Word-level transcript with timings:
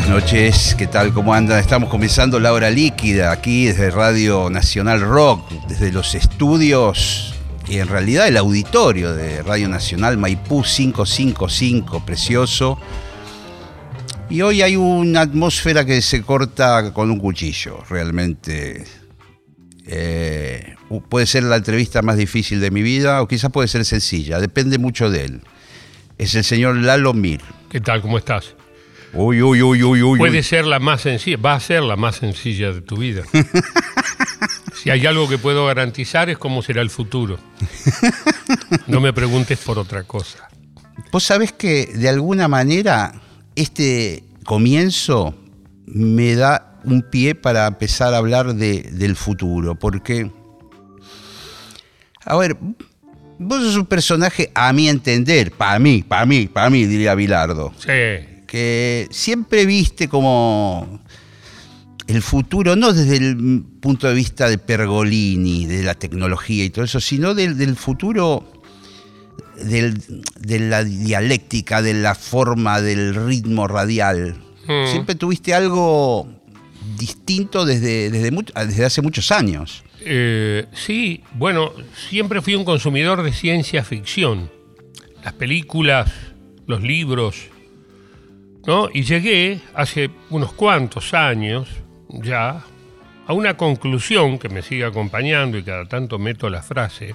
Buenas 0.00 0.24
noches, 0.24 0.74
¿qué 0.78 0.86
tal? 0.86 1.12
¿Cómo 1.12 1.34
andan? 1.34 1.58
Estamos 1.58 1.90
comenzando 1.90 2.40
la 2.40 2.54
hora 2.54 2.70
líquida 2.70 3.32
aquí 3.32 3.66
desde 3.66 3.90
Radio 3.90 4.48
Nacional 4.48 5.02
Rock, 5.02 5.46
desde 5.68 5.92
los 5.92 6.14
estudios 6.14 7.34
y 7.68 7.76
en 7.76 7.86
realidad 7.86 8.26
el 8.26 8.38
auditorio 8.38 9.12
de 9.12 9.42
Radio 9.42 9.68
Nacional 9.68 10.16
Maipú 10.16 10.62
555, 10.62 12.06
precioso. 12.06 12.78
Y 14.30 14.40
hoy 14.40 14.62
hay 14.62 14.74
una 14.74 15.20
atmósfera 15.20 15.84
que 15.84 16.00
se 16.00 16.22
corta 16.22 16.94
con 16.94 17.10
un 17.10 17.18
cuchillo, 17.18 17.84
realmente. 17.90 18.86
Eh, 19.86 20.76
puede 21.10 21.26
ser 21.26 21.42
la 21.42 21.56
entrevista 21.56 22.00
más 22.00 22.16
difícil 22.16 22.58
de 22.58 22.70
mi 22.70 22.80
vida 22.80 23.20
o 23.20 23.28
quizás 23.28 23.50
puede 23.50 23.68
ser 23.68 23.84
sencilla, 23.84 24.40
depende 24.40 24.78
mucho 24.78 25.10
de 25.10 25.26
él. 25.26 25.42
Es 26.16 26.34
el 26.34 26.44
señor 26.44 26.76
Lalo 26.76 27.12
Mir. 27.12 27.42
¿Qué 27.68 27.82
tal? 27.82 28.00
¿Cómo 28.00 28.16
estás? 28.16 28.54
Uy, 29.12 29.42
uy, 29.42 29.62
uy, 29.62 29.82
uy, 29.82 30.02
uy. 30.02 30.18
Puede 30.18 30.42
ser 30.42 30.66
la 30.66 30.78
más 30.78 31.00
sencilla, 31.02 31.36
va 31.36 31.54
a 31.54 31.60
ser 31.60 31.82
la 31.82 31.96
más 31.96 32.16
sencilla 32.16 32.72
de 32.72 32.80
tu 32.80 32.96
vida. 32.96 33.24
si 34.74 34.90
hay 34.90 35.04
algo 35.06 35.28
que 35.28 35.36
puedo 35.36 35.66
garantizar 35.66 36.30
es 36.30 36.38
cómo 36.38 36.62
será 36.62 36.80
el 36.80 36.90
futuro. 36.90 37.38
No 38.86 39.00
me 39.00 39.12
preguntes 39.12 39.58
por 39.58 39.78
otra 39.78 40.04
cosa. 40.04 40.48
Vos 41.10 41.24
sabés 41.24 41.52
que 41.52 41.86
de 41.86 42.08
alguna 42.08 42.46
manera 42.46 43.12
este 43.56 44.22
comienzo 44.44 45.34
me 45.86 46.36
da 46.36 46.78
un 46.84 47.02
pie 47.02 47.34
para 47.34 47.66
empezar 47.66 48.14
a 48.14 48.18
hablar 48.18 48.54
de, 48.54 48.82
del 48.92 49.16
futuro, 49.16 49.74
porque, 49.74 50.30
a 52.24 52.36
ver, 52.36 52.56
vos 53.38 53.62
sos 53.62 53.76
un 53.76 53.86
personaje, 53.86 54.52
a 54.54 54.72
mi 54.72 54.88
entender, 54.88 55.50
para 55.50 55.78
mí, 55.80 56.04
para 56.06 56.24
mí, 56.26 56.46
para 56.46 56.70
mí, 56.70 56.86
diría 56.86 57.14
Bilardo. 57.16 57.72
Sí 57.76 58.29
que 58.50 59.06
siempre 59.12 59.64
viste 59.64 60.08
como 60.08 61.00
el 62.08 62.20
futuro, 62.20 62.74
no 62.74 62.92
desde 62.92 63.18
el 63.18 63.62
punto 63.80 64.08
de 64.08 64.14
vista 64.14 64.48
de 64.48 64.58
Pergolini, 64.58 65.66
de 65.66 65.84
la 65.84 65.94
tecnología 65.94 66.64
y 66.64 66.70
todo 66.70 66.84
eso, 66.84 66.98
sino 66.98 67.32
del, 67.32 67.76
futuro 67.76 68.52
de 69.54 70.58
la 70.58 70.82
dialéctica, 70.82 71.80
de 71.80 71.94
la 71.94 72.16
forma, 72.16 72.80
del 72.80 73.14
ritmo 73.14 73.68
radial. 73.68 74.34
Hmm. 74.66 74.90
Siempre 74.90 75.14
tuviste 75.14 75.54
algo 75.54 76.28
distinto 76.98 77.64
desde, 77.64 78.10
desde, 78.10 78.32
desde 78.66 78.84
hace 78.84 79.00
muchos 79.00 79.30
años. 79.30 79.84
Eh, 80.00 80.66
sí, 80.72 81.22
bueno, 81.34 81.72
siempre 82.08 82.42
fui 82.42 82.56
un 82.56 82.64
consumidor 82.64 83.22
de 83.22 83.32
ciencia 83.32 83.84
ficción. 83.84 84.50
Las 85.22 85.34
películas, 85.34 86.10
los 86.66 86.82
libros, 86.82 87.36
y 88.92 89.02
llegué 89.02 89.60
hace 89.74 90.10
unos 90.30 90.52
cuantos 90.52 91.14
años 91.14 91.68
ya 92.08 92.62
a 93.26 93.32
una 93.32 93.56
conclusión 93.56 94.38
que 94.38 94.48
me 94.48 94.62
sigue 94.62 94.84
acompañando 94.84 95.56
y 95.56 95.62
cada 95.62 95.86
tanto 95.86 96.18
meto 96.18 96.50
la 96.50 96.62
frase, 96.62 97.14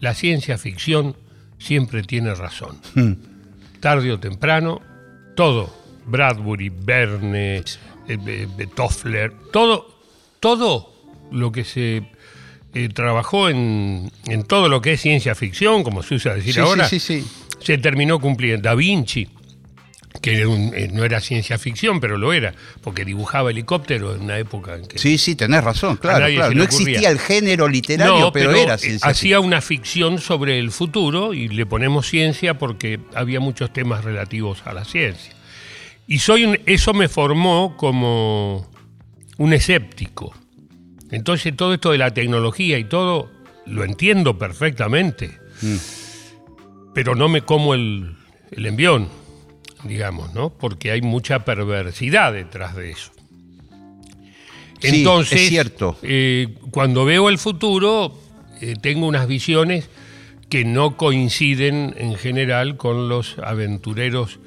la 0.00 0.14
ciencia 0.14 0.58
ficción 0.58 1.16
siempre 1.58 2.02
tiene 2.02 2.34
razón. 2.34 2.78
Hmm. 2.94 3.12
Tarde 3.80 4.12
o 4.12 4.18
temprano, 4.18 4.80
todo, 5.36 5.72
Bradbury, 6.06 6.70
Verne, 6.70 7.56
eh, 7.56 7.64
eh, 8.08 8.48
eh, 8.58 8.66
Toffler, 8.74 9.32
todo, 9.52 9.86
todo 10.40 10.92
lo 11.30 11.52
que 11.52 11.64
se 11.64 12.02
trabajó 12.94 13.48
en, 13.48 14.10
todo 14.48 14.68
lo 14.68 14.80
que 14.80 14.94
es 14.94 15.00
ciencia 15.00 15.34
ficción, 15.34 15.82
como 15.82 16.02
se 16.02 16.14
usa 16.14 16.34
decir 16.34 16.58
ahora, 16.60 16.88
se 16.88 17.78
terminó 17.78 18.18
cumpliendo. 18.18 18.68
Da 18.68 18.74
Vinci, 18.74 19.28
que 20.20 20.42
eh, 20.42 20.88
no 20.92 21.04
era 21.04 21.20
ciencia 21.20 21.58
ficción, 21.58 22.00
pero 22.00 22.18
lo 22.18 22.32
era, 22.32 22.54
porque 22.82 23.04
dibujaba 23.04 23.50
helicópteros 23.50 24.16
en 24.16 24.24
una 24.24 24.38
época 24.38 24.74
en 24.74 24.86
que... 24.86 24.98
Sí, 24.98 25.16
sí, 25.18 25.34
tenés 25.34 25.64
razón, 25.64 25.96
claro, 25.96 26.26
No 26.54 26.62
existía 26.62 27.10
el 27.10 27.18
género 27.18 27.68
literario, 27.68 28.30
pero, 28.32 28.52
era 28.52 28.76
ciencia 28.78 29.08
Hacía 29.08 29.40
una 29.40 29.60
ficción 29.60 30.18
sobre 30.18 30.58
el 30.58 30.70
futuro 30.70 31.32
y 31.32 31.48
le 31.48 31.66
ponemos 31.66 32.08
ciencia 32.08 32.58
porque 32.58 33.00
había 33.14 33.40
muchos 33.40 33.72
temas 33.72 34.04
relativos 34.04 34.62
a 34.66 34.74
la 34.74 34.84
ciencia. 34.84 35.32
Y 36.06 36.18
soy 36.18 36.60
eso 36.66 36.92
me 36.92 37.08
formó 37.08 37.76
como 37.76 38.68
un 39.38 39.52
escéptico. 39.52 40.34
Entonces 41.10 41.56
todo 41.56 41.74
esto 41.74 41.92
de 41.92 41.98
la 41.98 42.12
tecnología 42.12 42.78
y 42.78 42.84
todo 42.84 43.30
lo 43.66 43.84
entiendo 43.84 44.38
perfectamente, 44.38 45.38
mm. 45.62 45.76
pero 46.94 47.14
no 47.14 47.28
me 47.28 47.42
como 47.42 47.74
el, 47.74 48.16
el 48.50 48.66
envión 48.66 49.21
digamos, 49.84 50.34
¿no? 50.34 50.50
Porque 50.50 50.90
hay 50.90 51.02
mucha 51.02 51.44
perversidad 51.44 52.32
detrás 52.32 52.76
de 52.76 52.90
eso. 52.90 53.12
Entonces, 54.82 55.40
es 55.42 55.48
cierto. 55.48 55.96
Eh, 56.02 56.54
cuando 56.70 57.04
veo 57.04 57.28
el 57.28 57.38
futuro, 57.38 58.18
eh, 58.60 58.74
tengo 58.80 59.06
unas 59.06 59.28
visiones 59.28 59.88
que 60.48 60.64
no 60.64 60.96
coinciden 60.96 61.94
en 61.96 62.14
general 62.16 62.76
con 62.76 63.08
los 63.08 63.38
aventureros 63.38 64.38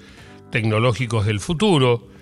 tecnológicos 0.52 1.26
del 1.26 1.40
futuro 1.40 2.15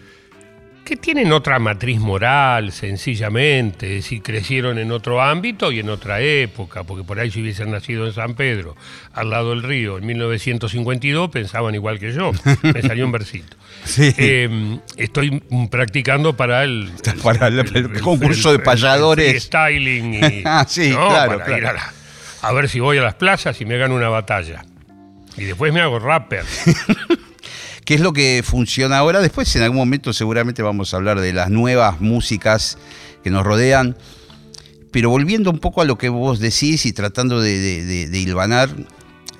que 0.83 0.97
tienen 0.97 1.31
otra 1.31 1.59
matriz 1.59 1.99
moral, 1.99 2.71
sencillamente, 2.71 4.01
si 4.01 4.19
crecieron 4.19 4.77
en 4.77 4.91
otro 4.91 5.21
ámbito 5.21 5.71
y 5.71 5.79
en 5.79 5.89
otra 5.89 6.19
época, 6.21 6.83
porque 6.83 7.03
por 7.03 7.19
ahí 7.19 7.31
si 7.31 7.41
hubiesen 7.41 7.71
nacido 7.71 8.05
en 8.05 8.13
San 8.13 8.35
Pedro, 8.35 8.75
al 9.13 9.29
lado 9.29 9.51
del 9.51 9.63
río, 9.63 9.97
en 9.97 10.05
1952, 10.05 11.29
pensaban 11.29 11.73
igual 11.75 11.99
que 11.99 12.11
yo. 12.11 12.31
Me 12.61 12.81
salió 12.81 13.05
un 13.05 13.11
versito. 13.11 13.57
Eh, 13.95 14.79
estoy 14.95 15.41
practicando 15.69 16.35
para 16.37 16.63
el, 16.63 16.91
para 17.21 17.47
el, 17.47 18.01
concurso 18.01 18.51
de 18.51 18.59
payadores. 18.59 19.43
styling 19.43 20.13
y, 20.13 20.41
ah, 20.45 20.65
sí, 20.67 20.91
claro, 20.91 21.41
a, 22.41 22.53
ver 22.53 22.69
si 22.69 22.79
voy 22.79 22.97
a 22.97 23.01
las 23.01 23.15
plazas 23.15 23.59
y 23.59 23.65
me 23.65 23.77
gano 23.77 23.95
una 23.95 24.09
batalla. 24.09 24.63
Y 25.35 25.43
después 25.43 25.73
me 25.73 25.81
hago 25.81 25.99
rapper. 25.99 26.45
qué 27.85 27.95
es 27.95 28.01
lo 28.01 28.13
que 28.13 28.41
funciona 28.43 28.97
ahora. 28.97 29.21
Después, 29.21 29.55
en 29.55 29.63
algún 29.63 29.77
momento, 29.77 30.13
seguramente 30.13 30.61
vamos 30.61 30.93
a 30.93 30.97
hablar 30.97 31.19
de 31.19 31.33
las 31.33 31.49
nuevas 31.49 32.01
músicas 32.01 32.77
que 33.23 33.29
nos 33.29 33.43
rodean. 33.43 33.97
Pero 34.91 35.09
volviendo 35.09 35.49
un 35.49 35.59
poco 35.59 35.81
a 35.81 35.85
lo 35.85 35.97
que 35.97 36.09
vos 36.09 36.39
decís 36.39 36.85
y 36.85 36.93
tratando 36.93 37.41
de, 37.41 38.09
hilvanar, 38.13 38.69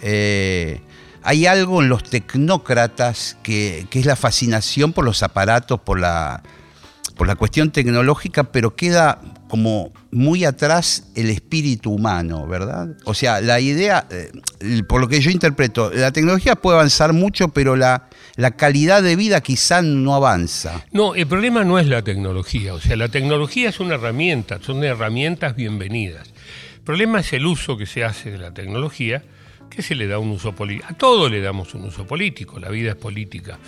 eh, 0.01 0.81
hay 1.21 1.45
algo 1.45 1.81
en 1.81 1.89
los 1.89 2.03
tecnócratas 2.03 3.37
que, 3.43 3.85
que, 3.89 3.99
es 3.99 4.05
la 4.05 4.15
fascinación 4.15 4.93
por 4.93 5.05
los 5.05 5.21
aparatos, 5.21 5.79
por 5.79 5.99
la, 5.99 6.41
por 7.15 7.27
la 7.27 7.35
cuestión 7.35 7.71
tecnológica, 7.71 8.45
pero 8.51 8.75
queda 8.75 9.19
como 9.47 9.91
muy 10.11 10.45
atrás 10.45 11.11
el 11.15 11.29
espíritu 11.29 11.91
humano, 11.91 12.47
¿verdad? 12.47 12.95
O 13.05 13.13
sea, 13.13 13.39
la 13.39 13.59
idea, 13.59 14.07
eh, 14.09 14.31
por 14.87 14.99
lo 14.99 15.07
que 15.07 15.21
yo 15.21 15.29
interpreto, 15.29 15.91
la 15.93 16.11
tecnología 16.11 16.55
puede 16.55 16.77
avanzar 16.77 17.13
mucho, 17.13 17.49
pero 17.49 17.75
la, 17.75 18.09
la 18.35 18.51
calidad 18.51 19.03
de 19.03 19.15
vida 19.15 19.41
quizá 19.41 19.81
no 19.81 20.15
avanza. 20.15 20.83
No, 20.91 21.13
el 21.13 21.27
problema 21.27 21.63
no 21.63 21.77
es 21.77 21.87
la 21.87 22.01
tecnología, 22.01 22.73
o 22.73 22.79
sea, 22.79 22.95
la 22.95 23.09
tecnología 23.09 23.69
es 23.69 23.79
una 23.79 23.95
herramienta, 23.95 24.59
son 24.61 24.83
herramientas 24.83 25.55
bienvenidas. 25.55 26.29
El 26.75 26.81
problema 26.81 27.19
es 27.19 27.31
el 27.33 27.45
uso 27.45 27.77
que 27.77 27.85
se 27.85 28.03
hace 28.03 28.31
de 28.31 28.39
la 28.39 28.53
tecnología, 28.53 29.23
que 29.69 29.81
se 29.81 29.95
le 29.95 30.07
da 30.07 30.19
un 30.19 30.31
uso 30.31 30.53
político. 30.53 30.87
A 30.89 30.93
todo 30.93 31.29
le 31.29 31.41
damos 31.41 31.73
un 31.75 31.83
uso 31.83 32.05
político, 32.05 32.59
la 32.59 32.69
vida 32.69 32.91
es 32.91 32.95
política, 32.95 33.59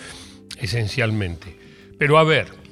esencialmente. 0.60 1.56
Pero 1.98 2.18
a 2.18 2.24
ver, 2.24 2.65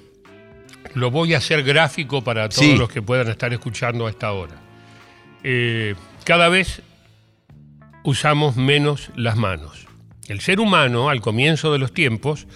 lo 0.92 1.10
voy 1.10 1.34
a 1.34 1.38
hacer 1.38 1.62
gráfico 1.62 2.22
para 2.22 2.48
todos 2.48 2.78
los 2.78 2.88
que 2.88 3.02
puedan 3.02 3.28
estar 3.28 3.52
escuchando 3.52 4.06
a 4.06 4.10
esta 4.10 4.32
hora. 4.32 4.54
Eh, 5.42 5.94
cada 6.25 6.48
vez 6.48 6.82
usamos 8.04 8.56
menos 8.56 9.10
las 9.16 9.36
manos. 9.36 9.86
El 10.28 10.40
ser 10.40 10.60
humano, 10.60 11.08
al 11.08 11.20
comienzo 11.20 11.72
de 11.72 11.78
los 11.78 11.92
tiempos, 11.92 12.46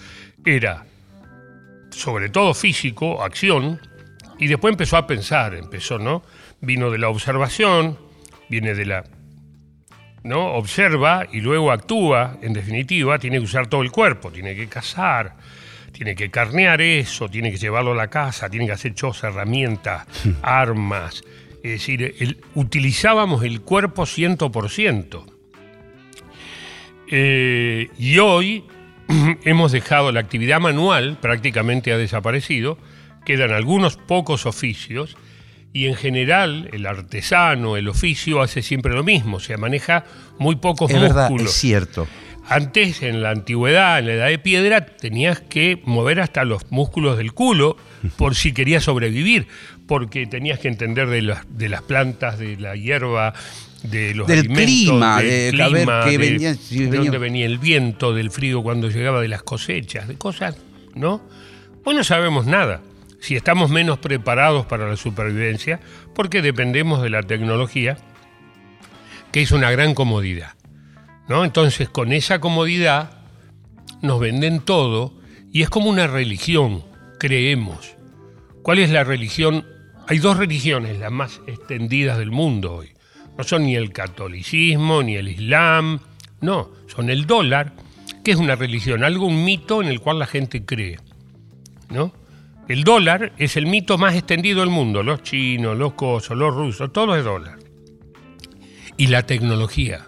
era 0.45 0.85
sobre 1.91 2.29
todo 2.29 2.53
físico, 2.53 3.23
acción, 3.23 3.79
y 4.37 4.47
después 4.47 4.71
empezó 4.71 4.97
a 4.97 5.05
pensar, 5.05 5.53
empezó, 5.53 5.99
¿no? 5.99 6.23
Vino 6.61 6.89
de 6.91 6.97
la 6.97 7.09
observación, 7.09 7.97
viene 8.47 8.73
de 8.73 8.85
la 8.85 9.03
¿no? 10.23 10.53
Observa 10.53 11.27
y 11.31 11.41
luego 11.41 11.71
actúa, 11.71 12.37
en 12.41 12.53
definitiva, 12.53 13.19
tiene 13.19 13.37
que 13.37 13.43
usar 13.43 13.67
todo 13.67 13.81
el 13.81 13.91
cuerpo, 13.91 14.31
tiene 14.31 14.55
que 14.55 14.67
cazar, 14.67 15.35
tiene 15.99 16.15
que 16.15 16.29
carnear 16.31 16.79
eso, 16.79 17.27
tiene 17.27 17.51
que 17.51 17.57
llevarlo 17.57 17.91
a 17.91 17.95
la 17.95 18.09
casa, 18.09 18.49
tiene 18.49 18.65
que 18.65 18.71
hacer 18.71 18.93
choza, 18.93 19.27
herramientas, 19.27 20.07
armas. 20.41 21.21
Es 21.61 21.71
decir, 21.71 22.15
el- 22.19 22.37
utilizábamos 22.55 23.43
el 23.43 23.59
cuerpo 23.59 24.05
100%. 24.05 25.25
Eh, 27.11 27.89
y 27.97 28.17
hoy 28.19 28.63
hemos 29.43 29.73
dejado 29.73 30.13
la 30.13 30.21
actividad 30.21 30.61
manual, 30.61 31.17
prácticamente 31.19 31.91
ha 31.91 31.97
desaparecido, 31.97 32.77
quedan 33.25 33.51
algunos 33.51 33.97
pocos 33.97 34.45
oficios 34.45 35.17
y 35.73 35.87
en 35.87 35.95
general 35.95 36.69
el 36.71 36.85
artesano, 36.85 37.75
el 37.75 37.89
oficio 37.89 38.41
hace 38.41 38.61
siempre 38.61 38.93
lo 38.93 39.03
mismo, 39.03 39.35
o 39.35 39.39
sea, 39.41 39.57
maneja 39.57 40.05
muy 40.37 40.55
pocos 40.55 40.91
Es 40.91 41.01
verdad, 41.01 41.29
músculos. 41.29 41.53
es 41.53 41.59
cierto. 41.59 42.07
Antes, 42.49 43.03
en 43.03 43.21
la 43.21 43.29
antigüedad, 43.29 43.99
en 43.99 44.07
la 44.07 44.13
edad 44.13 44.27
de 44.27 44.39
piedra, 44.39 44.85
tenías 44.85 45.39
que 45.39 45.81
mover 45.85 46.19
hasta 46.19 46.43
los 46.45 46.71
músculos 46.71 47.17
del 47.17 47.33
culo 47.33 47.77
por 48.17 48.35
si 48.35 48.53
querías 48.53 48.83
sobrevivir, 48.83 49.47
porque 49.87 50.25
tenías 50.25 50.59
que 50.59 50.67
entender 50.67 51.07
de 51.09 51.21
las, 51.21 51.45
de 51.57 51.69
las 51.69 51.81
plantas, 51.83 52.39
de 52.39 52.57
la 52.57 52.75
hierba, 52.75 53.33
de 53.83 54.13
los 54.15 54.27
Del 54.27 54.39
alimentos, 54.39 54.65
clima, 54.65 55.21
del 55.21 55.57
de- 55.57 55.63
clima, 55.63 56.05
de, 56.05 56.17
venía- 56.17 56.55
si 56.55 56.79
de 56.79 56.85
venía- 56.87 56.99
dónde 57.01 57.17
venía 57.19 57.45
el 57.45 57.59
viento, 57.59 58.13
del 58.13 58.31
frío 58.31 58.61
cuando 58.63 58.89
llegaba 58.89 59.21
de 59.21 59.27
las 59.27 59.43
cosechas, 59.43 60.07
de 60.07 60.15
cosas, 60.17 60.57
¿no? 60.95 61.21
Hoy 61.85 61.95
no 61.95 62.03
sabemos 62.03 62.45
nada. 62.45 62.81
Si 63.21 63.35
estamos 63.35 63.69
menos 63.69 63.99
preparados 63.99 64.65
para 64.65 64.87
la 64.87 64.95
supervivencia, 64.95 65.79
porque 66.15 66.41
dependemos 66.41 67.01
de 67.01 67.09
la 67.09 67.21
tecnología, 67.21 67.97
que 69.31 69.41
es 69.41 69.51
una 69.51 69.69
gran 69.71 69.93
comodidad. 69.93 70.53
¿No? 71.29 71.45
Entonces, 71.45 71.87
con 71.87 72.11
esa 72.11 72.39
comodidad 72.41 73.11
nos 74.01 74.19
venden 74.19 74.59
todo 74.59 75.13
y 75.53 75.61
es 75.61 75.69
como 75.69 75.89
una 75.89 76.07
religión, 76.07 76.83
creemos. 77.19 77.95
¿Cuál 78.63 78.79
es 78.79 78.89
la 78.89 79.03
religión? 79.03 79.65
Hay 80.07 80.17
dos 80.17 80.37
religiones, 80.37 80.99
las 80.99 81.11
más 81.11 81.39
extendidas 81.47 82.17
del 82.17 82.31
mundo 82.31 82.75
hoy. 82.75 82.89
No 83.37 83.43
son 83.43 83.63
ni 83.63 83.75
el 83.75 83.93
catolicismo, 83.93 85.01
ni 85.03 85.15
el 85.15 85.29
islam, 85.29 85.99
no, 86.41 86.71
son 86.87 87.09
el 87.09 87.25
dólar, 87.25 87.73
que 88.23 88.31
es 88.31 88.37
una 88.37 88.55
religión, 88.55 89.03
algo, 89.03 89.27
un 89.27 89.45
mito 89.45 89.81
en 89.81 89.87
el 89.87 90.01
cual 90.01 90.19
la 90.19 90.25
gente 90.25 90.65
cree. 90.65 90.97
¿no? 91.89 92.11
El 92.67 92.83
dólar 92.83 93.33
es 93.37 93.55
el 93.55 93.65
mito 93.65 93.97
más 93.97 94.15
extendido 94.15 94.61
del 94.61 94.69
mundo, 94.69 95.03
los 95.03 95.23
chinos, 95.23 95.77
los 95.77 95.93
cosos, 95.93 96.37
los 96.37 96.53
rusos, 96.53 96.91
todo 96.91 97.15
es 97.15 97.23
dólar. 97.23 97.59
Y 98.97 99.07
la 99.07 99.23
tecnología. 99.23 100.07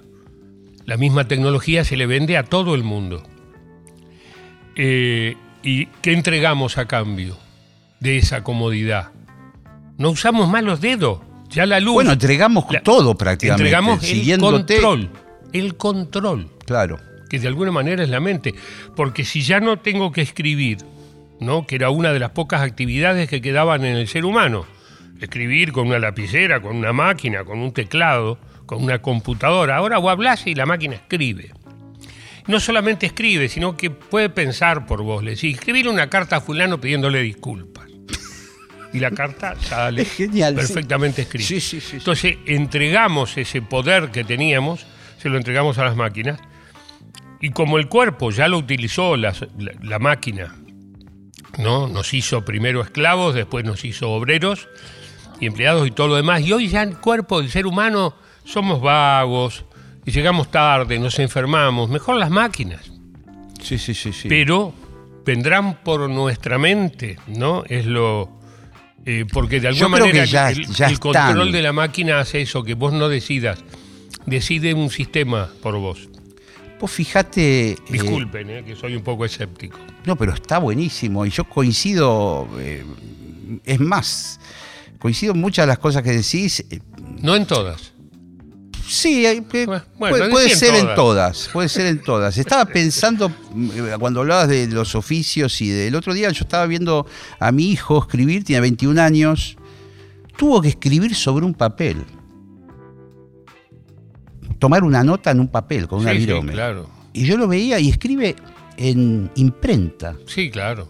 La 0.86 0.98
misma 0.98 1.28
tecnología 1.28 1.84
se 1.84 1.96
le 1.98 2.06
vende 2.06 2.38
a 2.38 2.44
todo 2.44 2.76
el 2.76 2.84
mundo. 2.84 3.24
Eh, 4.76 5.36
¿Y 5.64 5.86
qué 6.02 6.14
entregamos 6.14 6.78
a 6.78 6.88
cambio 6.88 7.38
de 8.00 8.18
esa 8.18 8.44
comodidad? 8.44 9.12
No 9.98 10.10
usamos 10.10 10.50
más 10.50 10.64
los 10.64 10.82
dedos. 10.82 11.20
Ya 11.50 11.66
la 11.66 11.80
luz. 11.80 11.94
Bueno, 11.96 12.14
entregamos 12.14 12.66
la- 12.72 12.82
todo 12.82 13.16
prácticamente. 13.16 13.64
Entregamos 13.64 14.04
el 14.04 14.38
control. 14.40 15.10
El 15.54 15.76
control 15.76 16.48
Claro. 16.66 16.98
que 17.30 17.40
de 17.40 17.48
alguna 17.48 17.72
manera 17.72 18.04
es 18.04 18.10
la 18.10 18.20
mente. 18.22 18.56
Porque 18.96 19.26
si 19.26 19.42
ya 19.42 19.60
no 19.60 19.78
tengo 19.78 20.12
que 20.12 20.22
escribir, 20.22 20.78
¿no? 21.42 21.68
que 21.68 21.76
era 21.76 21.90
una 21.90 22.14
de 22.14 22.20
las 22.20 22.32
pocas 22.32 22.62
actividades 22.62 23.30
que 23.30 23.42
quedaban 23.42 23.84
en 23.86 23.98
el 23.98 24.08
ser 24.08 24.24
humano, 24.26 24.66
escribir 25.20 25.74
con 25.74 25.88
una 25.88 26.00
lapicera, 26.00 26.62
con 26.62 26.78
una 26.78 26.94
máquina, 26.94 27.44
con 27.44 27.60
un 27.60 27.74
teclado, 27.74 28.38
con 28.72 28.86
una 28.86 29.02
computadora, 29.02 29.76
ahora 29.76 29.98
vos 29.98 30.10
hablas 30.14 30.48
y 30.48 30.56
la 30.56 30.66
máquina 30.66 30.96
escribe. 30.96 31.52
No 32.48 32.58
solamente 32.62 33.06
escribe, 33.06 33.50
sino 33.50 33.76
que 33.76 33.92
puede 33.92 34.30
pensar 34.30 34.86
por 34.86 35.04
vos. 35.04 35.22
Le 35.26 35.32
decís, 35.32 35.56
escribir 35.56 35.90
una 35.90 36.10
carta 36.10 36.38
a 36.38 36.42
fulano 36.42 36.80
pidiéndole 36.80 37.22
disculpas. 37.22 37.90
Y 38.94 39.00
la 39.00 39.12
carta 39.12 39.58
sale 39.60 40.04
Es 40.04 40.14
genial, 40.14 40.56
perfectamente 40.56 41.24
escrita. 41.24 41.50
Sí, 41.50 41.60
sí, 41.60 41.82
sí, 41.82 41.88
sí. 41.90 41.98
Entonces 41.98 42.38
entregamos 42.46 43.38
ese 43.38 43.62
poder 43.62 44.10
que 44.10 44.24
teníamos, 44.24 44.86
se 45.18 45.28
lo 45.28 45.36
entregamos 45.36 45.78
a 45.78 45.84
las 45.84 45.98
máquinas. 45.98 46.40
Y 47.42 47.50
como 47.50 47.78
el 47.78 47.90
cuerpo 47.90 48.32
ya 48.32 48.48
lo 48.48 48.58
utilizó 48.58 49.18
la 49.18 50.00
máquina, 50.00 50.56
¿no? 51.58 51.90
Nos 51.90 52.14
hizo 52.14 52.46
primero 52.46 52.82
esclavos, 52.82 53.36
después 53.36 53.66
nos 53.66 53.84
hizo 53.84 54.10
obreros 54.12 54.70
y 55.42 55.48
empleados 55.48 55.86
y 55.90 55.92
todo 55.92 56.08
lo 56.08 56.16
demás. 56.16 56.40
Y 56.40 56.54
hoy 56.54 56.70
ya 56.70 56.84
el 56.84 56.96
cuerpo 57.00 57.42
del 57.42 57.52
ser 57.52 57.66
humano 57.68 58.16
somos 58.44 58.82
vagos 58.82 59.66
y 60.06 60.12
llegamos 60.12 60.50
tarde, 60.52 61.00
nos 61.00 61.20
enfermamos. 61.20 61.90
Mejor 61.90 62.18
las 62.18 62.30
máquinas. 62.30 62.92
Sí, 63.62 63.78
sí, 63.78 63.94
sí, 63.94 64.12
sí. 64.14 64.28
Pero 64.28 64.74
vendrán 65.26 65.76
por 65.84 66.10
nuestra 66.10 66.58
mente, 66.58 67.18
¿no? 67.28 67.64
Es 67.68 67.86
lo. 67.86 68.40
eh, 69.06 69.26
porque 69.32 69.60
de 69.60 69.68
alguna 69.70 69.88
manera 69.90 70.22
que 70.26 70.28
ya- 70.28 70.50
el, 70.52 70.66
ya 70.68 70.88
el 70.88 71.00
control 71.00 71.52
de 71.52 71.62
la 71.62 71.72
máquina 71.74 72.20
hace 72.20 72.42
eso, 72.42 72.64
que 72.64 72.74
vos 72.74 72.94
no 72.94 73.08
decidas. 73.10 73.60
Decide 74.26 74.74
un 74.76 74.90
sistema 74.92 75.50
por 75.62 75.76
vos. 75.78 76.10
Vos 76.80 76.92
fijate. 76.92 77.72
eh, 77.72 77.78
Disculpen, 77.90 78.50
eh, 78.50 78.64
que 78.66 78.76
soy 78.76 78.96
un 78.96 79.04
poco 79.04 79.26
escéptico. 79.26 79.78
No, 80.06 80.16
pero 80.16 80.34
está 80.34 80.58
buenísimo. 80.60 81.26
Y 81.26 81.30
yo 81.30 81.44
coincido. 81.46 82.48
eh, 82.60 82.84
es 83.66 83.80
más, 83.80 84.40
coincido 85.00 85.34
en 85.34 85.42
muchas 85.42 85.64
de 85.64 85.68
las 85.68 85.80
cosas 85.80 86.02
que 86.04 86.12
decís. 86.12 86.64
No 87.22 87.36
en 87.36 87.46
todas. 87.46 87.91
Sí, 88.94 89.26
hay- 89.26 89.42
que- 89.42 89.66
Bueno, 89.66 89.86
puede, 89.98 90.50
ser 90.54 90.76
en 90.76 90.82
todas. 90.82 90.96
todas, 90.96 91.50
puede 91.54 91.70
ser 91.70 91.86
en 91.86 92.02
todas. 92.02 92.38
Estaba 92.38 92.66
pensando, 92.66 93.30
mm, 93.30 93.70
cuando 94.00 94.20
hablabas 94.20 94.50
de 94.50 94.68
los 94.68 94.96
oficios 94.96 95.62
y 95.62 95.70
del 95.70 95.96
otro 95.96 96.14
día, 96.14 96.30
yo 96.32 96.42
estaba 96.44 96.66
viendo 96.66 97.06
a 97.40 97.52
mi 97.54 97.72
hijo 97.72 98.00
escribir, 98.00 98.44
tiene 98.44 98.60
21 98.60 99.00
años, 99.00 99.56
tuvo 100.38 100.62
que 100.62 100.68
escribir 100.70 101.16
sobre 101.16 101.46
un 101.46 101.54
papel. 101.54 102.04
Tomar 104.60 104.84
una 104.84 105.04
nota 105.04 105.32
en 105.32 105.40
un 105.40 105.48
papel 105.48 105.88
con 105.88 106.00
una 106.02 106.12
Sí, 106.12 106.26
sí, 106.26 106.48
claro. 106.48 106.90
Y 107.14 107.26
yo 107.26 107.38
lo 107.38 107.48
veía 107.48 107.80
y 107.80 107.90
escribe 107.90 108.36
en 108.78 109.30
imprenta. 109.36 110.16
Sí, 110.28 110.50
claro. 110.52 110.88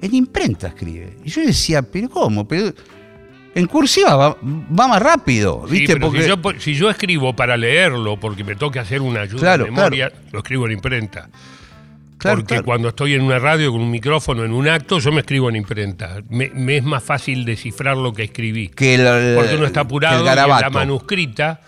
En 0.00 0.14
imprenta 0.14 0.68
escribe. 0.68 1.16
Y 1.24 1.30
yo 1.30 1.42
decía, 1.42 1.82
pero 1.82 2.08
¿cómo? 2.08 2.46
Pero 2.46 2.72
en 3.54 3.66
cursiva 3.66 4.16
va, 4.16 4.36
va 4.42 4.88
más 4.88 5.02
rápido, 5.02 5.62
¿viste? 5.68 5.96
Porque 5.96 6.22
si, 6.22 6.28
yo, 6.28 6.36
si 6.58 6.74
yo 6.74 6.90
escribo 6.90 7.34
para 7.34 7.56
leerlo, 7.56 8.18
porque 8.18 8.44
me 8.44 8.54
toca 8.54 8.82
hacer 8.82 9.00
una 9.00 9.22
ayuda 9.22 9.40
Claro, 9.40 9.64
de 9.64 9.70
memoria, 9.70 10.12
lo 10.32 10.40
escribo 10.40 10.66
en 10.66 10.72
imprenta. 10.72 11.28
Claro, 12.18 12.38
porque 12.38 12.62
cuando 12.62 12.88
estoy 12.88 13.14
en 13.14 13.22
una 13.22 13.38
radio 13.38 13.70
con 13.70 13.80
un 13.80 13.90
micrófono 13.90 14.44
en 14.44 14.52
un 14.52 14.68
acto, 14.68 14.98
yo 14.98 15.12
me 15.12 15.20
escribo 15.20 15.48
en 15.48 15.56
imprenta. 15.56 16.20
Me, 16.28 16.50
me 16.50 16.78
es 16.78 16.84
más 16.84 17.02
fácil 17.02 17.44
descifrar 17.44 17.96
lo 17.96 18.12
que 18.12 18.24
escribí. 18.24 18.68
que 18.68 18.96
el, 18.96 19.36
Porque 19.36 19.54
uno 19.54 19.66
está 19.66 19.80
que 19.82 19.86
apurado 19.86 20.24
y 20.24 20.28
en 20.28 20.36
la 20.36 20.70
manuscrita. 20.70 21.60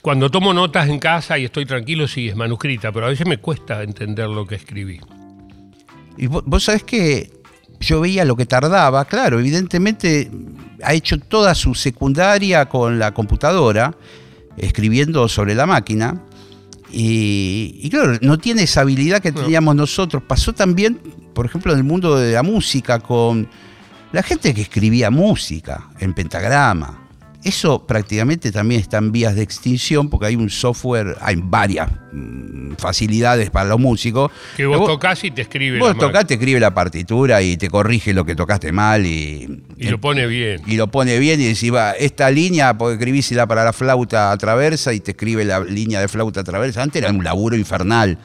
Cuando 0.00 0.30
tomo 0.30 0.52
notas 0.52 0.88
en 0.88 0.98
casa 0.98 1.38
y 1.38 1.44
estoy 1.44 1.64
tranquilo, 1.64 2.08
sí, 2.08 2.28
es 2.28 2.36
manuscrita, 2.36 2.90
pero 2.90 3.06
a 3.06 3.08
veces 3.08 3.26
me 3.26 3.38
cuesta 3.38 3.82
entender 3.82 4.28
lo 4.28 4.46
que 4.46 4.56
escribí. 4.56 5.00
Y 6.16 6.26
vos, 6.26 6.42
vos 6.44 6.64
sabés 6.64 6.82
que 6.84 7.41
yo 7.82 8.00
veía 8.00 8.24
lo 8.24 8.36
que 8.36 8.46
tardaba, 8.46 9.04
claro, 9.04 9.38
evidentemente 9.38 10.30
ha 10.82 10.94
hecho 10.94 11.18
toda 11.18 11.54
su 11.54 11.74
secundaria 11.74 12.66
con 12.68 12.98
la 12.98 13.12
computadora, 13.12 13.94
escribiendo 14.56 15.28
sobre 15.28 15.54
la 15.54 15.66
máquina, 15.66 16.22
y, 16.90 17.78
y 17.82 17.90
claro, 17.90 18.18
no 18.20 18.38
tiene 18.38 18.64
esa 18.64 18.82
habilidad 18.82 19.20
que 19.20 19.32
teníamos 19.32 19.74
nosotros. 19.74 20.22
Pasó 20.26 20.52
también, 20.52 20.98
por 21.32 21.46
ejemplo, 21.46 21.72
en 21.72 21.78
el 21.78 21.84
mundo 21.84 22.16
de 22.16 22.32
la 22.32 22.42
música, 22.42 22.98
con 22.98 23.48
la 24.12 24.22
gente 24.22 24.52
que 24.52 24.62
escribía 24.62 25.10
música 25.10 25.88
en 25.98 26.12
pentagrama. 26.12 27.01
Eso 27.44 27.84
prácticamente 27.86 28.52
también 28.52 28.80
está 28.80 28.98
en 28.98 29.10
vías 29.10 29.34
de 29.34 29.42
extinción 29.42 30.08
porque 30.08 30.26
hay 30.26 30.36
un 30.36 30.48
software, 30.48 31.16
hay 31.20 31.34
varias 31.42 31.90
mm, 32.12 32.74
facilidades 32.78 33.50
para 33.50 33.68
los 33.68 33.80
músicos. 33.80 34.30
Que 34.56 34.64
vos 34.66 34.78
Vos- 34.78 34.88
tocás 34.88 35.24
y 35.24 35.30
te 35.32 35.42
escribe. 35.42 35.78
Vos 35.80 35.94
la 35.96 35.98
tocás, 36.00 36.26
te 36.26 36.34
escribe 36.34 36.60
la 36.60 36.72
partitura 36.72 37.42
y 37.42 37.56
te 37.56 37.68
corrige 37.68 38.12
lo 38.14 38.24
que 38.24 38.36
tocaste 38.36 38.70
mal 38.70 39.04
y, 39.06 39.62
Y 39.76 39.88
lo 39.88 40.00
pone 40.00 40.26
bien. 40.26 40.60
y 40.66 40.76
lo 40.76 40.86
pone 40.88 41.18
bien 41.18 41.40
y 41.40 41.46
decís, 41.46 41.74
va, 41.74 41.92
esta 41.92 42.30
línea, 42.30 42.78
porque 42.78 42.94
escribísela 42.94 43.46
para 43.48 43.64
la 43.64 43.72
flauta 43.72 44.36
traversa 44.38 44.92
y 44.92 45.00
te 45.00 45.10
escribe 45.10 45.44
la 45.44 45.60
línea 45.60 46.00
de 46.00 46.06
flauta 46.08 46.44
traversa. 46.44 46.82
Antes 46.82 47.02
era 47.02 47.10
un 47.10 47.24
laburo 47.24 47.56
infernal. 47.56 48.18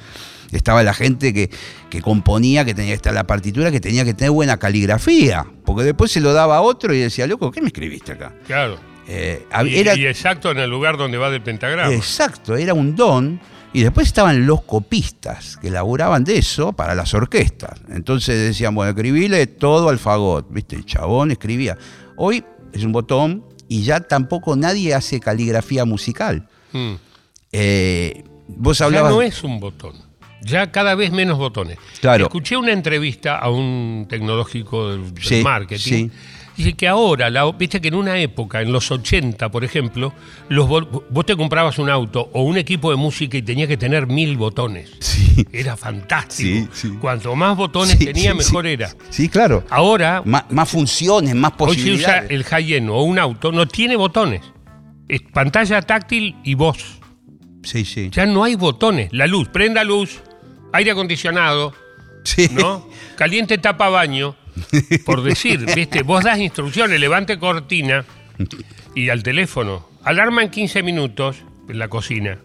Estaba 0.51 0.81
la 0.83 0.93
gente 0.93 1.33
que, 1.33 1.49
que 1.89 2.01
componía, 2.01 2.63
que 2.63 2.73
tenía 2.73 2.91
que 2.91 2.95
estar 2.95 3.13
la 3.13 3.25
partitura, 3.27 3.69
que 3.71 3.79
tenía 3.81 4.05
que 4.05 4.13
tener 4.13 4.31
buena 4.31 4.57
caligrafía, 4.57 5.45
porque 5.65 5.83
después 5.83 6.09
se 6.11 6.21
lo 6.21 6.31
daba 6.33 6.57
a 6.57 6.61
otro 6.61 6.93
y 6.93 6.99
decía, 6.99 7.27
loco, 7.27 7.51
¿qué 7.51 7.61
me 7.61 7.67
escribiste 7.67 8.13
acá? 8.13 8.31
Claro. 8.45 8.77
Eh, 9.07 9.45
Y, 9.65 9.77
era, 9.77 9.95
y 9.95 10.05
exacto 10.05 10.51
en 10.51 10.59
el 10.59 10.69
lugar 10.69 10.97
donde 10.97 11.17
va 11.17 11.29
del 11.29 11.41
pentagrama. 11.41 11.93
Exacto, 11.93 12.55
era 12.55 12.73
un 12.73 12.95
don. 12.95 13.39
Y 13.73 13.81
después 13.83 14.07
estaban 14.07 14.47
los 14.47 14.61
copistas, 14.63 15.57
que 15.57 15.69
laburaban 15.69 16.23
de 16.23 16.37
eso 16.37 16.73
para 16.73 16.95
las 16.95 17.13
orquestas. 17.13 17.79
Entonces 17.89 18.39
decían, 18.39 18.73
bueno, 18.73 18.89
escribile 18.91 19.45
todo 19.45 19.89
al 19.89 19.99
fagot. 19.99 20.47
¿Viste? 20.49 20.77
El 20.77 20.85
chabón 20.85 21.31
escribía. 21.31 21.77
Hoy 22.15 22.43
es 22.73 22.83
un 22.83 22.91
botón 22.91 23.43
y 23.67 23.83
ya 23.83 23.99
tampoco 23.99 24.55
nadie 24.55 24.93
hace 24.95 25.19
caligrafía 25.19 25.85
musical. 25.85 26.47
Mm. 26.71 26.93
Eh, 27.51 28.23
vos 28.47 28.77
Ya 28.79 28.89
no 28.89 29.21
es 29.21 29.43
un 29.43 29.59
botón. 29.59 29.93
Ya 30.41 30.71
cada 30.71 30.95
vez 30.95 31.11
menos 31.11 31.37
botones. 31.37 31.77
Claro. 31.99 32.25
Escuché 32.25 32.55
una 32.57 32.71
entrevista 32.71 33.37
a 33.37 33.49
un 33.49 34.05
tecnológico 34.09 34.91
del, 34.91 35.13
del 35.13 35.23
Sí, 35.23 35.41
marketing. 35.43 35.77
sí. 35.83 36.11
Dice 36.57 36.73
que 36.73 36.87
ahora, 36.87 37.29
la- 37.29 37.51
viste 37.51 37.79
que 37.79 37.87
en 37.89 37.95
una 37.95 38.17
época, 38.17 38.61
en 38.61 38.71
los 38.71 38.89
80, 38.91 39.49
por 39.51 39.63
ejemplo, 39.63 40.11
los 40.49 40.67
vos 40.67 41.25
te 41.25 41.35
comprabas 41.37 41.77
un 41.77 41.89
auto 41.89 42.29
o 42.33 42.41
un 42.41 42.57
equipo 42.57 42.89
de 42.89 42.97
música 42.97 43.37
y 43.37 43.43
tenía 43.43 43.67
que 43.67 43.77
tener 43.77 44.07
mil 44.07 44.35
botones. 44.37 44.89
Sí. 44.99 45.45
Era 45.53 45.77
fantástico. 45.77 46.67
Sí, 46.73 46.89
sí. 46.89 46.97
Cuanto 46.99 47.35
más 47.35 47.55
botones 47.55 47.99
tenía, 47.99 48.33
mejor 48.33 48.65
era. 48.65 48.89
Sí, 49.11 49.29
claro. 49.29 49.63
Ahora, 49.69 50.23
Má- 50.25 50.45
más 50.49 50.67
funciones, 50.67 51.35
más 51.35 51.51
hoy 51.59 51.75
se 51.75 51.91
usa 51.91 52.21
posibilidades. 52.23 52.31
el 52.31 52.43
high-end 52.43 52.89
o 52.89 53.03
un 53.03 53.19
auto, 53.19 53.51
no 53.51 53.67
tiene 53.67 53.95
botones. 53.95 54.41
Es 55.07 55.21
pantalla 55.21 55.81
táctil 55.83 56.35
y 56.43 56.55
voz. 56.55 56.99
Sí, 57.63 57.85
sí. 57.85 58.09
Ya 58.11 58.25
no 58.25 58.43
hay 58.43 58.55
botones. 58.55 59.09
La 59.13 59.27
luz, 59.27 59.47
prenda 59.49 59.83
luz, 59.83 60.21
aire 60.73 60.91
acondicionado, 60.91 61.73
Sí. 62.23 62.49
¿no? 62.51 62.87
Caliente 63.15 63.57
tapa 63.59 63.89
baño, 63.89 64.35
por 65.05 65.23
decir, 65.23 65.65
¿viste? 65.75 66.03
Vos 66.03 66.23
das 66.23 66.39
instrucciones, 66.39 66.99
levante 66.99 67.37
cortina 67.39 68.05
y 68.95 69.09
al 69.09 69.23
teléfono. 69.23 69.87
Alarma 70.03 70.43
en 70.43 70.49
15 70.51 70.83
minutos 70.83 71.37
en 71.69 71.79
la 71.79 71.87
cocina. 71.89 72.39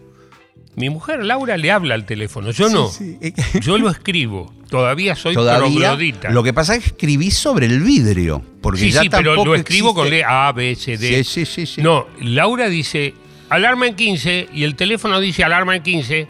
Mi 0.75 0.89
mujer 0.89 1.23
Laura 1.23 1.55
le 1.55 1.71
habla 1.71 1.93
al 1.93 2.05
teléfono, 2.05 2.49
yo 2.51 2.67
no. 2.69 2.87
sí. 2.89 3.17
Yo 3.61 3.77
lo 3.77 3.89
escribo. 3.89 4.53
Todavía 4.69 5.15
soy 5.15 5.35
Todavía. 5.35 5.67
troglodita. 5.89 6.31
Lo 6.31 6.41
que 6.41 6.51
pasa 6.51 6.73
es 6.75 6.81
que 6.83 6.87
escribí 6.89 7.29
sobre 7.29 7.67
el 7.67 7.81
vidrio. 7.81 8.43
Porque 8.59 8.79
sí, 8.81 8.91
ya 8.91 9.01
sí, 9.01 9.09
pero 9.09 9.31
tampoco 9.35 9.49
lo 9.49 9.55
escribo 9.55 9.93
con 9.93 10.07
existe- 10.07 10.17
le 10.17 10.23
A, 10.25 10.51
B, 10.51 10.75
C, 10.75 10.97
D. 10.97 11.23
Sí, 11.23 11.45
sí, 11.45 11.45
sí, 11.45 11.65
sí. 11.67 11.81
No, 11.83 12.07
Laura 12.21 12.69
dice 12.69 13.13
alarma 13.49 13.85
en 13.85 13.95
15 13.95 14.49
y 14.51 14.63
el 14.63 14.75
teléfono 14.75 15.19
dice 15.19 15.43
alarma 15.43 15.75
en 15.75 15.83
15. 15.83 16.27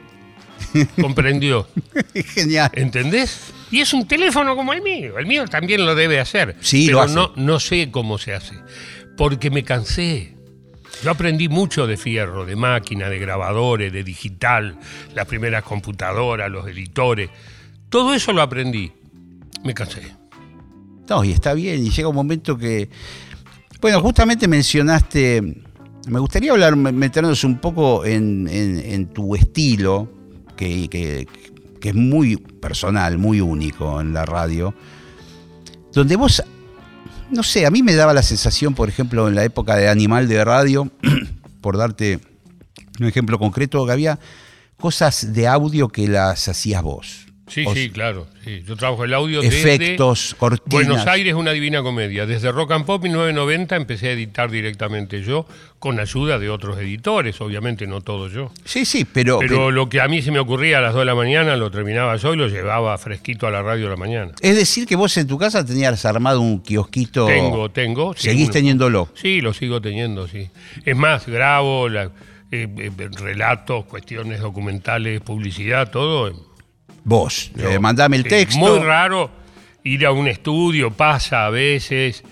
Comprendió. 1.01 1.67
Genial. 2.13 2.69
¿Entendés? 2.73 3.53
Y 3.73 3.81
es 3.81 3.93
un 3.93 4.07
teléfono 4.07 4.55
como 4.55 4.71
el 4.73 4.81
mío. 4.81 5.17
El 5.17 5.25
mío 5.25 5.45
también 5.47 5.85
lo 5.85 5.95
debe 5.95 6.19
hacer. 6.19 6.55
Sí, 6.61 6.85
pero 6.85 6.97
lo 6.99 7.03
hace. 7.03 7.15
No, 7.15 7.31
no 7.35 7.59
sé 7.59 7.89
cómo 7.91 8.17
se 8.17 8.33
hace. 8.33 8.53
Porque 9.17 9.49
me 9.49 9.63
cansé. 9.63 10.35
Yo 11.03 11.11
aprendí 11.11 11.49
mucho 11.49 11.87
de 11.87 11.97
fierro, 11.97 12.45
de 12.45 12.55
máquina, 12.55 13.09
de 13.09 13.17
grabadores, 13.17 13.91
de 13.91 14.03
digital, 14.03 14.77
las 15.15 15.25
primeras 15.25 15.63
computadoras, 15.63 16.51
los 16.51 16.67
editores. 16.67 17.29
Todo 17.89 18.13
eso 18.13 18.31
lo 18.31 18.41
aprendí. 18.43 18.91
Me 19.63 19.73
cansé. 19.73 20.03
No, 21.09 21.23
y 21.23 21.31
está 21.31 21.53
bien, 21.53 21.83
y 21.85 21.89
llega 21.89 22.07
un 22.07 22.15
momento 22.15 22.57
que. 22.57 22.89
Bueno, 23.81 23.99
justamente 24.01 24.47
mencionaste. 24.47 25.41
Me 26.07 26.19
gustaría 26.19 26.51
hablar, 26.51 26.75
meternos 26.75 27.43
un 27.43 27.57
poco 27.59 28.05
en, 28.05 28.47
en- 28.49 28.79
en 28.79 29.07
tu 29.07 29.35
estilo, 29.35 30.09
que, 30.55 30.87
que- 30.89 31.27
que 31.83 31.89
es 31.89 31.95
muy 31.95 32.37
personal, 32.37 33.17
muy 33.17 33.41
único 33.41 33.99
en 33.99 34.13
la 34.13 34.25
radio. 34.25 34.73
Donde 35.91 36.15
vos. 36.15 36.41
No 37.29 37.43
sé, 37.43 37.65
a 37.65 37.71
mí 37.71 37.83
me 37.83 37.93
daba 37.93 38.13
la 38.13 38.23
sensación, 38.23 38.73
por 38.73 38.87
ejemplo, 38.87 39.27
en 39.27 39.35
la 39.35 39.43
época 39.43 39.75
de 39.75 39.89
Animal 39.89 40.29
de 40.29 40.45
Radio, 40.45 40.89
por 41.61 41.75
darte 41.75 42.21
un 43.01 43.05
ejemplo 43.05 43.37
concreto, 43.37 43.85
que 43.85 43.91
había 43.91 44.17
cosas 44.77 45.33
de 45.33 45.45
audio 45.45 45.89
que 45.89 46.07
las 46.07 46.47
hacías 46.47 46.81
vos. 46.83 47.25
Sí, 47.45 47.65
O 47.67 47.73
sí, 47.73 47.89
claro. 47.89 48.25
sí. 48.45 48.63
Yo 48.65 48.77
trabajo 48.77 49.03
el 49.03 49.13
audio 49.13 49.41
Efectos, 49.41 50.23
desde 50.29 50.37
cortinas. 50.37 50.69
Buenos 50.87 51.07
Aires, 51.07 51.33
una 51.33 51.51
divina 51.51 51.83
comedia. 51.83 52.25
Desde 52.25 52.51
Rock 52.53 52.71
and 52.71 52.85
Pop 52.85 53.03
1990 53.03 53.75
empecé 53.75 54.07
a 54.07 54.11
editar 54.13 54.49
directamente 54.49 55.21
yo, 55.21 55.45
con 55.77 55.99
ayuda 55.99 56.39
de 56.39 56.49
otros 56.49 56.77
editores, 56.79 57.41
obviamente 57.41 57.85
no 57.85 57.99
todo 57.99 58.29
yo. 58.29 58.49
Sí, 58.63 58.85
sí, 58.85 59.03
pero. 59.05 59.39
Pero 59.39 59.71
lo 59.71 59.89
que 59.89 59.99
a 59.99 60.07
mí 60.07 60.21
se 60.21 60.31
me 60.31 60.39
ocurría 60.39 60.77
a 60.77 60.81
las 60.81 60.93
2 60.93 61.01
de 61.01 61.05
la 61.05 61.15
mañana 61.15 61.57
lo 61.57 61.69
terminaba 61.69 62.15
yo 62.15 62.33
y 62.33 62.37
lo 62.37 62.47
llevaba 62.47 62.97
fresquito 62.97 63.45
a 63.45 63.51
la 63.51 63.61
radio 63.61 63.83
de 63.85 63.89
la 63.89 63.97
mañana. 63.97 64.31
Es 64.39 64.55
decir, 64.55 64.87
que 64.87 64.95
vos 64.95 65.15
en 65.17 65.27
tu 65.27 65.37
casa 65.37 65.65
tenías 65.65 66.05
armado 66.05 66.39
un 66.39 66.61
kiosquito. 66.63 67.25
Tengo, 67.25 67.69
tengo. 67.71 68.13
Seguís 68.15 68.51
teniéndolo. 68.51 69.09
Sí, 69.15 69.41
lo 69.41 69.53
sigo 69.53 69.81
teniendo, 69.81 70.29
sí. 70.29 70.49
Es 70.85 70.95
más, 70.95 71.27
grabo 71.27 71.89
la- 71.89 72.09
eh, 72.51 72.67
eh, 72.77 72.91
relatos, 73.19 73.83
cuestiones 73.85 74.39
documentales, 74.39 75.19
publicidad, 75.21 75.91
todo. 75.91 76.52
Vos. 77.03 77.51
Yo, 77.55 77.69
eh, 77.69 77.79
mandame 77.79 78.17
el 78.17 78.23
texto. 78.23 78.57
Muy 78.59 78.79
raro 78.79 79.29
ir 79.83 80.05
a 80.05 80.11
un 80.11 80.27
estudio, 80.27 80.91
pasa 80.91 81.45
a 81.45 81.49
veces 81.49 82.23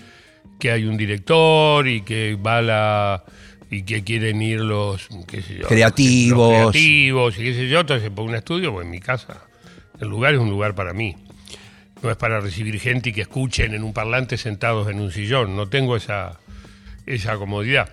que 0.58 0.70
hay 0.70 0.84
un 0.84 0.96
director 0.96 1.86
y 1.88 2.02
que 2.02 2.34
va 2.36 2.62
la 2.62 3.24
y 3.70 3.82
que 3.84 4.04
quieren 4.04 4.40
ir 4.42 4.60
los, 4.60 5.08
qué 5.26 5.40
sé 5.42 5.56
yo, 5.56 5.66
Creativos. 5.66 6.52
los 6.52 6.70
creativos 6.72 7.38
y 7.38 7.42
qué 7.42 7.54
sé 7.54 7.68
yo, 7.68 7.80
entonces 7.80 8.10
por 8.10 8.26
un 8.28 8.34
estudio, 8.34 8.72
pues 8.72 8.84
en 8.84 8.90
mi 8.90 9.00
casa. 9.00 9.38
El 10.00 10.08
lugar 10.08 10.34
es 10.34 10.40
un 10.40 10.50
lugar 10.50 10.74
para 10.74 10.92
mí. 10.92 11.16
No 12.02 12.10
es 12.10 12.16
para 12.16 12.40
recibir 12.40 12.78
gente 12.80 13.10
y 13.10 13.12
que 13.12 13.22
escuchen 13.22 13.74
en 13.74 13.82
un 13.84 13.92
parlante 13.92 14.36
sentados 14.36 14.88
en 14.90 15.00
un 15.00 15.10
sillón. 15.12 15.54
No 15.56 15.68
tengo 15.68 15.96
esa, 15.96 16.38
esa 17.06 17.36
comodidad. 17.36 17.88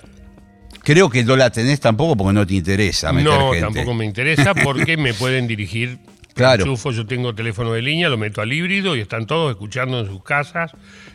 Creo 0.83 1.09
que 1.09 1.24
no 1.24 1.36
la 1.36 1.50
tenés 1.51 1.79
tampoco 1.79 2.15
porque 2.17 2.33
no 2.33 2.48
te 2.48 2.55
interesa 2.55 3.12
meter 3.13 3.29
No, 3.31 3.51
gente. 3.51 3.62
tampoco 3.65 3.93
me 3.93 4.05
interesa 4.05 4.53
porque 4.55 4.98
me 4.98 5.13
pueden 5.13 5.48
dirigir. 5.48 6.00
Claro. 6.39 6.63
Enchufo, 6.63 6.91
yo 6.91 7.05
tengo 7.05 7.36
teléfono 7.36 7.74
de 7.74 7.81
línea, 7.81 8.08
lo 8.08 8.17
meto 8.17 8.39
al 8.41 8.53
híbrido 8.53 8.96
y 8.96 9.01
están 9.01 9.27
todos 9.27 9.51
escuchando 9.51 10.00
en 10.00 10.05
sus 10.05 10.24
casas. 10.24 10.72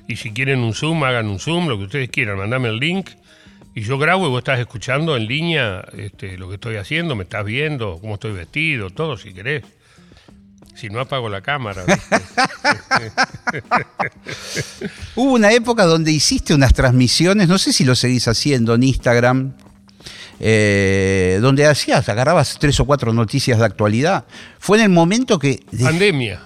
Y 0.06 0.16
si 0.16 0.32
quieren 0.32 0.58
un 0.58 0.74
Zoom, 0.74 1.02
hagan 1.02 1.28
un 1.28 1.38
Zoom, 1.38 1.66
lo 1.66 1.78
que 1.78 1.84
ustedes 1.84 2.10
quieran, 2.10 2.36
mandame 2.36 2.68
el 2.68 2.76
link. 2.76 3.08
Y 3.74 3.80
yo 3.80 3.96
grabo 3.96 4.26
y 4.26 4.28
vos 4.28 4.40
estás 4.40 4.60
escuchando 4.60 5.16
en 5.16 5.26
línea 5.26 5.82
este, 5.96 6.36
lo 6.36 6.48
que 6.48 6.56
estoy 6.56 6.76
haciendo, 6.76 7.16
me 7.16 7.22
estás 7.24 7.42
viendo, 7.42 7.98
cómo 8.02 8.14
estoy 8.14 8.32
vestido, 8.32 8.90
todo 8.90 9.16
si 9.16 9.32
querés. 9.32 9.64
Si 10.74 10.90
no 10.90 11.00
apago 11.00 11.30
la 11.30 11.40
cámara. 11.40 11.86
Hubo 15.14 15.32
una 15.32 15.52
época 15.52 15.86
donde 15.86 16.12
hiciste 16.12 16.52
unas 16.52 16.74
transmisiones, 16.74 17.48
no 17.48 17.56
sé 17.56 17.72
si 17.72 17.84
lo 17.84 17.94
seguís 17.94 18.28
haciendo 18.28 18.74
en 18.74 18.82
Instagram, 18.82 19.54
eh, 20.40 21.38
donde 21.40 21.66
hacías, 21.66 22.08
agarrabas 22.08 22.58
tres 22.58 22.78
o 22.80 22.84
cuatro 22.84 23.12
noticias 23.12 23.58
de 23.58 23.64
actualidad. 23.64 24.24
Fue 24.58 24.78
en 24.78 24.84
el 24.84 24.90
momento 24.90 25.38
que. 25.38 25.60
de 25.70 25.84
Pandemia. 25.84 26.40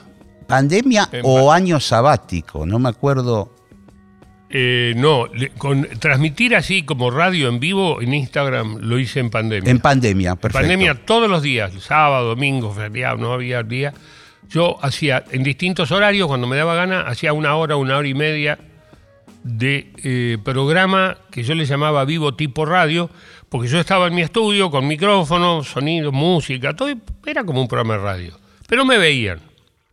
pandemia 0.46 1.08
En 1.12 1.22
o 1.24 1.52
año 1.52 1.80
sabático, 1.80 2.66
no 2.66 2.78
me 2.78 2.88
acuerdo. 2.88 3.54
Eh, 4.50 4.94
no, 4.96 5.26
con, 5.58 5.86
transmitir 5.98 6.56
así 6.56 6.82
como 6.82 7.10
radio 7.10 7.48
en 7.48 7.60
vivo 7.60 8.00
en 8.00 8.14
Instagram 8.14 8.78
lo 8.80 8.98
hice 8.98 9.20
en 9.20 9.28
pandemia. 9.28 9.70
En 9.70 9.78
pandemia, 9.78 10.36
perfecto. 10.36 10.60
Pandemia 10.60 10.94
todos 11.04 11.28
los 11.28 11.42
días, 11.42 11.72
sábado, 11.80 12.28
domingo, 12.28 12.72
feriado, 12.72 13.18
no 13.18 13.32
había 13.32 13.62
día. 13.62 13.92
Yo 14.48 14.78
hacía 14.82 15.24
en 15.30 15.42
distintos 15.42 15.92
horarios, 15.92 16.28
cuando 16.28 16.46
me 16.46 16.56
daba 16.56 16.74
gana, 16.74 17.02
hacía 17.02 17.34
una 17.34 17.54
hora, 17.56 17.76
una 17.76 17.98
hora 17.98 18.08
y 18.08 18.14
media 18.14 18.58
de 19.44 19.92
eh, 20.02 20.38
programa 20.42 21.18
que 21.30 21.42
yo 21.42 21.54
le 21.54 21.66
llamaba 21.66 22.04
vivo 22.04 22.34
tipo 22.34 22.64
radio, 22.64 23.10
porque 23.48 23.68
yo 23.68 23.80
estaba 23.80 24.06
en 24.08 24.14
mi 24.14 24.22
estudio 24.22 24.70
con 24.70 24.86
micrófono, 24.86 25.62
sonido, 25.64 26.12
música, 26.12 26.74
todo, 26.74 26.90
y 26.90 26.98
era 27.26 27.44
como 27.44 27.60
un 27.60 27.68
programa 27.68 27.94
de 27.94 28.00
radio. 28.00 28.38
Pero 28.66 28.84
me 28.84 28.98
veían. 28.98 29.40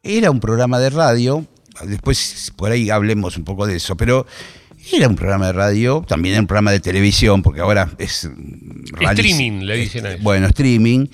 Era 0.04 0.30
un 0.32 0.40
programa 0.40 0.80
de 0.80 0.90
radio, 0.90 1.46
después 1.84 2.52
por 2.56 2.72
ahí 2.72 2.90
hablemos 2.90 3.38
un 3.38 3.44
poco 3.44 3.66
de 3.66 3.78
eso, 3.78 3.96
pero 3.98 4.26
era 4.94 5.08
un 5.08 5.16
programa 5.16 5.48
de 5.48 5.54
radio, 5.54 6.04
también 6.08 6.34
era 6.34 6.42
un 6.42 6.48
programa 6.48 6.72
de 6.72 6.80
televisión, 6.80 7.42
porque 7.42 7.62
ahora 7.62 7.90
es... 7.98 8.30
Streaming, 9.02 9.62
le 9.66 9.78
dicen 9.78 10.06
a 10.06 10.12
eso. 10.14 10.24
Bueno, 10.24 10.48
streaming. 10.48 11.08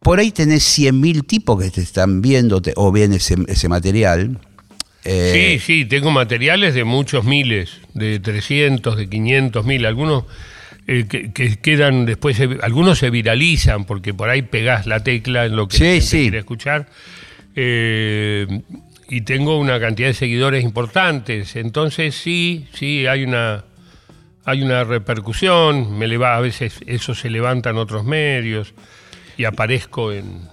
Por 0.00 0.20
ahí 0.20 0.30
tenés 0.30 0.78
100.000 0.78 1.26
tipos 1.26 1.62
que 1.62 1.70
te 1.70 1.80
están 1.80 2.20
viendo 2.20 2.60
te- 2.60 2.74
o 2.76 2.92
ven 2.92 3.14
ese, 3.14 3.36
ese 3.48 3.68
material. 3.68 4.38
Eh, 5.02 5.58
Sí, 5.58 5.64
sí, 5.64 5.84
tengo 5.86 6.10
materiales 6.10 6.74
de 6.74 6.84
muchos 6.84 7.24
miles, 7.24 7.70
de 7.94 8.20
300, 8.20 8.96
de 8.96 9.08
500 9.08 9.64
mil, 9.64 9.84
algunos 9.86 10.24
eh, 10.86 11.06
que, 11.08 11.32
que 11.32 11.56
quedan 11.56 12.04
después, 12.04 12.38
algunos 12.62 12.98
se 12.98 13.10
viralizan 13.10 13.84
porque 13.84 14.12
por 14.12 14.28
ahí 14.28 14.42
pegás 14.42 14.86
la 14.86 15.02
tecla 15.02 15.46
en 15.46 15.56
lo 15.56 15.68
que 15.68 15.76
Sí, 15.76 15.84
la 15.84 15.90
gente 15.90 16.06
sí. 16.06 16.20
quiere 16.22 16.38
escuchar. 16.38 16.86
Eh, 17.56 18.46
y 19.08 19.20
tengo 19.22 19.58
una 19.58 19.78
cantidad 19.78 20.08
de 20.08 20.14
seguidores 20.14 20.64
importantes, 20.64 21.56
entonces 21.56 22.14
sí, 22.14 22.66
sí, 22.72 23.06
hay 23.06 23.22
una, 23.22 23.64
hay 24.44 24.62
una 24.62 24.82
repercusión, 24.84 25.98
me 25.98 26.08
leva, 26.08 26.36
a 26.36 26.40
veces 26.40 26.80
eso 26.86 27.14
se 27.14 27.30
levanta 27.30 27.70
en 27.70 27.76
otros 27.76 28.04
medios 28.04 28.74
y 29.36 29.44
aparezco 29.44 30.12
en, 30.12 30.48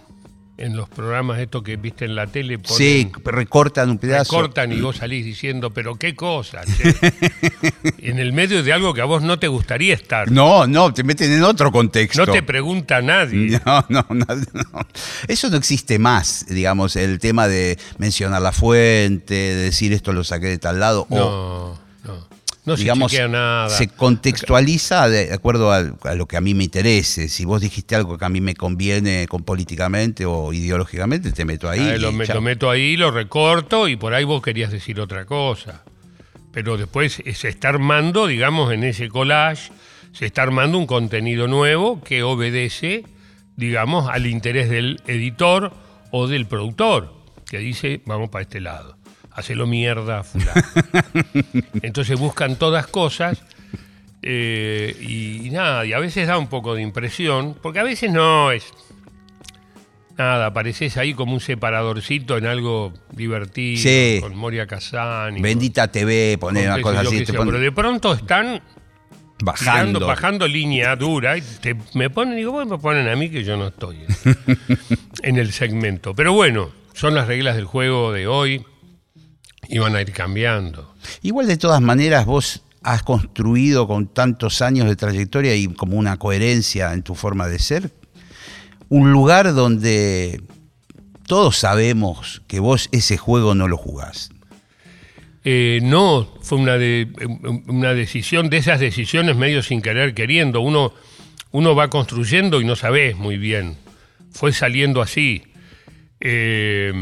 en 0.62 0.76
los 0.78 0.88
programas 0.90 1.40
estos 1.40 1.64
que 1.64 1.76
viste 1.76 2.06
en 2.06 2.16
la 2.16 2.28
tele. 2.28 2.60
ponen- 2.60 2.78
sí, 2.78 3.12
recortan 3.26 3.90
un 3.90 3.98
pedazo. 3.98 4.36
cortan 4.36 4.72
y 4.72 4.80
vos 4.80 4.98
salís 4.98 5.26
diciendo, 5.26 5.72
pero 5.72 5.96
qué 5.96 6.16
cosa, 6.16 6.62
che?". 6.66 6.94
en 8.00 8.20
el 8.20 8.32
medio 8.34 8.64
de 8.64 8.72
algo 8.74 8.94
que 8.94 9.02
a 9.02 9.06
vos 9.06 9.24
no 9.24 9.40
te 9.40 9.48
gustaría 9.48 9.94
estar. 9.94 10.32
No, 10.32 10.68
no, 10.68 10.94
te 10.94 11.04
meten 11.04 11.32
en 11.32 11.44
otro 11.44 11.72
contexto. 11.72 12.26
No 12.26 12.32
te 12.32 12.44
pregunta 12.44 13.02
nadie. 13.02 13.60
No, 13.66 13.86
no, 13.90 14.06
no, 14.10 14.26
no. 14.54 14.88
Eso 15.28 15.50
no 15.50 15.58
existe 15.58 16.00
más, 16.00 16.46
digamos, 16.50 16.96
el 16.96 17.20
tema 17.20 17.48
de 17.48 17.78
mencionar 17.98 18.42
la 18.42 18.52
fuente, 18.52 19.34
de 19.34 19.56
decir 19.56 19.94
esto 19.94 20.14
lo 20.14 20.24
saqué 20.24 20.48
de 20.48 20.58
tal 20.58 20.80
lado. 20.80 21.08
o- 21.10 21.16
No, 21.16 21.26
no. 21.76 21.81
No 22.64 22.76
se 22.78 22.84
digamos, 22.84 23.12
chequea 23.12 23.28
nada. 23.28 23.70
se 23.70 23.88
contextualiza 23.88 25.10
de 25.10 25.34
acuerdo 25.34 25.72
a, 25.72 25.78
a 26.04 26.16
lo 26.16 26.28
que 26.28 26.38
a 26.38 26.42
mí 26.42 26.54
me 26.54 26.64
interese. 26.64 27.28
Si 27.28 27.44
vos 27.44 27.60
dijiste 27.62 27.96
algo 27.96 28.18
que 28.18 28.26
a 28.26 28.30
mí 28.30 28.40
me 28.42 28.54
conviene 28.56 29.26
con 29.28 29.44
políticamente 29.44 30.26
o 30.26 30.54
ideológicamente, 30.54 31.32
te 31.32 31.44
meto 31.46 31.70
ahí. 31.70 31.80
Ah, 31.80 31.98
lo, 31.98 32.12
me- 32.12 32.26
lo 32.28 32.42
meto 32.42 32.70
ahí, 32.70 32.98
lo 32.98 33.10
recorto 33.12 33.88
y 33.88 33.96
por 33.96 34.14
ahí 34.14 34.24
vos 34.24 34.42
querías 34.44 34.72
decir 34.72 35.00
otra 35.00 35.26
cosa. 35.26 35.84
Pero 36.52 36.78
después 36.78 37.22
se 37.34 37.48
está 37.48 37.70
armando, 37.70 38.28
digamos, 38.28 38.72
en 38.74 38.84
ese 38.84 39.10
collage, 39.10 39.72
se 40.12 40.26
está 40.26 40.44
armando 40.44 40.78
un 40.78 40.86
contenido 40.86 41.48
nuevo 41.48 42.02
que 42.04 42.24
obedece, 42.24 43.06
digamos, 43.56 44.10
al 44.10 44.28
interés 44.28 44.70
del 44.70 45.02
editor 45.08 45.74
o 46.12 46.28
del 46.28 46.46
productor, 46.46 47.14
que 47.50 47.58
dice, 47.60 48.02
vamos 48.06 48.30
para 48.30 48.44
este 48.44 48.60
lado, 48.60 48.98
hacelo 49.34 49.68
mierda, 49.68 50.24
fulano. 50.24 50.62
Entonces 51.82 52.20
buscan 52.20 52.56
todas 52.58 52.88
cosas 52.88 53.42
eh, 54.22 54.96
y, 55.02 55.48
y 55.48 55.50
nada, 55.52 55.86
y 55.86 55.94
a 55.94 56.00
veces 56.00 56.28
da 56.28 56.38
un 56.38 56.48
poco 56.48 56.76
de 56.76 56.82
impresión, 56.82 57.56
porque 57.62 57.80
a 57.80 57.84
veces 57.84 58.12
no 58.12 58.52
es 58.52 58.72
nada, 60.18 60.48
apareces 60.48 60.98
ahí 60.98 61.14
como 61.14 61.34
un 61.34 61.40
separadorcito 61.40 62.38
en 62.38 62.46
algo 62.46 62.94
divertido, 63.12 63.82
Sí. 63.82 64.20
con 64.22 64.36
Moria 64.36 64.68
Casani. 64.68 65.42
Bendita 65.42 65.88
TV, 65.92 66.38
poner 66.40 66.68
una 66.70 66.82
cosa 66.82 67.00
así. 67.02 67.24
Pero 67.26 67.60
de 67.60 67.72
pronto 67.72 68.14
están 68.14 68.62
bajando. 69.44 70.00
bajando, 70.00 70.08
bajando 70.08 70.48
línea 70.48 70.96
dura 70.96 71.38
y 71.38 71.42
te- 71.42 71.76
me 71.96 72.12
ponen, 72.12 72.36
digo, 72.36 72.52
bueno, 72.52 72.76
me 72.78 72.82
ponen 72.82 73.08
a 73.10 73.16
mí 73.16 73.30
que 73.32 73.44
yo 73.44 73.58
no 73.58 73.68
estoy 73.70 74.02
en, 74.26 74.58
en 75.24 75.38
el 75.40 75.52
segmento. 75.52 76.14
Pero 76.14 76.34
bueno, 76.34 76.70
son 76.94 77.16
las 77.16 77.26
reglas 77.28 77.56
del 77.56 77.66
juego 77.66 78.12
de 78.12 78.28
hoy 78.28 78.64
y 79.68 79.78
van 79.80 79.96
a 79.96 80.02
ir 80.02 80.12
cambiando. 80.12 80.94
Igual 81.22 81.48
de 81.48 81.58
todas 81.58 81.82
maneras 81.82 82.26
vos 82.26 82.64
has 82.84 83.04
construido 83.04 83.88
con 83.88 84.08
tantos 84.08 84.62
años 84.62 84.88
de 84.88 84.96
trayectoria 84.96 85.56
y 85.56 85.68
como 85.68 85.98
una 85.98 86.18
coherencia 86.18 86.94
en 86.94 87.04
tu 87.04 87.16
forma 87.16 87.48
de 87.48 87.60
ser, 87.60 87.92
un 88.90 89.12
lugar 89.12 89.54
donde 89.54 90.42
todos 91.28 91.58
sabemos 91.58 92.42
que 92.48 92.60
vos 92.60 92.90
ese 92.92 93.18
juego 93.18 93.56
no 93.56 93.68
lo 93.68 93.78
jugás. 93.78 94.32
Eh, 95.44 95.80
no, 95.82 96.28
fue 96.42 96.60
una, 96.60 96.78
de, 96.78 97.08
una 97.68 97.94
decisión 97.94 98.50
de 98.50 98.58
esas 98.58 98.80
decisiones 98.80 99.36
medio 99.36 99.64
sin 99.64 99.82
querer 99.82 100.14
queriendo. 100.14 100.62
Uno, 100.62 100.94
uno 101.52 101.76
va 101.76 101.90
construyendo 101.90 102.62
y 102.62 102.66
no 102.66 102.76
sabes 102.76 103.16
muy 103.16 103.38
bien. 103.38 103.78
Fue 104.32 104.52
saliendo 104.54 105.02
así. 105.02 105.44
Eh, 106.20 106.94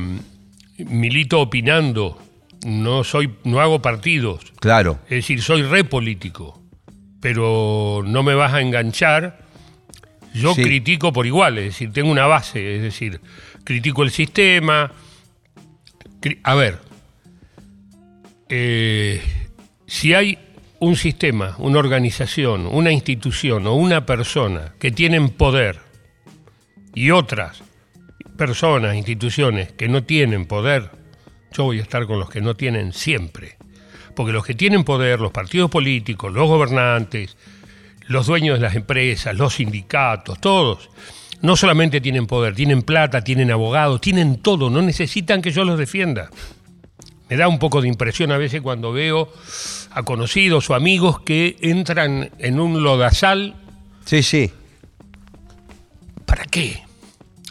milito 0.78 1.42
opinando. 1.42 2.22
No 2.66 3.04
soy, 3.04 3.34
no 3.44 3.60
hago 3.62 3.82
partidos. 3.82 4.42
Claro, 4.60 5.00
Es 5.06 5.10
decir, 5.18 5.42
soy 5.42 5.63
re 5.63 5.84
político. 5.84 6.62
Pero 7.22 8.01
no 8.06 8.24
me 8.24 8.34
vas 8.34 8.54
a 8.54 8.62
enganchar. 8.62 9.46
Yo 10.34 10.54
Sí. 10.54 10.62
critico 10.63 11.12
por 11.12 11.25
igual, 11.25 11.58
es 11.58 11.66
decir, 11.66 11.92
tengo 11.92 12.12
una 12.12 12.28
base, 12.28 12.75
es 12.75 12.82
decir, 12.82 13.20
critico 13.63 14.04
el 14.04 14.12
sistema. 14.12 14.92
Cri- 16.22 16.39
A 16.44 16.54
ver, 16.56 16.80
eh, 18.50 19.22
si 19.88 20.13
hay 20.13 20.38
un 20.80 20.96
sistema, 20.96 21.56
una 21.60 21.80
organización, 21.80 22.68
una 22.68 22.92
institución 22.92 23.68
o 23.68 23.74
una 23.75 24.06
persona 24.06 24.74
que 24.80 24.92
tienen 24.92 25.30
poder 25.30 25.80
y 26.94 27.12
otras 27.12 27.62
personas, 28.38 28.96
instituciones 28.96 29.72
que 29.74 29.88
no 29.89 30.04
tienen 30.04 30.46
poder, 30.46 30.92
yo 31.51 31.63
voy 31.63 31.79
a 31.79 31.84
estar 31.84 32.06
con 32.06 32.20
los 32.20 32.29
que 32.29 32.41
no 32.41 32.56
tienen 32.56 32.94
siempre. 32.94 33.58
Porque 34.15 34.34
los 34.34 34.46
que 34.46 34.53
tienen 34.53 34.84
poder, 34.84 35.20
los 35.20 35.32
partidos 35.32 35.70
políticos, 35.70 36.34
los 36.34 36.48
gobernantes, 36.48 37.38
los 38.08 38.27
dueños 38.27 38.60
de 38.60 38.65
las 38.65 38.75
empresas, 38.75 39.36
los 39.36 39.56
sindicatos, 39.56 40.39
todos, 40.41 40.89
no 41.41 41.56
solamente 41.56 42.01
tienen 42.01 42.27
poder, 42.27 42.56
tienen 42.56 42.82
plata, 42.82 43.24
tienen 43.24 43.52
abogados, 43.52 44.02
tienen 44.02 44.38
todo, 44.38 44.69
no 44.69 44.82
necesitan 44.82 45.41
que 45.41 45.52
yo 45.52 45.63
los 45.63 45.78
defienda. 45.78 46.30
Me 47.30 47.38
da 47.38 47.47
un 47.47 47.60
poco 47.60 47.82
de 47.82 47.88
impresión 47.88 48.32
a 48.32 48.38
veces 48.38 48.62
cuando 48.62 48.91
veo 48.91 49.32
a 49.91 50.04
conocidos 50.04 50.69
o 50.69 50.76
amigos 50.76 51.21
que 51.21 51.58
entran 51.62 52.32
en 52.39 52.60
un 52.60 52.84
lodazal 52.84 53.56
sí, 54.04 54.24
sí. 54.24 54.52
¿para 56.26 56.45
qué? 56.45 56.84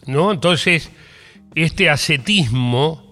¿No? 0.06 0.32
Entonces, 0.32 0.90
este 1.54 1.88
ascetismo 1.88 3.07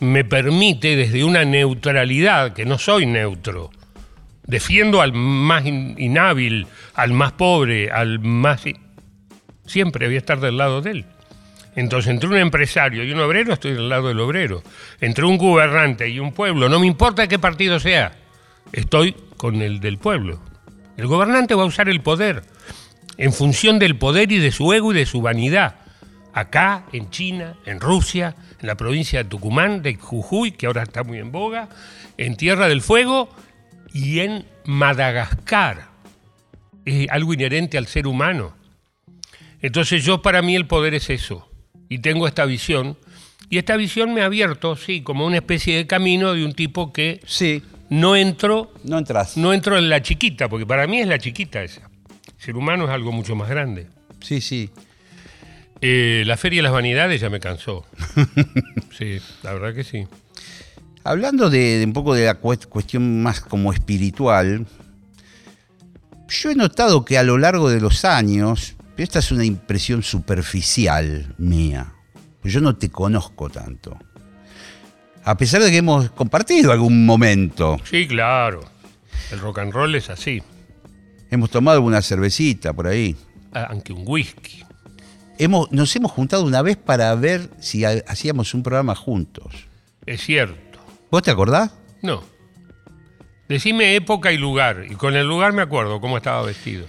me 0.00 0.24
permite 0.24 0.96
desde 0.96 1.24
una 1.24 1.44
neutralidad, 1.44 2.52
que 2.54 2.64
no 2.64 2.78
soy 2.78 3.06
neutro, 3.06 3.70
defiendo 4.46 5.00
al 5.02 5.12
más 5.12 5.64
in- 5.66 5.94
inhábil, 5.98 6.66
al 6.94 7.12
más 7.12 7.32
pobre, 7.32 7.90
al 7.90 8.18
más... 8.18 8.62
Siempre 9.66 10.06
voy 10.06 10.16
a 10.16 10.18
estar 10.18 10.40
del 10.40 10.56
lado 10.56 10.82
de 10.82 10.90
él. 10.90 11.04
Entonces, 11.76 12.10
entre 12.10 12.28
un 12.28 12.36
empresario 12.36 13.04
y 13.04 13.12
un 13.12 13.20
obrero, 13.20 13.52
estoy 13.52 13.74
del 13.74 13.88
lado 13.88 14.08
del 14.08 14.18
obrero. 14.18 14.62
Entre 15.00 15.24
un 15.24 15.38
gobernante 15.38 16.08
y 16.08 16.18
un 16.18 16.32
pueblo, 16.32 16.68
no 16.68 16.80
me 16.80 16.86
importa 16.86 17.28
qué 17.28 17.38
partido 17.38 17.78
sea, 17.78 18.12
estoy 18.72 19.14
con 19.36 19.62
el 19.62 19.78
del 19.78 19.98
pueblo. 19.98 20.40
El 20.96 21.06
gobernante 21.06 21.54
va 21.54 21.62
a 21.62 21.66
usar 21.66 21.88
el 21.88 22.00
poder 22.00 22.42
en 23.16 23.32
función 23.32 23.78
del 23.78 23.96
poder 23.96 24.32
y 24.32 24.38
de 24.38 24.50
su 24.50 24.72
ego 24.72 24.92
y 24.92 24.96
de 24.96 25.06
su 25.06 25.20
vanidad. 25.22 25.76
Acá, 26.32 26.84
en 26.92 27.10
China, 27.10 27.56
en 27.66 27.80
Rusia, 27.80 28.34
en 28.60 28.66
la 28.66 28.76
provincia 28.76 29.22
de 29.22 29.28
Tucumán, 29.28 29.82
de 29.82 29.94
Jujuy, 29.96 30.52
que 30.52 30.66
ahora 30.66 30.82
está 30.82 31.02
muy 31.02 31.18
en 31.18 31.32
boga, 31.32 31.68
en 32.16 32.36
Tierra 32.36 32.68
del 32.68 32.82
Fuego 32.82 33.28
y 33.92 34.20
en 34.20 34.46
Madagascar. 34.64 35.88
Es 36.84 37.08
algo 37.10 37.34
inherente 37.34 37.78
al 37.78 37.86
ser 37.86 38.06
humano. 38.06 38.54
Entonces 39.62 40.04
yo 40.04 40.22
para 40.22 40.42
mí 40.42 40.56
el 40.56 40.66
poder 40.66 40.94
es 40.94 41.10
eso. 41.10 41.48
Y 41.88 41.98
tengo 41.98 42.26
esta 42.26 42.44
visión. 42.44 42.96
Y 43.48 43.58
esta 43.58 43.76
visión 43.76 44.14
me 44.14 44.22
ha 44.22 44.26
abierto, 44.26 44.76
sí, 44.76 45.02
como 45.02 45.26
una 45.26 45.36
especie 45.36 45.76
de 45.76 45.86
camino 45.86 46.32
de 46.34 46.44
un 46.44 46.54
tipo 46.54 46.92
que 46.92 47.20
Sí, 47.26 47.62
no 47.88 48.14
entro, 48.14 48.72
no 48.84 48.96
entras. 48.98 49.36
no 49.36 49.52
entro 49.52 49.76
en 49.76 49.88
la 49.88 50.00
chiquita, 50.00 50.48
porque 50.48 50.66
para 50.66 50.86
mí 50.86 51.00
es 51.00 51.08
la 51.08 51.18
chiquita 51.18 51.62
esa. 51.62 51.90
El 52.28 52.44
ser 52.44 52.56
humano 52.56 52.84
es 52.84 52.90
algo 52.90 53.10
mucho 53.10 53.34
más 53.34 53.48
grande. 53.50 53.88
Sí, 54.20 54.40
sí. 54.40 54.70
Eh, 55.82 56.24
la 56.26 56.36
Feria 56.36 56.58
de 56.58 56.62
las 56.64 56.72
Vanidades 56.72 57.20
ya 57.20 57.30
me 57.30 57.40
cansó. 57.40 57.84
Sí, 58.96 59.18
la 59.42 59.54
verdad 59.54 59.74
que 59.74 59.82
sí. 59.84 60.06
Hablando 61.04 61.48
de, 61.48 61.78
de 61.78 61.84
un 61.86 61.94
poco 61.94 62.14
de 62.14 62.26
la 62.26 62.38
cuest- 62.38 62.66
cuestión 62.66 63.22
más 63.22 63.40
como 63.40 63.72
espiritual, 63.72 64.66
yo 66.28 66.50
he 66.50 66.54
notado 66.54 67.04
que 67.06 67.16
a 67.16 67.22
lo 67.22 67.38
largo 67.38 67.70
de 67.70 67.80
los 67.80 68.04
años, 68.04 68.74
esta 68.98 69.20
es 69.20 69.32
una 69.32 69.44
impresión 69.46 70.02
superficial 70.02 71.34
mía, 71.38 71.94
yo 72.44 72.60
no 72.60 72.76
te 72.76 72.90
conozco 72.90 73.48
tanto. 73.48 73.96
A 75.24 75.36
pesar 75.38 75.62
de 75.62 75.70
que 75.70 75.78
hemos 75.78 76.10
compartido 76.10 76.72
algún 76.72 77.06
momento, 77.06 77.78
Sí, 77.84 78.06
claro. 78.06 78.60
El 79.30 79.38
rock 79.40 79.60
and 79.60 79.72
roll 79.72 79.94
es 79.94 80.10
así. 80.10 80.42
hemos 81.30 81.48
tomado 81.50 81.76
alguna 81.78 82.02
cervecita 82.02 82.72
por 82.74 82.86
ahí. 82.86 83.16
Ah, 83.54 83.68
Aunque 83.70 83.92
un 83.94 84.02
whisky. 84.06 84.62
Hemos, 85.42 85.72
nos 85.72 85.94
hemos 85.96 86.12
juntado 86.12 86.44
una 86.44 86.60
vez 86.62 86.76
para 86.76 87.14
ver 87.14 87.48
si 87.60 87.84
ha- 87.84 88.02
hacíamos 88.06 88.52
un 88.54 88.62
programa 88.62 88.94
juntos. 88.94 89.46
Es 90.06 90.20
cierto. 90.22 90.78
¿Vos 91.10 91.22
te 91.22 91.30
acordás? 91.30 91.70
No. 92.02 92.22
Decime 93.48 93.96
época 93.96 94.32
y 94.32 94.36
lugar. 94.38 94.84
Y 94.90 94.94
con 94.94 95.16
el 95.16 95.26
lugar 95.26 95.52
me 95.52 95.62
acuerdo 95.62 96.00
cómo 96.00 96.16
estaba 96.18 96.42
vestido. 96.42 96.86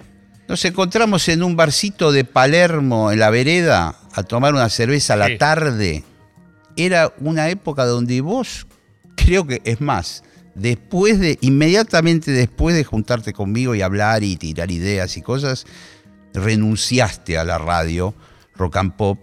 Nos 0.47 0.63
encontramos 0.65 1.27
en 1.29 1.43
un 1.43 1.55
barcito 1.55 2.11
de 2.11 2.25
Palermo, 2.25 3.11
en 3.11 3.19
la 3.19 3.29
vereda, 3.29 3.95
a 4.13 4.23
tomar 4.23 4.53
una 4.53 4.69
cerveza 4.69 5.13
a 5.13 5.17
la 5.17 5.27
Sí. 5.27 5.37
tarde. 5.37 6.03
Era 6.75 7.13
una 7.19 7.49
época 7.49 7.85
donde 7.85 8.19
vos, 8.21 8.67
creo 9.15 9.47
que 9.47 9.61
es 9.63 9.79
más, 9.81 10.23
después 10.55 11.19
de, 11.19 11.37
inmediatamente 11.41 12.31
después 12.31 12.75
de 12.75 12.83
juntarte 12.83 13.31
conmigo 13.33 13.75
y 13.75 13.81
hablar 13.81 14.23
y 14.23 14.35
tirar 14.35 14.71
ideas 14.71 15.15
y 15.15 15.21
cosas, 15.21 15.65
renunciaste 16.33 17.37
a 17.37 17.43
la 17.45 17.57
radio, 17.57 18.13
rock 18.55 18.77
and 18.77 18.93
pop. 18.95 19.19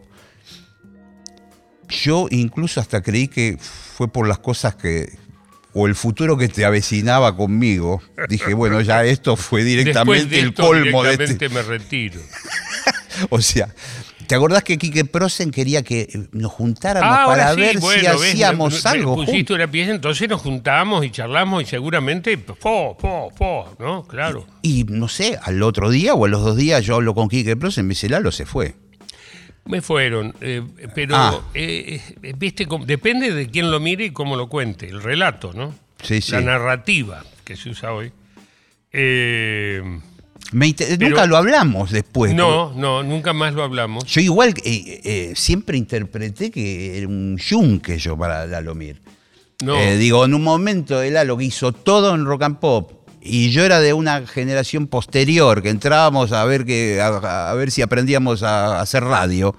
Yo 1.89 2.27
incluso 2.31 2.81
hasta 2.81 3.03
creí 3.03 3.29
que 3.29 3.57
fue 3.59 4.09
por 4.09 4.29
las 4.29 4.39
cosas 4.39 4.75
que, 4.75 5.09
o 5.73 5.87
el 5.87 5.95
futuro 5.95 6.37
que 6.37 6.49
te 6.49 6.65
avecinaba 6.67 7.35
conmigo. 7.37 8.03
Dije, 8.29 8.53
bueno, 8.53 8.81
ya 8.83 9.05
esto 9.05 9.37
fue 9.37 9.65
directamente 9.65 10.35
de 10.35 10.41
el 10.41 10.49
esto, 10.49 10.63
colmo 10.65 11.03
de 11.03 11.13
este. 11.13 11.25
directamente 11.27 11.49
me 11.49 11.63
retiro. 11.63 12.21
O 13.31 13.41
sea, 13.41 13.75
¿te 14.29 14.37
acordás 14.37 14.63
que 14.63 14.79
Quique 14.79 15.05
Prosen 15.05 15.51
quería 15.51 15.83
que 15.83 16.29
nos 16.31 16.53
juntáramos 16.53 17.11
Ah, 17.19 17.25
para 17.27 17.53
sí, 17.55 17.61
ver 17.61 17.81
bueno, 17.81 18.01
si 18.01 18.07
ves, 18.23 18.31
hacíamos 18.33 18.73
me- 18.75 18.81
me 18.85 18.91
algo 18.91 19.15
Pusiste 19.17 19.37
juntos? 19.39 19.57
una 19.57 19.71
pieza, 19.73 19.91
entonces 19.91 20.29
nos 20.29 20.41
juntamos 20.41 21.05
y 21.05 21.11
charlamos 21.11 21.65
y 21.65 21.67
seguramente, 21.67 22.39
po, 22.39 22.97
po, 22.97 23.33
po, 23.37 23.75
¿no? 23.81 24.05
Claro. 24.07 24.47
Y 24.63 24.85
no 24.85 25.09
sé, 25.09 25.37
al 25.43 25.61
otro 25.65 25.91
día 25.91 26.15
o 26.15 26.27
a 26.27 26.29
los 26.29 26.45
dos 26.45 26.57
días 26.57 26.85
yo 26.85 26.95
hablo 26.95 27.13
con 27.13 27.29
Quique 27.29 27.57
Prosen, 27.57 27.87
me 27.87 27.91
dice, 27.95 28.09
Lalo 28.09 28.31
se 28.31 28.47
fue. 28.47 28.77
Me 29.69 29.83
fueron, 29.83 30.35
eh, 30.41 30.63
pero 30.95 31.15
Ah. 31.15 31.41
eh, 31.55 32.01
eh, 32.23 32.35
viste, 32.37 32.67
depende 32.87 33.33
de 33.33 33.49
quién 33.49 33.71
lo 33.71 33.79
mire 33.81 34.07
y 34.07 34.11
cómo 34.11 34.35
lo 34.35 34.49
cuente, 34.49 34.89
el 34.89 35.03
relato, 35.03 35.53
¿no? 35.53 35.75
Sí, 36.03 36.21
sí. 36.23 36.33
La 36.33 36.41
narrativa 36.41 37.23
que 37.45 37.55
se 37.55 37.69
usa 37.71 37.93
hoy. 37.93 38.11
Eh, 38.93 39.83
Me 40.53 40.75
nunca 40.99 41.27
lo 41.27 41.37
hablamos 41.37 41.91
después. 41.91 42.35
no, 42.35 42.73
no, 42.75 43.03
nunca 43.03 43.33
más 43.35 43.53
lo 43.53 43.63
hablamos. 43.63 44.05
Yo 44.05 44.21
igual 44.23 44.55
siempre 45.35 45.77
interpreté 45.77 46.51
que 46.51 46.97
era 46.99 47.07
un 47.07 47.37
yunque 47.37 47.99
yo 47.99 48.17
para 48.17 48.47
Lalomir. 48.47 49.01
No. 49.63 49.75
Digo, 49.97 50.25
en 50.25 50.35
un 50.35 50.43
momento 50.43 51.03
el 51.03 51.15
Lalo 51.15 51.39
hizo 51.41 51.73
todo 51.73 52.15
en 52.15 52.25
rock 52.25 52.43
and 52.43 52.59
pop. 52.59 52.93
Y 53.21 53.51
yo 53.51 53.65
era 53.65 53.81
de 53.81 53.93
una 53.93 54.27
generación 54.27 54.87
posterior, 54.87 55.63
que 55.63 55.71
entrábamos 55.71 56.33
a 56.33 56.45
ver 56.45 56.65
que 56.65 57.01
a, 57.01 57.51
a 57.51 57.55
ver 57.55 57.71
si 57.71 57.83
aprendíamos 57.83 58.43
a, 58.43 58.81
hacer 58.81 59.05
radio. 59.05 59.55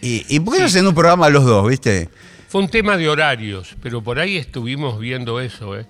Y, 0.00 0.24
y 0.28 0.40
¿por 0.40 0.54
qué 0.54 0.60
no 0.60 0.66
hacen 0.66 0.86
un 0.86 0.94
programa 0.94 1.28
los 1.28 1.44
dos, 1.44 1.68
viste? 1.68 2.08
Fue 2.48 2.60
un 2.60 2.68
tema 2.68 2.96
de 2.96 3.08
horarios, 3.08 3.76
pero 3.82 4.02
por 4.02 4.18
ahí 4.18 4.36
estuvimos 4.36 4.98
viendo 4.98 5.40
eso, 5.40 5.76
¿eh? 5.78 5.86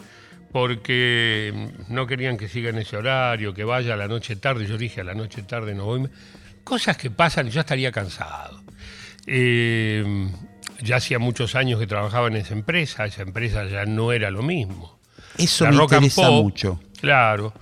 porque 0.53 1.71
no 1.89 2.07
querían 2.07 2.37
que 2.37 2.49
siga 2.49 2.71
en 2.71 2.79
ese 2.79 2.97
horario, 2.99 3.55
que 3.55 3.65
vaya 3.65 3.95
a 3.95 3.97
la 3.97 4.07
noche 4.07 4.37
tarde. 4.37 4.67
Yo 4.67 4.77
dije 4.77 5.01
a 5.01 5.05
la 5.05 5.15
noche 5.15 5.43
tarde 5.43 5.75
no 5.75 5.87
voy. 5.87 6.09
Cosas 6.63 6.97
que 6.97 7.11
pasan 7.11 7.49
y 7.49 7.51
yo 7.51 7.61
estaría 7.61 7.91
cansado. 7.91 8.63
Eh, 9.27 10.29
ya 10.83 10.97
hacía 10.97 11.19
muchos 11.19 11.55
años 11.55 11.81
que 11.81 11.87
trabajaba 11.87 12.29
en 12.29 12.37
esa 12.37 12.53
empresa, 12.53 13.07
esa 13.07 13.23
empresa 13.23 13.65
ya 13.67 13.87
no 13.87 14.13
era 14.13 14.31
lo 14.31 14.43
mismo. 14.43 14.92
Eso 15.39 15.65
La 15.65 15.71
me 15.71 15.77
rock 15.77 15.93
and 15.95 16.05
interesa 16.05 16.29
pop, 16.29 16.43
mucho. 16.43 16.81
Claro. 17.01 17.53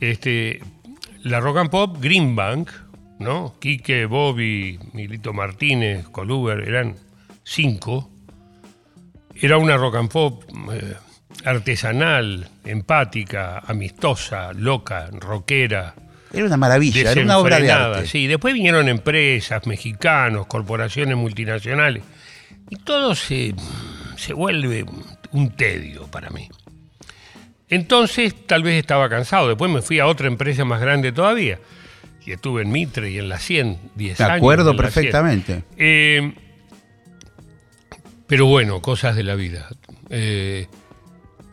Este, 0.00 0.60
la 1.22 1.40
rock 1.40 1.58
and 1.58 1.70
pop, 1.70 1.96
Greenbank, 2.00 2.68
¿no? 3.18 3.54
Quique, 3.60 4.06
Bobby, 4.06 4.78
Milito 4.92 5.32
Martínez, 5.32 6.08
Coluber, 6.08 6.66
eran 6.66 6.96
cinco. 7.44 8.10
Era 9.34 9.56
una 9.58 9.76
rock 9.76 9.96
and 9.96 10.10
pop 10.10 10.44
eh, 10.72 10.94
artesanal, 11.44 12.48
empática, 12.64 13.58
amistosa, 13.66 14.52
loca, 14.52 15.08
rockera, 15.12 15.94
Era 16.32 16.46
una 16.46 16.56
maravilla, 16.56 17.12
era 17.12 17.22
una 17.22 17.38
obra 17.38 17.58
de 17.60 17.70
arte. 17.70 18.06
Sí, 18.06 18.26
después 18.26 18.54
vinieron 18.54 18.88
empresas, 18.88 19.66
mexicanos, 19.66 20.46
corporaciones 20.46 21.16
multinacionales. 21.16 22.02
Y 22.70 22.76
todo 22.76 23.14
se, 23.14 23.54
se 24.16 24.32
vuelve 24.32 24.84
un 25.32 25.50
tedio 25.50 26.06
para 26.06 26.30
mí. 26.30 26.48
Entonces, 27.74 28.34
tal 28.46 28.62
vez 28.62 28.78
estaba 28.78 29.08
cansado. 29.08 29.48
Después 29.48 29.70
me 29.70 29.80
fui 29.80 29.98
a 29.98 30.06
otra 30.06 30.26
empresa 30.26 30.64
más 30.64 30.80
grande 30.80 31.10
todavía. 31.10 31.58
Y 32.24 32.32
estuve 32.32 32.62
en 32.62 32.70
Mitre 32.70 33.10
y 33.10 33.18
en 33.18 33.28
la 33.28 33.38
100, 33.38 33.78
10 33.94 34.18
Me 34.18 34.24
años. 34.26 34.36
acuerdo 34.36 34.72
la 34.74 34.78
100. 34.78 34.82
perfectamente. 34.82 35.64
Eh, 35.76 36.34
pero 38.26 38.46
bueno, 38.46 38.80
cosas 38.80 39.16
de 39.16 39.22
la 39.22 39.34
vida. 39.34 39.68
Eh, 40.10 40.66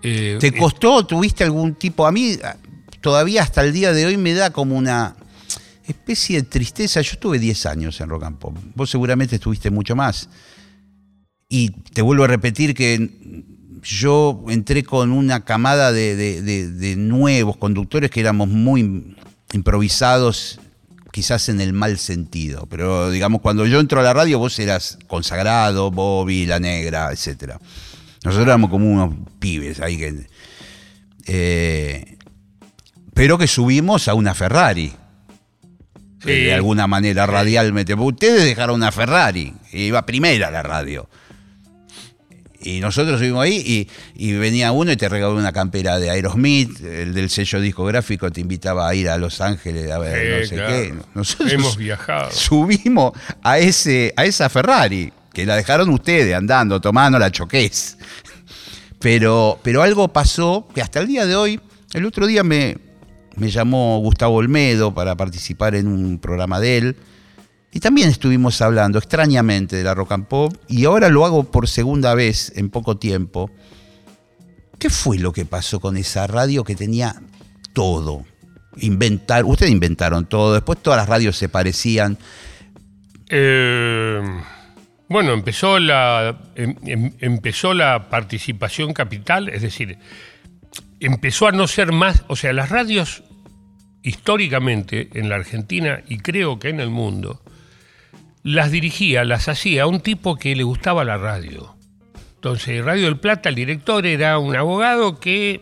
eh, 0.04 0.38
¿Te 0.40 0.52
costó, 0.56 1.06
tuviste 1.06 1.44
algún 1.44 1.76
tipo? 1.76 2.06
A 2.06 2.12
mí 2.12 2.34
a- 2.44 2.58
todavía 3.02 3.42
hasta 3.42 3.62
el 3.64 3.74
día 3.74 3.92
de 3.94 4.06
hoy 4.06 4.18
me 4.18 4.34
da 4.34 4.52
como 4.52 4.76
una 4.78 5.16
especie 5.88 6.42
de 6.42 6.48
tristeza. 6.48 7.02
Yo 7.02 7.14
estuve 7.14 7.40
10 7.40 7.66
años 7.66 8.00
en 8.02 8.10
Rock 8.10 8.24
and 8.24 8.38
Pop. 8.38 8.58
Vos 8.76 8.90
seguramente 8.90 9.36
estuviste 9.36 9.70
mucho 9.72 9.96
más. 9.96 10.30
Y 11.50 11.72
te 11.72 12.02
vuelvo 12.02 12.26
a 12.26 12.28
repetir 12.28 12.76
que 12.76 13.10
yo 13.84 14.44
entré 14.50 14.84
con 14.84 15.12
una 15.12 15.44
camada 15.46 15.92
de, 15.92 16.16
de- 16.16 16.42
de- 16.42 16.72
de 16.72 16.96
nuevos 16.96 17.58
conductores 17.58 18.10
que 18.12 18.20
éramos 18.20 18.48
muy 18.48 19.16
improvisados, 19.54 20.60
quizás 21.12 21.50
en 21.50 21.60
el 21.62 21.74
mal 21.74 21.98
sentido. 21.98 22.68
Pero 22.70 23.10
digamos, 23.12 23.42
cuando 23.42 23.66
yo 23.66 23.80
entro 23.80 24.00
a 24.00 24.04
la 24.04 24.14
radio, 24.14 24.40
vos 24.40 24.58
eras 24.60 24.98
consagrado, 25.08 25.92
Bobby, 25.92 26.46
La 26.46 26.60
Negra, 26.60 27.10
etcétera. 27.12 27.60
Nosotros 28.24 28.48
éramos 28.48 28.70
como 28.70 28.86
unos 28.92 29.16
pibes 29.40 29.80
ahí 29.80 29.98
que. 29.98 30.28
eh, 31.26 32.18
pero 33.14 33.38
que 33.38 33.48
subimos 33.48 34.08
a 34.08 34.14
una 34.14 34.34
Ferrari. 34.34 34.94
Sí. 36.24 36.32
De 36.32 36.54
alguna 36.54 36.86
manera 36.88 37.26
radialmente. 37.26 37.94
Ustedes 37.94 38.44
dejaron 38.44 38.76
una 38.76 38.92
Ferrari. 38.92 39.54
Iba 39.72 40.06
primera 40.06 40.52
la 40.52 40.64
radio. 40.64 41.10
Y 42.62 42.82
nosotros 42.82 43.20
subimos 43.20 43.44
ahí 43.44 43.88
y, 44.16 44.28
y 44.28 44.34
venía 44.34 44.72
uno 44.72 44.92
y 44.92 44.98
te 44.98 45.08
regaló 45.08 45.36
una 45.36 45.54
campera 45.54 45.98
de 45.98 46.10
Aerosmith, 46.10 46.84
el 46.84 47.14
del 47.14 47.30
sello 47.30 47.62
discográfico 47.62 48.32
te 48.32 48.42
invitaba 48.42 48.88
a 48.88 48.94
ir 48.96 49.10
a 49.10 49.18
Los 49.18 49.40
Ángeles 49.40 49.90
a 49.90 50.00
ver 50.00 50.42
no 50.42 50.46
sé 50.46 50.56
claro. 50.56 50.70
qué. 50.74 50.94
Nosotros 51.16 51.54
Hemos 51.54 51.78
viajado. 51.78 52.32
subimos 52.34 53.14
a, 53.42 53.60
ese, 53.60 54.14
a 54.18 54.26
esa 54.26 54.50
Ferrari, 54.50 55.14
que 55.34 55.46
la 55.46 55.56
dejaron 55.56 55.90
ustedes 55.90 56.36
andando, 56.36 56.82
tomando 56.82 57.18
la 57.18 57.32
choqués. 57.32 57.98
Pero, 59.00 59.58
pero 59.64 59.82
algo 59.82 60.10
pasó 60.10 60.68
que 60.76 60.82
hasta 60.82 61.00
el 61.00 61.08
día 61.08 61.26
de 61.26 61.36
hoy, 61.36 61.62
el 61.94 62.06
otro 62.06 62.28
día 62.28 62.44
me, 62.44 62.78
me 63.38 63.50
llamó 63.50 64.00
Gustavo 64.00 64.36
Olmedo 64.36 64.94
para 64.94 65.16
participar 65.16 65.76
en 65.76 65.88
un 65.88 66.20
programa 66.20 66.60
de 66.60 66.78
él. 66.78 66.96
Y 67.72 67.80
también 67.80 68.10
estuvimos 68.10 68.62
hablando 68.62 68.98
extrañamente 68.98 69.76
de 69.76 69.84
la 69.84 69.94
rock 69.94 70.14
and 70.14 70.26
pop 70.26 70.56
y 70.68 70.86
ahora 70.86 71.10
lo 71.10 71.26
hago 71.26 71.44
por 71.52 71.68
segunda 71.68 72.16
vez 72.16 72.52
en 72.56 72.70
poco 72.70 72.98
tiempo. 72.98 73.52
¿Qué 74.80 74.90
fue 74.90 75.20
lo 75.20 75.34
que 75.34 75.46
pasó 75.46 75.80
con 75.80 75.98
esa 75.98 76.26
radio 76.26 76.64
que 76.64 76.76
tenía 76.76 77.16
todo? 77.74 78.26
Inventar, 78.78 79.46
ustedes 79.46 79.72
inventaron 79.72 80.26
todo, 80.26 80.54
después 80.54 80.80
todas 80.82 80.98
las 80.98 81.10
radios 81.10 81.38
se 81.38 81.50
parecían. 81.50 82.18
Eh, 83.30 84.22
bueno, 85.10 85.34
empezó 85.34 85.80
la, 85.80 86.40
em- 86.56 86.76
em- 86.86 87.14
empezó 87.20 87.74
la 87.74 88.10
participación 88.10 88.94
capital, 88.94 89.50
es 89.50 89.62
decir, 89.62 90.00
empezó 91.00 91.48
a 91.48 91.52
no 91.52 91.68
ser 91.68 91.92
más, 91.92 92.24
o 92.28 92.36
sea, 92.36 92.54
las 92.54 92.70
radios 92.70 93.24
históricamente 94.02 95.10
en 95.14 95.30
la 95.30 95.36
Argentina 95.36 96.02
y 96.08 96.20
creo 96.20 96.58
que 96.58 96.70
en 96.70 96.80
el 96.80 96.90
mundo, 96.90 97.42
las 98.50 98.72
dirigía, 98.72 99.24
las 99.26 99.48
hacía 99.48 99.86
un 99.86 100.00
tipo 100.00 100.36
que 100.36 100.56
le 100.56 100.64
gustaba 100.64 101.04
la 101.04 101.18
radio. 101.18 101.76
Entonces, 102.36 102.84
Radio 102.84 103.06
del 103.06 103.20
Plata, 103.20 103.50
el 103.50 103.56
director 103.56 104.08
era 104.08 104.40
un 104.40 104.56
abogado 104.56 105.20
que 105.20 105.62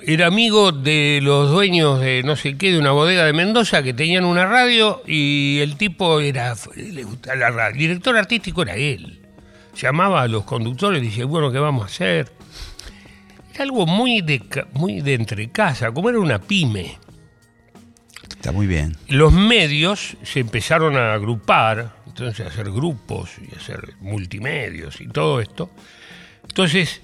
era 0.00 0.28
amigo 0.28 0.72
de 0.72 1.20
los 1.22 1.50
dueños 1.50 2.00
de 2.00 2.22
no 2.24 2.36
sé 2.36 2.56
qué, 2.56 2.72
de 2.72 2.78
una 2.78 2.92
bodega 2.92 3.26
de 3.26 3.34
Mendoza 3.34 3.82
que 3.82 3.92
tenían 3.92 4.24
una 4.24 4.46
radio 4.46 5.02
y 5.06 5.58
el 5.60 5.76
tipo 5.76 6.20
era, 6.20 6.54
le 6.74 7.04
gustaba 7.04 7.36
la 7.36 7.50
radio. 7.50 7.72
El 7.72 7.78
director 7.80 8.16
artístico 8.16 8.62
era 8.62 8.76
él. 8.76 9.20
Llamaba 9.74 10.22
a 10.22 10.28
los 10.28 10.44
conductores 10.44 11.02
y 11.02 11.06
decía, 11.06 11.26
bueno, 11.26 11.52
¿qué 11.52 11.58
vamos 11.58 11.82
a 11.82 11.86
hacer? 11.86 12.32
Era 13.52 13.64
algo 13.64 13.84
muy 13.84 14.22
de, 14.22 14.42
muy 14.72 15.02
de 15.02 15.12
entre 15.12 15.50
casa, 15.50 15.92
como 15.92 16.08
era 16.08 16.18
una 16.18 16.38
pyme. 16.38 16.96
Muy 18.52 18.66
bien. 18.66 18.96
Los 19.08 19.32
medios 19.32 20.16
se 20.22 20.40
empezaron 20.40 20.96
a 20.96 21.14
agrupar, 21.14 21.96
entonces 22.06 22.46
a 22.46 22.48
hacer 22.48 22.70
grupos 22.70 23.30
y 23.40 23.54
a 23.54 23.58
hacer 23.58 23.94
multimedios 24.00 25.00
y 25.00 25.08
todo 25.08 25.40
esto. 25.40 25.70
Entonces, 26.48 27.02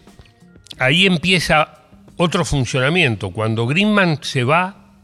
ahí 0.78 1.06
empieza 1.06 1.82
otro 2.16 2.44
funcionamiento. 2.44 3.30
Cuando 3.30 3.66
Greenman 3.66 4.18
se 4.22 4.44
va, 4.44 4.94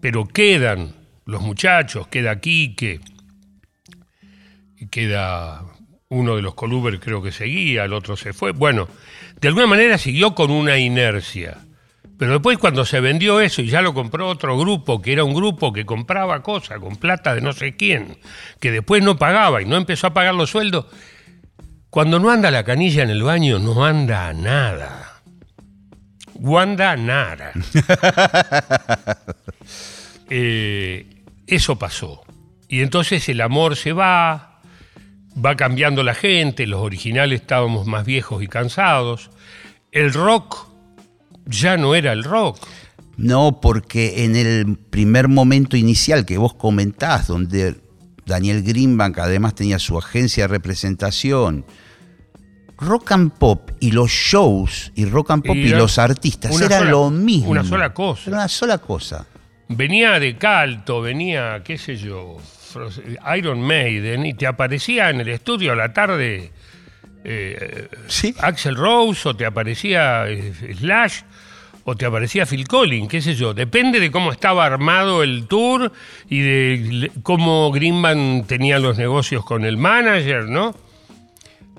pero 0.00 0.26
quedan 0.26 0.94
los 1.24 1.42
muchachos, 1.42 2.08
queda 2.08 2.40
Quique, 2.40 3.00
queda 4.90 5.62
uno 6.08 6.36
de 6.36 6.42
los 6.42 6.54
Coluber 6.54 7.00
creo 7.00 7.22
que 7.22 7.32
seguía, 7.32 7.84
el 7.84 7.92
otro 7.92 8.16
se 8.16 8.32
fue. 8.32 8.52
Bueno, 8.52 8.88
de 9.40 9.48
alguna 9.48 9.66
manera 9.66 9.98
siguió 9.98 10.34
con 10.34 10.50
una 10.50 10.78
inercia. 10.78 11.58
Pero 12.24 12.36
después 12.36 12.56
cuando 12.56 12.86
se 12.86 13.00
vendió 13.00 13.38
eso 13.38 13.60
y 13.60 13.66
ya 13.66 13.82
lo 13.82 13.92
compró 13.92 14.30
otro 14.30 14.56
grupo, 14.58 15.02
que 15.02 15.12
era 15.12 15.24
un 15.24 15.34
grupo 15.34 15.74
que 15.74 15.84
compraba 15.84 16.42
cosas 16.42 16.80
con 16.80 16.96
plata 16.96 17.34
de 17.34 17.42
no 17.42 17.52
sé 17.52 17.76
quién, 17.76 18.16
que 18.60 18.70
después 18.70 19.02
no 19.02 19.18
pagaba 19.18 19.60
y 19.60 19.66
no 19.66 19.76
empezó 19.76 20.06
a 20.06 20.14
pagar 20.14 20.34
los 20.34 20.48
sueldos, 20.48 20.86
cuando 21.90 22.18
no 22.18 22.30
anda 22.30 22.50
la 22.50 22.64
canilla 22.64 23.02
en 23.02 23.10
el 23.10 23.22
baño, 23.22 23.58
no 23.58 23.84
anda 23.84 24.32
nada. 24.32 25.20
Wanda 26.36 26.96
nada. 26.96 27.52
Eh, 30.30 31.22
eso 31.46 31.78
pasó. 31.78 32.22
Y 32.66 32.80
entonces 32.80 33.28
el 33.28 33.42
amor 33.42 33.76
se 33.76 33.92
va, 33.92 34.62
va 35.36 35.54
cambiando 35.54 36.02
la 36.02 36.14
gente, 36.14 36.66
los 36.66 36.80
originales 36.80 37.42
estábamos 37.42 37.86
más 37.86 38.06
viejos 38.06 38.42
y 38.42 38.48
cansados. 38.48 39.30
El 39.92 40.14
rock 40.14 40.73
ya 41.46 41.76
no 41.76 41.94
era 41.94 42.12
el 42.12 42.24
rock. 42.24 42.58
No, 43.16 43.60
porque 43.60 44.24
en 44.24 44.34
el 44.36 44.76
primer 44.76 45.28
momento 45.28 45.76
inicial 45.76 46.26
que 46.26 46.36
vos 46.36 46.54
comentás, 46.54 47.28
donde 47.28 47.76
Daniel 48.26 48.62
Greenbank 48.62 49.18
además 49.18 49.54
tenía 49.54 49.78
su 49.78 49.96
agencia 49.96 50.44
de 50.44 50.48
representación, 50.48 51.64
rock 52.78 53.12
and 53.12 53.32
pop 53.32 53.70
y 53.80 53.92
los 53.92 54.10
shows 54.10 54.90
y 54.94 55.04
rock 55.04 55.30
and 55.30 55.44
pop 55.46 55.56
y, 55.56 55.68
los 55.68 55.98
artistas 55.98 56.60
era 56.60 56.78
sola- 56.78 56.90
lo 56.90 57.10
mismo. 57.10 57.50
una 57.50 57.64
sola 57.64 57.94
cosa. 57.94 58.22
Era 58.30 58.38
una 58.38 58.48
sola 58.48 58.78
cosa. 58.78 59.26
Venía 59.68 60.18
de 60.18 60.36
Calto, 60.36 61.00
venía, 61.00 61.62
qué 61.64 61.78
sé 61.78 61.96
yo, 61.96 62.36
Iron 63.36 63.60
Maiden, 63.60 64.26
y 64.26 64.34
te 64.34 64.46
aparecía 64.46 65.10
en 65.10 65.20
el 65.20 65.28
estudio 65.28 65.72
a 65.72 65.76
la 65.76 65.92
tarde 65.92 66.50
eh, 67.24 67.88
Sí. 68.06 68.34
Axel 68.40 68.76
Rose, 68.76 69.28
o 69.28 69.34
te 69.34 69.46
aparecía 69.46 70.28
eh, 70.28 70.52
Slash, 70.78 71.20
o 71.84 71.94
te 71.96 72.06
aparecía 72.06 72.46
Phil 72.46 72.66
Collins, 72.68 73.08
qué 73.08 73.20
sé 73.20 73.34
yo. 73.34 73.52
Depende 73.54 74.00
de 74.00 74.10
cómo 74.10 74.30
estaba 74.32 74.64
armado 74.64 75.22
el 75.22 75.46
tour 75.46 75.92
y 76.30 76.40
de 76.40 77.10
cómo 77.22 77.70
Greenman 77.72 78.44
tenía 78.46 78.78
los 78.78 78.96
negocios 78.98 79.44
con 79.44 79.64
el 79.64 79.76
manager, 79.76 80.44
¿no? 80.44 80.74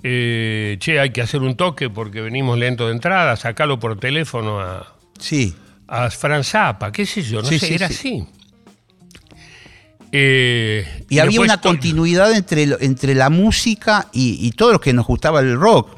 Eh, 0.03 0.77
che, 0.79 0.99
hay 0.99 1.10
que 1.10 1.21
hacer 1.21 1.41
un 1.41 1.55
toque 1.55 1.89
porque 1.89 2.21
venimos 2.21 2.58
lento 2.60 2.86
de 2.88 2.93
entrada, 2.93 3.36
sacalo 3.36 3.79
por 3.79 3.99
teléfono 3.99 4.60
a, 4.60 4.93
Sí. 5.17 5.55
a 5.88 6.10
qué 6.91 7.05
sé 7.08 7.23
yo, 7.23 7.41
no 7.41 7.47
Sí, 7.47 7.58
sé, 7.58 7.67
sí, 7.67 7.73
era 7.73 7.88
sí. 7.88 7.93
así. 7.93 8.27
Eh, 10.17 11.06
Y 11.10 11.19
había 11.19 11.41
una 11.41 11.60
continuidad 11.60 12.32
entre, 12.36 12.65
lo- 12.67 12.80
entre 12.80 13.15
la 13.15 13.30
música 13.30 14.08
y, 14.13 14.38
y 14.45 14.51
todos 14.51 14.71
los 14.73 14.82
que 14.82 14.93
nos 14.93 15.06
gustaba 15.06 15.41
el 15.41 15.56
rock. 15.58 15.89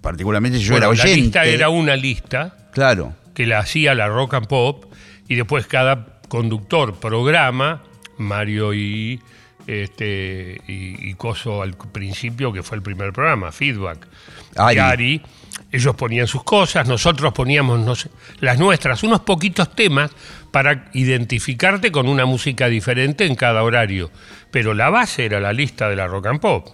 Particularmente 0.00 0.58
yo 0.58 0.72
bueno, 0.72 0.86
era 0.86 0.96
La 0.96 1.02
oyente. 1.04 1.20
lista 1.22 1.44
era 1.44 1.68
una 1.68 1.94
lista 1.94 2.56
Claro. 2.72 3.14
que 3.34 3.46
la 3.46 3.58
hacía 3.60 3.94
la 3.94 4.08
rock 4.08 4.34
and 4.34 4.46
pop 4.48 4.86
y 5.28 5.36
después 5.36 5.66
cada 5.66 6.20
conductor 6.28 6.94
programa, 6.98 7.82
Mario 8.18 8.74
y 8.74 9.20
este 9.70 10.60
y, 10.66 11.10
y 11.10 11.14
Coso 11.14 11.62
al 11.62 11.74
principio, 11.76 12.52
que 12.52 12.62
fue 12.62 12.76
el 12.76 12.82
primer 12.82 13.12
programa, 13.12 13.52
Feedback. 13.52 14.06
Ari. 14.56 14.76
y 14.76 14.78
Ari, 14.80 15.22
ellos 15.72 15.94
ponían 15.94 16.26
sus 16.26 16.42
cosas, 16.42 16.88
nosotros 16.88 17.32
poníamos 17.32 18.08
las 18.40 18.58
nuestras, 18.58 19.02
unos 19.04 19.20
poquitos 19.20 19.74
temas 19.74 20.10
para 20.50 20.90
identificarte 20.94 21.92
con 21.92 22.08
una 22.08 22.24
música 22.24 22.66
diferente 22.68 23.24
en 23.26 23.36
cada 23.36 23.62
horario. 23.62 24.10
Pero 24.50 24.74
la 24.74 24.90
base 24.90 25.24
era 25.26 25.38
la 25.40 25.52
lista 25.52 25.88
de 25.88 25.96
la 25.96 26.06
rock 26.08 26.26
and 26.26 26.40
pop. 26.40 26.68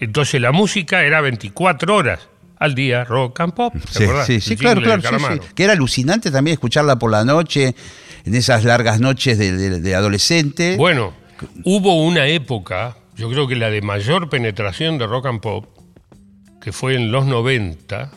Entonces 0.00 0.40
la 0.40 0.52
música 0.52 1.02
era 1.04 1.20
24 1.20 1.94
horas 1.96 2.28
al 2.58 2.74
día, 2.74 3.04
rock 3.04 3.40
and 3.40 3.54
pop. 3.54 3.74
¿te 3.74 4.06
Sí, 4.06 4.06
sí, 4.26 4.40
sí, 4.40 4.56
claro, 4.56 4.82
claro. 4.82 5.00
sí. 5.18 5.40
Que 5.54 5.64
era 5.64 5.72
alucinante 5.72 6.30
también 6.30 6.52
escucharla 6.54 6.96
por 6.98 7.10
la 7.10 7.24
noche, 7.24 7.74
en 8.24 8.34
esas 8.34 8.64
largas 8.64 9.00
noches 9.00 9.38
de, 9.38 9.52
de- 9.52 9.80
de 9.80 9.94
adolescente. 9.94 10.76
Bueno, 10.76 11.14
hubo 11.64 12.02
una 12.02 12.26
época, 12.26 12.96
yo 13.16 13.30
creo 13.30 13.46
que 13.46 13.56
la 13.56 13.70
de 13.70 13.82
mayor 13.82 14.28
penetración 14.28 14.98
de 14.98 15.06
rock 15.06 15.26
and 15.26 15.40
pop, 15.40 15.66
que 16.60 16.72
fue 16.72 16.94
en 16.94 17.12
los 17.12 17.26
90. 17.26 18.10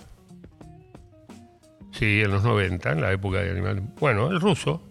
Sí, 1.92 2.22
en 2.22 2.32
los 2.32 2.44
90, 2.44 2.92
en 2.92 3.02
la 3.02 3.12
época 3.12 3.40
de 3.40 3.52
Animal. 3.52 3.82
Bueno, 4.00 4.30
el 4.30 4.40
ruso. 4.40 4.84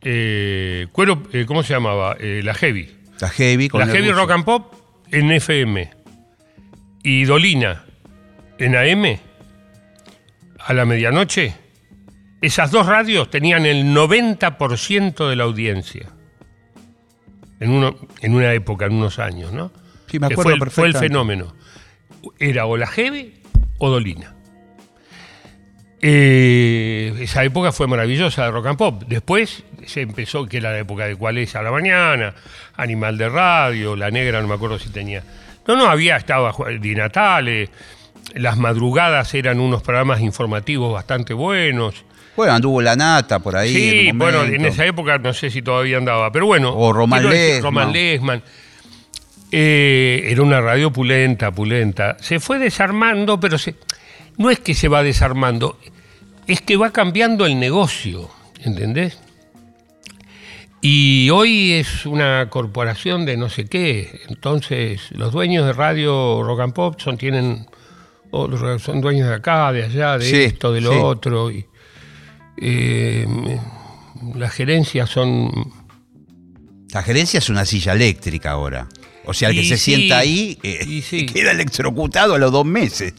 Eh, 0.00 0.88
cuero, 0.92 1.22
eh, 1.32 1.44
¿Cómo 1.46 1.62
se 1.62 1.74
llamaba? 1.74 2.16
Eh, 2.18 2.40
la 2.42 2.54
Heavy. 2.54 2.90
la 3.20 3.28
heavy. 3.28 3.68
con 3.68 3.80
La 3.80 3.86
Heavy 3.86 4.08
ruso. 4.08 4.20
Rock 4.20 4.30
and 4.32 4.44
Pop 4.44 4.74
en 5.10 5.30
FM. 5.30 5.90
Y 7.04 7.24
Dolina 7.24 7.84
en 8.58 8.76
AM 8.76 9.18
a 10.58 10.72
la 10.72 10.84
medianoche. 10.84 11.54
Esas 12.40 12.70
dos 12.72 12.86
radios 12.86 13.30
tenían 13.30 13.66
el 13.66 13.94
90% 13.94 15.28
de 15.28 15.36
la 15.36 15.44
audiencia. 15.44 16.08
En, 17.62 17.70
uno, 17.70 17.96
en 18.20 18.34
una 18.34 18.52
época, 18.52 18.86
en 18.86 18.94
unos 18.94 19.18
años, 19.18 19.52
¿no? 19.52 19.70
Sí, 20.08 20.18
me 20.18 20.28
Que 20.28 20.34
fue, 20.34 20.44
el, 20.54 20.58
fue 20.58 20.86
el 20.86 20.92
perfectamente. 20.92 20.98
fenómeno. 20.98 21.54
Era 22.38 22.66
o 22.66 22.76
la 22.76 22.86
Heavy 22.86 23.34
o 23.78 23.88
Dolina. 23.90 24.34
Eh, 26.04 27.14
esa 27.20 27.44
época 27.44 27.70
fue 27.70 27.86
maravillosa 27.86 28.44
de 28.44 28.50
rock 28.50 28.66
and 28.66 28.78
pop. 28.78 29.02
Después 29.06 29.62
se 29.86 30.00
empezó, 30.00 30.46
que 30.46 30.56
era 30.56 30.72
la 30.72 30.78
época 30.78 31.06
de 31.06 31.14
cuál 31.14 31.38
es 31.38 31.54
a 31.54 31.62
la 31.62 31.70
mañana, 31.70 32.34
Animal 32.76 33.16
de 33.16 33.28
Radio, 33.28 33.94
La 33.94 34.10
Negra, 34.10 34.42
no 34.42 34.48
me 34.48 34.54
acuerdo 34.54 34.78
si 34.80 34.90
tenía. 34.90 35.22
No, 35.66 35.76
no, 35.76 35.86
había, 35.88 36.16
estaba 36.16 36.52
Di 36.80 36.94
Natale, 36.96 37.70
las 38.34 38.58
madrugadas 38.58 39.32
eran 39.34 39.60
unos 39.60 39.82
programas 39.82 40.20
informativos 40.20 40.92
bastante 40.92 41.34
buenos. 41.34 42.04
Bueno, 42.36 42.54
anduvo 42.54 42.80
la 42.80 42.96
nata 42.96 43.38
por 43.40 43.56
ahí. 43.56 43.74
sí, 43.74 44.08
en 44.08 44.18
bueno, 44.18 44.42
en 44.44 44.64
esa 44.64 44.86
época 44.86 45.18
no 45.18 45.34
sé 45.34 45.50
si 45.50 45.60
todavía 45.62 45.98
andaba, 45.98 46.32
pero 46.32 46.46
bueno. 46.46 46.74
O 46.74 46.92
Román 46.92 47.28
Lesman. 47.28 47.62
Román 47.62 47.92
Lesman. 47.92 48.42
Eh, 49.50 50.24
era 50.28 50.42
una 50.42 50.60
radio 50.62 50.90
pulenta, 50.90 51.50
pulenta. 51.50 52.16
Se 52.20 52.40
fue 52.40 52.58
desarmando, 52.58 53.38
pero 53.38 53.58
se, 53.58 53.74
no 54.38 54.50
es 54.50 54.60
que 54.60 54.74
se 54.74 54.88
va 54.88 55.02
desarmando, 55.02 55.78
es 56.46 56.62
que 56.62 56.78
va 56.78 56.90
cambiando 56.90 57.44
el 57.44 57.60
negocio, 57.60 58.30
¿entendés? 58.64 59.18
Y 60.80 61.28
hoy 61.30 61.72
es 61.72 62.06
una 62.06 62.48
corporación 62.48 63.24
de 63.26 63.36
no 63.36 63.48
sé 63.50 63.66
qué. 63.66 64.20
Entonces, 64.28 65.10
los 65.12 65.32
dueños 65.32 65.66
de 65.66 65.74
radio 65.74 66.42
Rock 66.42 66.60
and 66.60 66.72
Pop 66.72 66.98
son, 66.98 67.18
tienen, 67.18 67.66
son 68.78 69.00
dueños 69.00 69.28
de 69.28 69.34
acá, 69.34 69.70
de 69.70 69.84
allá, 69.84 70.18
de 70.18 70.24
Sí, 70.24 70.36
esto, 70.42 70.72
de 70.72 70.80
lo 70.80 70.92
sí. 70.92 70.98
otro. 71.00 71.50
Y, 71.52 71.66
eh, 72.64 73.26
las 74.34 74.52
gerencias 74.52 75.10
son 75.10 75.50
La 76.92 77.02
gerencia 77.02 77.38
es 77.38 77.48
una 77.48 77.64
silla 77.64 77.92
eléctrica 77.92 78.50
ahora. 78.52 78.88
O 79.24 79.34
sea, 79.34 79.50
el 79.50 79.54
que 79.56 79.62
Y 79.62 79.68
se 79.68 79.76
sí, 79.78 79.94
sienta 79.94 80.18
ahí 80.18 80.58
eh, 80.62 81.02
sí. 81.02 81.26
queda 81.32 81.52
electrocutado 81.52 82.34
a 82.34 82.38
los 82.38 82.50
dos 82.52 82.64
meses. 82.66 83.14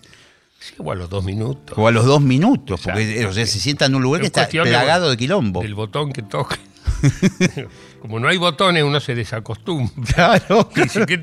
sí, 0.60 0.73
o 0.77 0.91
a 0.91 0.95
los 0.95 1.10
dos 1.10 1.23
minutos. 1.23 1.77
O 1.77 1.88
a 1.88 1.91
los 1.91 2.06
dos 2.06 2.21
minutos. 2.21 2.82
Porque 2.84 3.03
Exacto. 3.12 3.29
o 3.29 3.34
sea, 3.34 3.45
se 3.45 3.60
sienta 3.60 3.86
en 3.86 3.95
un 3.95 4.01
lugar 4.03 4.21
que 4.21 4.27
Es 4.27 4.38
está 4.38 4.47
plagado 4.47 5.10
de 5.10 5.17
quilombo. 5.17 5.62
Del 5.62 5.75
botón 5.75 6.12
que 6.12 6.21
toque. 6.23 6.58
Como 8.01 8.19
no 8.19 8.27
hay 8.27 8.38
botones, 8.38 8.84
uno 8.84 8.99
se 8.99 9.15
desacostumbra. 9.15 10.13
Claro, 10.13 10.69
Dice 10.75 11.06
que 11.06 11.17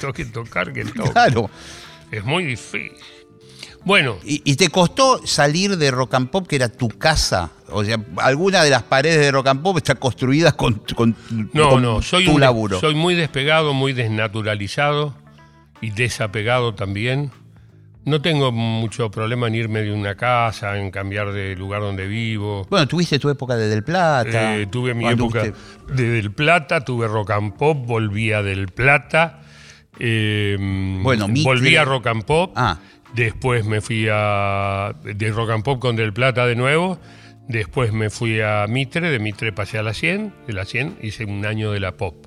toque 0.00 0.24
tocar, 0.26 0.72
que 0.72 0.84
toque. 0.84 1.10
claro. 1.12 1.50
Es 2.10 2.24
muy 2.24 2.44
difícil. 2.44 2.92
Bueno, 3.84 4.16
¿Y, 4.24 4.40
y 4.50 4.56
te 4.56 4.68
costó 4.68 5.20
salir 5.26 5.76
de 5.76 5.90
Rock 5.90 6.14
and 6.14 6.30
Pop, 6.30 6.46
que 6.46 6.56
era 6.56 6.68
tu 6.70 6.88
casa? 6.88 7.50
O 7.70 7.84
sea, 7.84 7.98
alguna 8.18 8.62
de 8.62 8.70
las 8.70 8.82
paredes 8.82 9.20
de 9.20 9.30
Rock 9.30 9.48
and 9.48 9.62
Pop 9.62 9.76
está 9.76 9.94
construida 9.96 10.52
con, 10.52 10.82
con- 10.94 11.14
no, 11.52 11.68
con 11.68 11.82
no, 11.82 12.00
soy, 12.02 12.24
tu 12.24 12.32
un- 12.32 12.40
laburo. 12.40 12.80
soy 12.80 12.94
muy 12.94 13.14
despegado, 13.14 13.74
muy 13.74 13.92
desnaturalizado 13.92 15.14
y 15.80 15.90
desapegado 15.90 16.74
también. 16.74 17.30
No 18.06 18.20
tengo 18.20 18.52
mucho 18.52 19.10
problema 19.10 19.48
en 19.48 19.54
irme 19.54 19.80
de 19.82 19.90
una 19.92 20.14
casa, 20.14 20.78
en 20.78 20.90
cambiar 20.90 21.32
de 21.32 21.56
lugar 21.56 21.80
donde 21.80 22.06
vivo. 22.06 22.66
Bueno, 22.68 22.86
tuviste 22.86 23.18
tu 23.18 23.30
época 23.30 23.56
de 23.56 23.66
Del 23.68 23.82
Plata. 23.82 24.56
Eh, 24.56 24.66
tuve 24.66 24.92
mi 24.94 25.06
época 25.08 25.42
de 25.88 26.10
Del 26.10 26.30
Plata, 26.30 26.82
tuve 26.84 27.08
rock 27.08 27.30
and 27.30 27.54
pop, 27.54 27.86
volví 27.86 28.30
a 28.32 28.42
Del 28.42 28.68
Plata. 28.68 29.40
eh, 29.98 30.56
Bueno, 31.02 31.28
volví 31.42 31.76
a 31.76 31.84
rock 31.84 32.06
and 32.08 32.24
pop. 32.24 32.52
Ah. 32.56 32.78
Después 33.14 33.64
me 33.64 33.80
fui 33.80 34.08
a. 34.10 34.92
rock 35.32 35.50
and 35.50 35.62
pop 35.62 35.80
con 35.80 35.94
Del 35.96 36.12
Plata 36.12 36.46
de 36.46 36.56
nuevo. 36.56 36.98
Después 37.48 37.92
me 37.92 38.10
fui 38.10 38.40
a 38.40 38.66
Mitre, 38.68 39.10
de 39.10 39.18
Mitre 39.18 39.52
pasé 39.52 39.78
a 39.78 39.82
la 39.82 39.92
100, 39.92 40.32
de 40.46 40.52
la 40.52 40.64
100 40.64 40.98
hice 41.02 41.24
un 41.24 41.44
año 41.46 41.70
de 41.72 41.80
la 41.80 41.92
pop. 41.92 42.26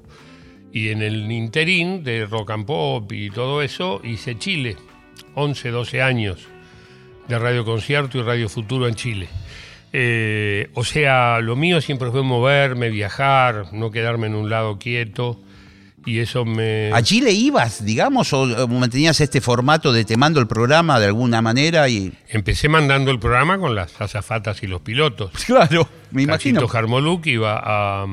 Y 0.71 0.89
en 0.89 1.01
el 1.01 1.29
interín 1.31 2.03
de 2.03 2.25
rock 2.25 2.51
and 2.51 2.65
pop 2.65 3.11
y 3.11 3.29
todo 3.31 3.61
eso 3.61 3.99
hice 4.03 4.37
Chile, 4.37 4.77
11, 5.33 5.71
12 5.71 6.01
años 6.01 6.47
de 7.27 7.39
Radio 7.39 7.65
Concierto 7.65 8.19
y 8.19 8.21
Radio 8.21 8.47
Futuro 8.47 8.87
en 8.87 8.95
Chile. 8.95 9.27
Eh, 9.91 10.69
o 10.73 10.83
sea, 10.83 11.39
lo 11.39 11.55
mío 11.55 11.81
siempre 11.81 12.11
fue 12.11 12.21
moverme, 12.21 12.89
viajar, 12.89 13.73
no 13.73 13.91
quedarme 13.91 14.27
en 14.27 14.35
un 14.35 14.49
lado 14.49 14.77
quieto. 14.77 15.39
Y 16.07 16.19
eso 16.19 16.45
me... 16.45 16.89
¿A 16.93 17.01
Chile 17.03 17.31
ibas, 17.33 17.83
digamos, 17.83 18.31
o 18.31 18.67
mantenías 18.69 19.19
este 19.19 19.41
formato 19.41 19.91
de 19.91 20.05
te 20.05 20.15
mando 20.15 20.39
el 20.39 20.47
programa 20.47 20.99
de 21.01 21.07
alguna 21.07 21.41
manera? 21.41 21.89
y 21.89 22.13
Empecé 22.29 22.69
mandando 22.69 23.11
el 23.11 23.19
programa 23.19 23.57
con 23.59 23.75
las 23.75 23.99
azafatas 23.99 24.63
y 24.63 24.67
los 24.67 24.79
pilotos. 24.81 25.31
Claro, 25.45 25.87
me 26.11 26.23
imagino. 26.23 26.61
Cachito 26.61 26.67
Jarmoluk 26.71 27.25
iba 27.27 27.59
a, 27.61 28.05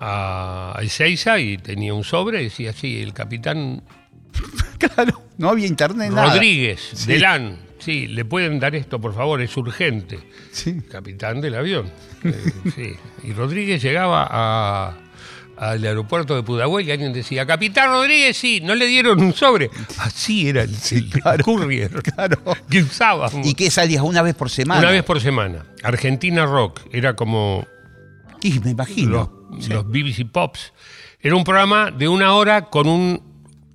a 0.00 0.78
Ezeiza 0.82 1.38
y 1.38 1.58
tenía 1.58 1.94
un 1.94 2.04
sobre 2.04 2.40
y 2.40 2.44
decía 2.44 2.70
así, 2.70 3.00
el 3.02 3.12
capitán 3.12 3.82
Claro, 4.78 5.20
no 5.38 5.48
había 5.50 5.66
internet, 5.66 6.12
nada. 6.12 6.32
Rodríguez, 6.34 6.80
Sí. 6.94 7.12
Delán, 7.12 7.58
sí, 7.78 8.06
le 8.06 8.24
pueden 8.24 8.58
dar 8.60 8.74
esto, 8.74 9.00
por 9.00 9.14
favor, 9.14 9.40
es 9.42 9.56
urgente. 9.56 10.18
Sí. 10.52 10.80
Capitán 10.90 11.40
del 11.40 11.54
avión. 11.56 11.90
Eh, 12.24 12.52
sí. 12.76 12.92
Y 13.28 13.32
Rodríguez 13.32 13.82
llegaba 13.82 14.28
a- 14.30 14.94
al 15.62 15.84
aeropuerto 15.84 16.34
de 16.34 16.42
Pudahuel 16.42 16.88
y 16.88 16.90
alguien 16.90 17.12
decía, 17.12 17.46
Capitán 17.46 17.88
Rodríguez, 17.90 18.36
sí, 18.36 18.60
no 18.64 18.74
le 18.74 18.86
dieron 18.86 19.22
un 19.22 19.32
sobre. 19.32 19.70
Así 19.98 20.48
era 20.48 20.62
el, 20.62 20.74
el 20.90 21.08
claro, 21.08 21.44
courier 21.44 22.02
claro. 22.02 22.38
que 22.68 22.82
usábamos. 22.82 23.46
¿Y 23.46 23.54
qué 23.54 23.70
salías 23.70 24.02
una 24.02 24.22
vez 24.22 24.34
por 24.34 24.50
semana? 24.50 24.80
Una 24.80 24.90
vez 24.90 25.04
por 25.04 25.20
semana. 25.20 25.64
Argentina 25.84 26.46
Rock, 26.46 26.80
era 26.90 27.14
como 27.14 27.64
Y 28.42 28.58
me 28.58 28.70
imagino. 28.70 29.48
los, 29.52 29.68
los 29.68 29.86
BBC 29.88 30.28
Pops. 30.30 30.72
Era 31.20 31.36
un 31.36 31.44
programa 31.44 31.92
de 31.92 32.08
una 32.08 32.34
hora 32.34 32.62
con 32.62 32.88
un 32.88 33.22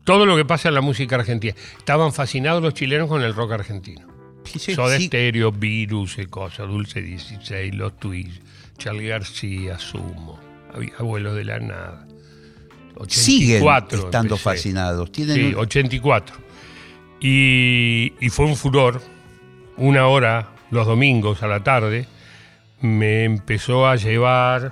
todo 0.04 0.26
lo 0.26 0.36
que 0.36 0.44
pasa 0.44 0.68
en 0.68 0.76
la 0.76 0.82
música 0.82 1.16
argentina. 1.16 1.56
Estaban 1.78 2.12
fascinados 2.12 2.62
los 2.62 2.74
chilenos 2.74 3.08
con 3.08 3.22
el 3.24 3.34
rock 3.34 3.54
argentino. 3.54 4.08
Sí, 4.44 4.60
sí, 4.60 4.76
Soda 4.76 4.98
sí. 4.98 5.08
Stereo, 5.08 5.54
Virus, 5.54 6.18
y 6.18 6.26
cosas, 6.26 6.68
Dulce 6.68 7.02
16, 7.02 7.74
Los 7.76 7.98
Twigs, 7.98 8.42
Charlie 8.78 9.08
García, 9.08 9.80
Sumo, 9.80 10.40
Abuelos 11.00 11.36
de 11.36 11.44
la 11.46 11.60
Nada. 11.60 12.08
Siguen 13.08 13.58
84 13.64 13.98
estando 14.06 14.36
empecé. 14.36 14.44
fascinados. 14.44 15.12
Tienen 15.12 15.36
Sí, 15.36 15.44
un- 15.54 15.56
84. 15.56 16.36
Y, 17.20 18.14
y 18.20 18.30
fue 18.30 18.46
un 18.46 18.56
furor, 18.56 19.02
una 19.78 20.08
hora 20.08 20.50
los 20.72 20.86
domingos 20.88 21.42
a 21.44 21.48
la 21.48 21.64
tarde, 21.64 22.08
me 22.82 23.24
empezó 23.24 23.88
a 23.88 23.96
llevar, 23.96 24.72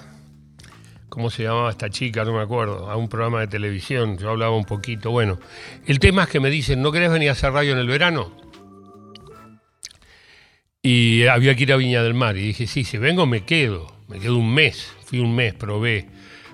¿cómo 1.10 1.30
se 1.32 1.44
llamaba 1.44 1.70
esta 1.72 1.90
chica? 1.90 2.24
No 2.26 2.34
me 2.34 2.42
acuerdo, 2.42 2.90
a 2.90 2.96
un 2.98 3.08
programa 3.10 3.40
de 3.42 3.48
televisión, 3.48 4.18
yo 4.18 4.30
hablaba 4.32 4.56
un 4.56 4.66
poquito. 4.66 5.12
Bueno, 5.12 5.40
el 5.88 6.00
tema 6.00 6.24
es 6.24 6.30
que 6.30 6.40
me 6.40 6.50
dicen, 6.50 6.82
¿no 6.82 6.92
querés 6.92 7.12
venir 7.12 7.30
a 7.30 7.32
hacer 7.34 7.52
radio 7.52 7.74
en 7.74 7.80
el 7.80 7.88
verano? 7.88 8.32
Y 10.82 11.26
había 11.26 11.56
que 11.56 11.64
ir 11.64 11.74
a 11.74 11.78
Viña 11.78 12.04
del 12.04 12.14
Mar. 12.14 12.38
Y 12.38 12.42
dije, 12.48 12.68
sí, 12.68 12.84
si 12.84 12.98
vengo 12.98 13.26
me 13.26 13.44
quedo. 13.44 13.92
Me 14.08 14.20
quedo 14.20 14.38
un 14.38 14.54
mes. 14.54 14.88
Fui 15.06 15.20
un 15.20 15.34
mes, 15.36 15.54
probé. 15.54 16.08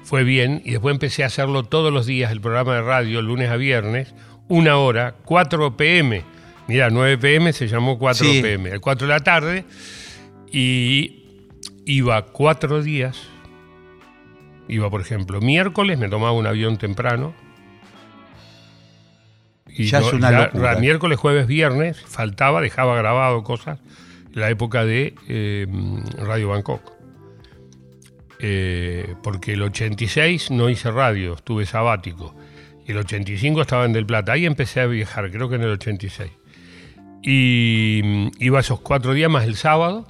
Fue 0.03 0.23
bien. 0.23 0.61
Y 0.65 0.71
después 0.71 0.93
empecé 0.93 1.23
a 1.23 1.27
hacerlo 1.27 1.63
todos 1.63 1.91
los 1.91 2.05
días, 2.05 2.31
el 2.31 2.41
programa 2.41 2.75
de 2.75 2.81
radio, 2.81 3.21
lunes 3.21 3.49
a 3.49 3.55
viernes, 3.55 4.13
una 4.47 4.77
hora, 4.77 5.15
4 5.25 5.77
pm. 5.77 6.23
Mira, 6.67 6.89
9 6.89 7.17
pm 7.17 7.53
se 7.53 7.67
llamó 7.67 7.97
4 7.97 8.25
Sí. 8.25 8.41
pm. 8.41 8.73
A 8.73 8.79
4 8.79 9.07
de 9.07 9.13
la 9.13 9.19
tarde. 9.21 9.65
Y 10.51 11.23
iba 11.85 12.21
cuatro 12.27 12.81
días. 12.83 13.17
Iba, 14.67 14.89
por 14.89 15.01
ejemplo, 15.01 15.39
miércoles, 15.41 15.97
me 15.97 16.07
tomaba 16.09 16.33
un 16.33 16.45
avión 16.47 16.77
temprano. 16.77 17.33
Y 19.67 19.85
Ya 19.85 19.99
es 19.99 20.11
una 20.13 20.31
locura. 20.31 20.75
miércoles, 20.75 21.17
jueves, 21.17 21.47
viernes, 21.47 22.01
faltaba, 22.01 22.61
dejaba 22.61 22.95
grabado 22.97 23.43
cosas. 23.43 23.79
La 24.33 24.49
época 24.49 24.85
de 24.85 25.13
eh, 25.27 25.67
Radio 26.17 26.49
Bangkok. 26.49 26.81
Eh, 28.43 29.15
porque 29.21 29.53
el 29.53 29.61
86 29.61 30.49
no 30.51 30.69
hice 30.69 30.89
radio, 30.91 31.35
estuve 31.35 31.65
sabático. 31.65 32.35
Y 32.87 32.91
el 32.91 32.97
85 32.97 33.61
estaba 33.61 33.85
en 33.85 33.93
Del 33.93 34.05
Plata. 34.07 34.31
Ahí 34.33 34.45
empecé 34.47 34.81
a 34.81 34.87
viajar, 34.87 35.29
creo 35.31 35.47
que 35.47 35.55
en 35.55 35.61
el 35.61 35.69
86. 35.71 36.31
Y 37.23 38.01
mm, 38.03 38.27
iba 38.39 38.59
esos 38.59 38.79
cuatro 38.81 39.13
días 39.13 39.29
más 39.29 39.45
el 39.45 39.55
sábado, 39.55 40.07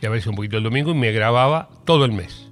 y 0.00 0.06
a 0.06 0.10
veces 0.10 0.28
un 0.28 0.36
poquito 0.36 0.56
el 0.58 0.62
domingo, 0.62 0.92
y 0.92 0.94
me 0.94 1.10
grababa 1.12 1.68
todo 1.84 2.04
el 2.04 2.12
mes. 2.12 2.48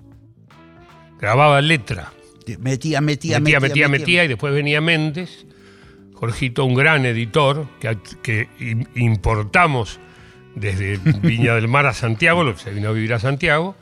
Grababa 1.21 1.61
letra. 1.61 2.13
Metía, 2.59 3.01
metía, 3.01 3.39
Metía, 3.39 3.61
metía, 3.61 3.89
metía, 3.89 4.25
y 4.25 4.29
después 4.29 4.53
venía 4.53 4.81
Méndez, 4.81 5.47
Jorgito, 6.15 6.65
un 6.65 6.75
gran 6.75 7.07
editor, 7.07 7.67
que, 7.79 7.97
que 8.23 8.49
im- 8.59 8.89
importamos 8.97 10.01
desde 10.57 10.97
Viña 11.23 11.55
del 11.55 11.69
Mar 11.69 11.87
a 11.87 11.93
Santiago, 11.95 12.43
lo 12.43 12.55
que 12.55 12.61
se 12.61 12.71
vino 12.73 12.89
a 12.89 12.93
vivir 12.93 13.15
a 13.15 13.19
Santiago, 13.21 13.77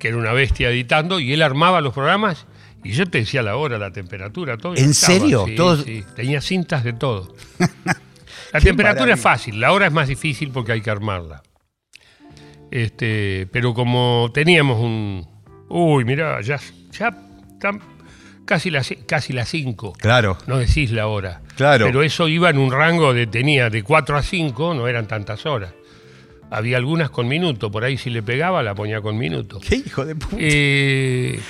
que 0.00 0.08
era 0.08 0.16
una 0.16 0.32
bestia 0.32 0.70
editando, 0.70 1.20
y 1.20 1.32
él 1.32 1.42
armaba 1.42 1.80
los 1.80 1.94
programas, 1.94 2.46
y 2.82 2.90
yo 2.90 3.06
te 3.06 3.18
decía 3.18 3.42
la 3.42 3.54
hora, 3.56 3.78
la 3.78 3.92
temperatura, 3.92 4.56
todo. 4.56 4.74
¿En 4.74 4.90
estaba, 4.90 5.14
serio? 5.18 5.44
Sí, 5.46 5.54
Todo- 5.54 5.76
sí, 5.76 6.04
tenía 6.16 6.40
cintas 6.40 6.82
de 6.82 6.92
todo. 6.94 7.32
La 8.52 8.60
temperatura 8.60 9.14
es 9.14 9.20
fácil, 9.20 9.60
la 9.60 9.70
hora 9.70 9.86
es 9.86 9.92
más 9.92 10.08
difícil 10.08 10.50
porque 10.50 10.72
hay 10.72 10.80
que 10.80 10.90
armarla. 10.90 11.40
Este, 12.70 13.46
pero 13.52 13.74
como 13.74 14.30
teníamos 14.34 14.80
un. 14.80 15.24
Uy, 15.68 16.04
mirá, 16.04 16.40
ya, 16.40 16.58
ya 16.90 17.16
casi 18.44 18.70
las 18.70 18.92
casi 19.06 19.32
las 19.32 19.48
5. 19.48 19.92
Claro. 19.98 20.36
No 20.48 20.58
decís 20.58 20.90
la 20.90 21.06
hora. 21.06 21.42
Claro. 21.56 21.86
Pero 21.86 22.02
eso 22.02 22.26
iba 22.26 22.50
en 22.50 22.58
un 22.58 22.72
rango 22.72 23.14
de 23.14 23.28
tenía 23.28 23.70
de 23.70 23.84
4 23.84 24.16
a 24.18 24.22
5, 24.22 24.74
no 24.74 24.88
eran 24.88 25.06
tantas 25.06 25.46
horas. 25.46 25.72
Había 26.50 26.76
algunas 26.78 27.10
con 27.10 27.28
minuto, 27.28 27.70
por 27.70 27.84
ahí 27.84 27.96
si 27.96 28.10
le 28.10 28.22
pegaba 28.22 28.62
la 28.62 28.74
ponía 28.74 29.00
con 29.00 29.16
minuto. 29.16 29.60
Qué 29.60 29.76
hijo 29.76 30.04
de 30.04 30.16
puta. 30.16 30.36
Eh, 30.38 31.40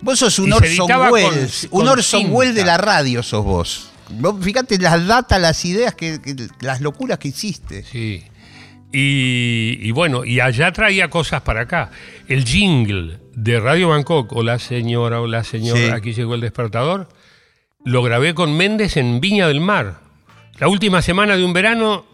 Vos 0.00 0.18
sos 0.18 0.38
un 0.38 0.52
Orson 0.52 0.90
Welles. 1.10 1.68
un 1.70 1.88
Orson. 1.88 2.26
Welles 2.30 2.54
de 2.54 2.64
la 2.64 2.76
radio 2.78 3.22
sos 3.22 3.44
vos. 3.44 3.90
Vos 4.10 4.34
Fíjate 4.42 4.78
las 4.78 5.06
datas, 5.06 5.40
las 5.40 5.64
ideas, 5.64 5.94
que, 5.94 6.20
que- 6.20 6.48
las 6.60 6.80
locuras 6.80 7.18
que 7.18 7.28
hiciste. 7.28 7.82
Sí. 7.84 8.22
Y, 8.92 9.78
y 9.82 9.90
bueno, 9.90 10.24
y 10.24 10.40
allá 10.40 10.70
traía 10.72 11.08
cosas 11.10 11.42
para 11.42 11.62
acá. 11.62 11.90
El 12.28 12.44
jingle 12.44 13.18
de 13.34 13.58
Radio 13.60 13.88
Bangkok, 13.88 14.32
hola 14.32 14.58
señora, 14.58 15.20
hola 15.20 15.42
señora, 15.42 15.80
Sí. 15.80 15.90
aquí 15.90 16.12
llegó 16.12 16.34
el 16.34 16.40
despertador, 16.42 17.08
lo 17.84 18.02
grabé 18.02 18.34
con 18.34 18.56
Méndez 18.56 18.96
en 18.96 19.20
Viña 19.20 19.48
del 19.48 19.60
Mar. 19.60 20.00
La 20.58 20.68
última 20.68 21.02
semana 21.02 21.36
de 21.36 21.44
un 21.44 21.52
verano 21.52 22.04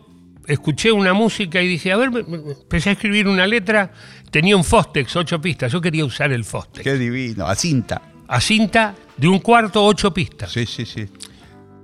escuché 0.51 0.93
una 0.93 1.13
música 1.13 1.63
y 1.63 1.69
dije, 1.69 1.93
a 1.93 1.97
ver, 1.97 2.11
empecé 2.15 2.91
a 2.91 2.93
escribir 2.93 3.29
una 3.29 3.47
letra, 3.47 3.91
tenía 4.31 4.57
un 4.57 4.65
Fostex, 4.65 5.17
ocho 5.17 5.41
pistas, 5.41 5.73
yo 5.73 5.81
quería 5.81 6.05
usar 6.05 6.33
el 6.33 6.45
Fostex. 6.45 6.83
Qué 6.85 6.95
divino. 6.97 7.47
A 7.47 7.55
cinta. 7.55 8.03
A 8.29 8.41
cinta 8.41 8.95
de 9.17 9.29
un 9.29 9.39
cuarto, 9.41 9.85
ocho 9.85 10.13
pistas. 10.13 10.53
Sí, 10.53 10.67
sí, 10.67 10.85
sí. 10.87 11.07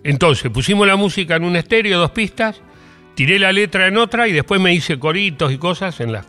Entonces 0.04 0.50
pusimos 0.50 0.86
la 0.86 0.96
música 0.96 1.36
en 1.36 1.44
un 1.44 1.56
estéreo, 1.56 1.98
dos 1.98 2.10
pistas, 2.12 2.60
tiré 3.14 3.38
la 3.38 3.52
letra 3.52 3.88
en 3.88 3.96
otra 3.96 4.28
y 4.28 4.32
después 4.32 4.60
me 4.60 4.72
hice 4.72 4.98
coritos 4.98 5.52
y 5.52 5.58
cosas 5.58 5.98
en 6.00 6.12
las. 6.12 6.26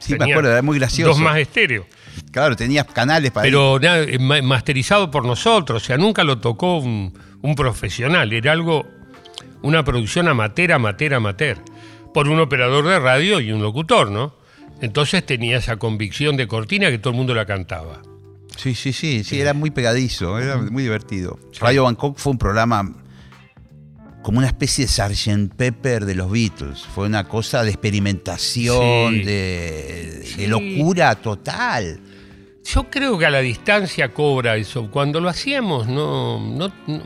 Sí, 0.00 0.14
me 0.18 0.30
acuerdo, 0.30 0.50
era 0.50 0.62
muy 0.62 0.78
gracioso. 0.78 1.10
Dos 1.12 1.20
más 1.20 1.36
estéreo. 1.38 1.86
Claro, 2.32 2.56
tenías 2.56 2.86
canales 2.86 3.30
para 3.30 3.44
Pero 3.44 3.78
eh, 3.80 4.18
ma- 4.18 4.42
masterizado 4.42 5.10
por 5.10 5.24
nosotros, 5.24 5.82
o 5.82 5.86
sea, 5.86 5.96
nunca 5.98 6.24
lo 6.24 6.38
tocó 6.38 6.78
un, 6.78 7.12
un 7.42 7.54
profesional, 7.54 8.32
era 8.32 8.50
algo, 8.52 8.86
una 9.62 9.84
producción 9.84 10.26
amateur, 10.26 10.72
amateur, 10.72 11.14
amateur, 11.14 11.58
por 12.12 12.28
un 12.28 12.40
operador 12.40 12.86
de 12.86 12.98
radio 12.98 13.40
y 13.40 13.52
un 13.52 13.62
locutor, 13.62 14.10
¿no? 14.10 14.34
Entonces 14.80 15.24
tenía 15.26 15.58
esa 15.58 15.76
convicción 15.76 16.36
de 16.36 16.46
cortina 16.48 16.90
que 16.90 16.98
todo 16.98 17.12
el 17.12 17.16
mundo 17.16 17.34
la 17.34 17.46
cantaba. 17.46 18.02
Sí, 18.56 18.74
sí, 18.74 18.92
sí, 18.92 19.24
sí, 19.24 19.40
era 19.40 19.54
muy 19.54 19.70
pegadizo, 19.70 20.38
era 20.38 20.56
muy 20.58 20.82
divertido. 20.82 21.38
Radio 21.60 21.84
Bangkok 21.84 22.18
fue 22.18 22.32
un 22.32 22.38
programa 22.38 22.92
como 24.22 24.38
una 24.38 24.48
especie 24.48 24.84
de 24.86 24.90
Sgt. 24.90 25.54
Pepper 25.54 26.04
de 26.04 26.14
los 26.14 26.30
Beatles. 26.30 26.80
Fue 26.94 27.06
una 27.06 27.24
cosa 27.26 27.62
de 27.62 27.70
experimentación, 27.70 29.14
Sí. 29.14 29.22
de, 29.24 30.46
locura 30.48 31.14
total. 31.14 32.00
Yo 32.64 32.90
creo 32.90 33.16
que 33.18 33.24
a 33.26 33.30
la 33.30 33.40
distancia 33.40 34.12
cobra 34.12 34.56
eso. 34.56 34.90
Cuando 34.90 35.20
lo 35.20 35.28
hacíamos, 35.30 35.86
no, 35.88 36.38
no- 36.40 36.72
no- 36.86 37.02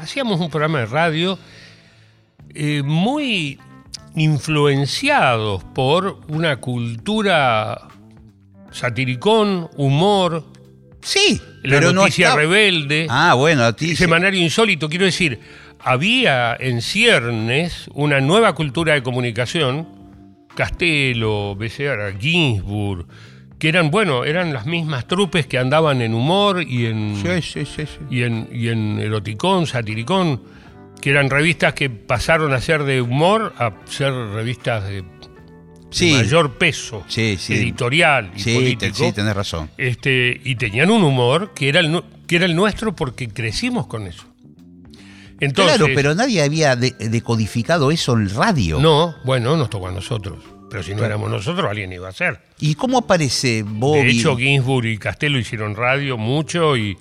hacíamos 0.00 0.40
un 0.40 0.50
programa 0.50 0.80
de 0.80 0.86
radio 0.86 1.38
eh, 2.54 2.82
muy 2.84 3.58
influenciados 4.16 5.62
por 5.74 6.20
una 6.28 6.56
cultura 6.56 7.88
satiricón, 8.72 9.68
humor, 9.76 10.44
Sí, 11.02 11.40
la 11.62 11.76
pero 11.78 11.92
no 11.92 12.00
noticia 12.02 12.26
estaba- 12.28 12.40
rebelde, 12.42 13.06
Ah, 13.08 13.34
bueno, 13.34 13.62
noticia. 13.62 13.96
semanario 13.96 14.40
insólito. 14.42 14.88
Quiero 14.88 15.04
decir, 15.04 15.38
había 15.78 16.56
en 16.58 16.82
ciernes 16.82 17.88
una 17.94 18.20
nueva 18.20 18.54
cultura 18.56 18.94
de 18.94 19.04
comunicación, 19.04 19.86
Castelo, 20.56 21.54
Becerra, 21.54 22.12
Ginsburg, 22.18 23.06
que 23.58 23.68
eran, 23.68 23.90
bueno, 23.92 24.24
eran 24.24 24.52
las 24.52 24.66
mismas 24.66 25.06
trupes 25.06 25.46
que 25.46 25.58
andaban 25.58 26.02
en 26.02 26.12
humor 26.12 26.62
y 26.66 26.86
en, 26.86 27.14
Sí, 27.22 27.40
sí, 27.40 27.64
sí, 27.64 27.86
sí. 27.86 27.98
y 28.10 28.22
en, 28.24 28.48
y 28.52 28.68
en 28.68 28.98
eroticón, 28.98 29.66
satiricón, 29.66 30.42
que 31.00 31.10
eran 31.10 31.30
revistas 31.30 31.74
que 31.74 31.88
pasaron 31.90 32.52
a 32.52 32.60
ser 32.60 32.84
de 32.84 33.00
humor 33.00 33.54
a 33.58 33.72
ser 33.86 34.12
revistas 34.12 34.84
de, 34.84 35.04
mayor 36.12 36.54
peso 36.58 37.04
Sí, 37.08 37.36
sí. 37.38 37.54
editorial 37.54 38.32
y 38.36 38.54
político. 38.54 38.94
sí, 38.96 39.12
tenés 39.12 39.34
razón. 39.34 39.70
Este, 39.78 40.40
y 40.44 40.56
tenían 40.56 40.90
un 40.90 41.02
humor 41.02 41.52
que 41.54 41.68
era 41.68 41.80
el, 41.80 42.02
que 42.26 42.36
era 42.36 42.44
el 42.44 42.54
nuestro 42.56 42.94
porque 42.94 43.28
crecimos 43.28 43.86
con 43.86 44.06
eso. 44.06 44.24
Entonces, 45.38 45.76
claro, 45.76 45.92
pero 45.94 46.14
nadie 46.14 46.42
había 46.42 46.76
de- 46.76 46.94
decodificado 46.98 47.90
eso 47.90 48.14
en 48.14 48.30
radio. 48.30 48.80
no, 48.80 49.14
bueno, 49.24 49.56
nos 49.56 49.68
tocó 49.70 49.88
a 49.88 49.92
nosotros. 49.92 50.38
Pero 50.68 50.82
si 50.82 50.90
no 50.90 50.96
Claro. 50.98 51.14
éramos 51.14 51.30
nosotros, 51.30 51.64
alguien 51.70 51.92
iba 51.92 52.08
a 52.08 52.12
ser. 52.12 52.40
¿Y 52.58 52.74
cómo 52.74 52.98
aparece 52.98 53.62
Bobby? 53.64 54.00
De 54.02 54.10
hecho, 54.10 54.36
Ginsburg 54.36 54.86
y 54.86 54.98
Castelo 54.98 55.38
hicieron 55.38 55.76
radio 55.76 56.16
mucho 56.18 56.76
y. 56.76 56.96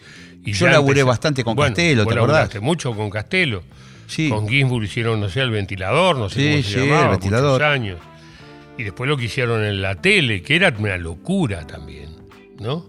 y 0.45 0.53
Yo 0.53 0.67
laburé 0.67 1.03
bastante 1.03 1.43
con 1.43 1.55
Bueno, 1.55 1.75
Castelo, 1.75 2.03
vos 2.05 2.13
¿te 2.13 2.19
acordás? 2.19 2.35
laburaste 2.37 2.59
mucho 2.59 2.93
con 2.95 3.09
Castelo. 3.09 3.63
sí. 4.07 4.29
Con 4.29 4.47
Ginsburg 4.47 4.85
hicieron, 4.85 5.19
no 5.19 5.29
sé, 5.29 5.41
el 5.41 5.49
ventilador, 5.51 6.15
no 6.17 6.29
sé 6.29 6.35
Sí, 6.39 6.49
cómo 6.51 6.63
se 6.63 6.69
sí, 6.69 6.79
el 6.79 6.89
llamaba, 6.89 7.09
ventilador. 7.11 7.51
muchos 7.61 7.67
años. 7.73 7.99
Y 8.77 8.83
después 8.83 9.09
lo 9.09 9.17
que 9.17 9.25
hicieron 9.25 9.63
en 9.63 9.81
la 9.81 9.95
tele, 9.95 10.41
que 10.41 10.55
era 10.55 10.73
una 10.77 10.97
locura 10.97 11.65
también, 11.65 12.09
¿no? 12.59 12.85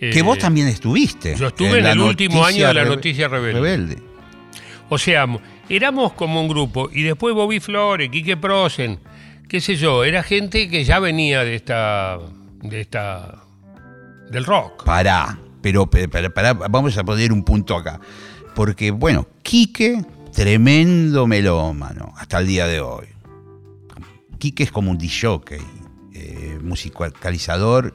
que 0.00 0.18
Eh, 0.18 0.22
vos 0.22 0.36
también 0.38 0.66
estuviste. 0.66 1.36
yo 1.36 1.46
estuve 1.48 1.78
en 1.78 1.86
el 1.86 2.00
último 2.00 2.44
año 2.44 2.66
de 2.66 2.74
la 2.74 2.82
Rebe- 2.84 2.88
Noticia 2.96 3.28
Rebelde. 3.28 3.98
O 4.88 4.98
sea, 4.98 5.26
éramos 5.68 6.14
como 6.14 6.40
un 6.40 6.48
grupo. 6.48 6.90
Y 6.92 7.02
después 7.02 7.34
Bobby 7.36 7.60
Flores, 7.60 8.10
Quique 8.10 8.36
Prosen, 8.36 8.98
qué 9.48 9.60
sé 9.60 9.76
yo, 9.76 10.02
era 10.02 10.22
gente 10.24 10.68
que 10.68 10.82
ya 10.82 10.98
venía 10.98 11.44
de 11.44 11.54
esta. 11.54 12.18
de 12.62 12.80
esta. 12.80 13.42
del 14.30 14.44
rock. 14.44 14.84
Pará, 14.84 15.38
pero 15.62 15.88
pará, 15.88 16.52
vamos 16.52 16.98
a 16.98 17.04
poner 17.04 17.32
un 17.32 17.44
punto 17.44 17.76
acá. 17.76 18.00
Porque, 18.54 18.90
bueno, 18.90 19.26
Quique, 19.42 20.04
tremendo 20.32 21.26
melómano, 21.26 22.12
hasta 22.16 22.38
el 22.38 22.46
día 22.46 22.66
de 22.66 22.80
hoy. 22.80 23.06
Quique 24.38 24.64
es 24.64 24.72
como 24.72 24.90
un 24.90 24.98
disjockey, 24.98 25.60
eh, 26.12 26.58
musicalizador 26.62 27.94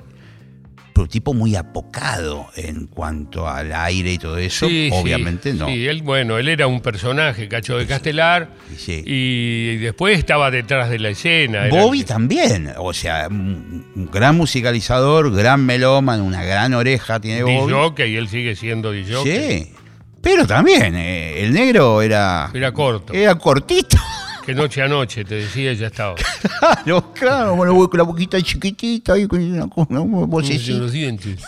tipo 1.06 1.34
muy 1.36 1.56
apocado 1.56 2.48
en 2.56 2.88
cuanto 2.88 3.48
al 3.48 3.72
aire 3.74 4.14
y 4.14 4.18
todo 4.18 4.38
eso. 4.40 4.68
Sí, 4.68 4.90
sí, 4.92 4.98
Obviamente 4.98 5.54
no. 5.54 5.68
Sí, 5.68 5.86
él, 5.86 6.02
bueno, 6.02 6.40
él 6.40 6.48
era 6.50 6.66
un 6.66 6.82
personaje, 6.82 7.48
Cacho 7.48 7.78
de 7.78 7.86
Castelar, 7.86 8.50
Sí. 8.76 9.04
y 9.06 9.76
después 9.78 10.18
estaba 10.18 10.50
detrás 10.50 10.90
de 10.90 10.98
la 10.98 11.10
escena. 11.10 11.68
era- 11.68 11.76
Bobby 11.84 12.04
también, 12.04 12.72
o 12.78 12.94
sea, 12.94 13.28
un, 13.30 14.10
gran 14.12 14.36
musicalizador, 14.38 15.32
gran 15.36 15.66
melómano, 15.66 16.24
una 16.24 16.44
gran 16.44 16.74
oreja 16.74 17.20
tiene 17.20 17.44
Bobby. 17.44 17.74
DJ, 17.74 18.08
y 18.08 18.16
él 18.16 18.28
sigue 18.30 18.56
siendo 18.56 18.92
DJ. 18.92 19.24
Sí, 19.24 19.74
pero 20.22 20.48
también 20.48 20.96
eh, 20.96 21.44
el 21.44 21.54
negro 21.54 22.02
era, 22.02 22.50
Era 22.54 22.72
corto. 22.72 23.14
era 23.14 23.36
cortito. 23.36 23.98
Que 24.48 24.56
noche 24.56 24.82
a 24.82 24.88
noche, 24.88 25.24
te 25.26 25.36
decía, 25.36 25.74
y 25.74 25.76
ya 25.76 25.88
estaba. 25.88 26.16
Claro, 26.16 27.14
claro, 27.14 27.56
bueno, 27.56 27.76
con 27.90 27.98
la 27.98 28.04
boquita 28.04 28.42
chiquitita 28.42 29.18
y 29.18 29.28
con 29.28 29.42
una, 29.44 29.66
una 29.76 30.26
vocecita. 30.26 30.78
los 30.80 30.92
dientes. 30.94 31.42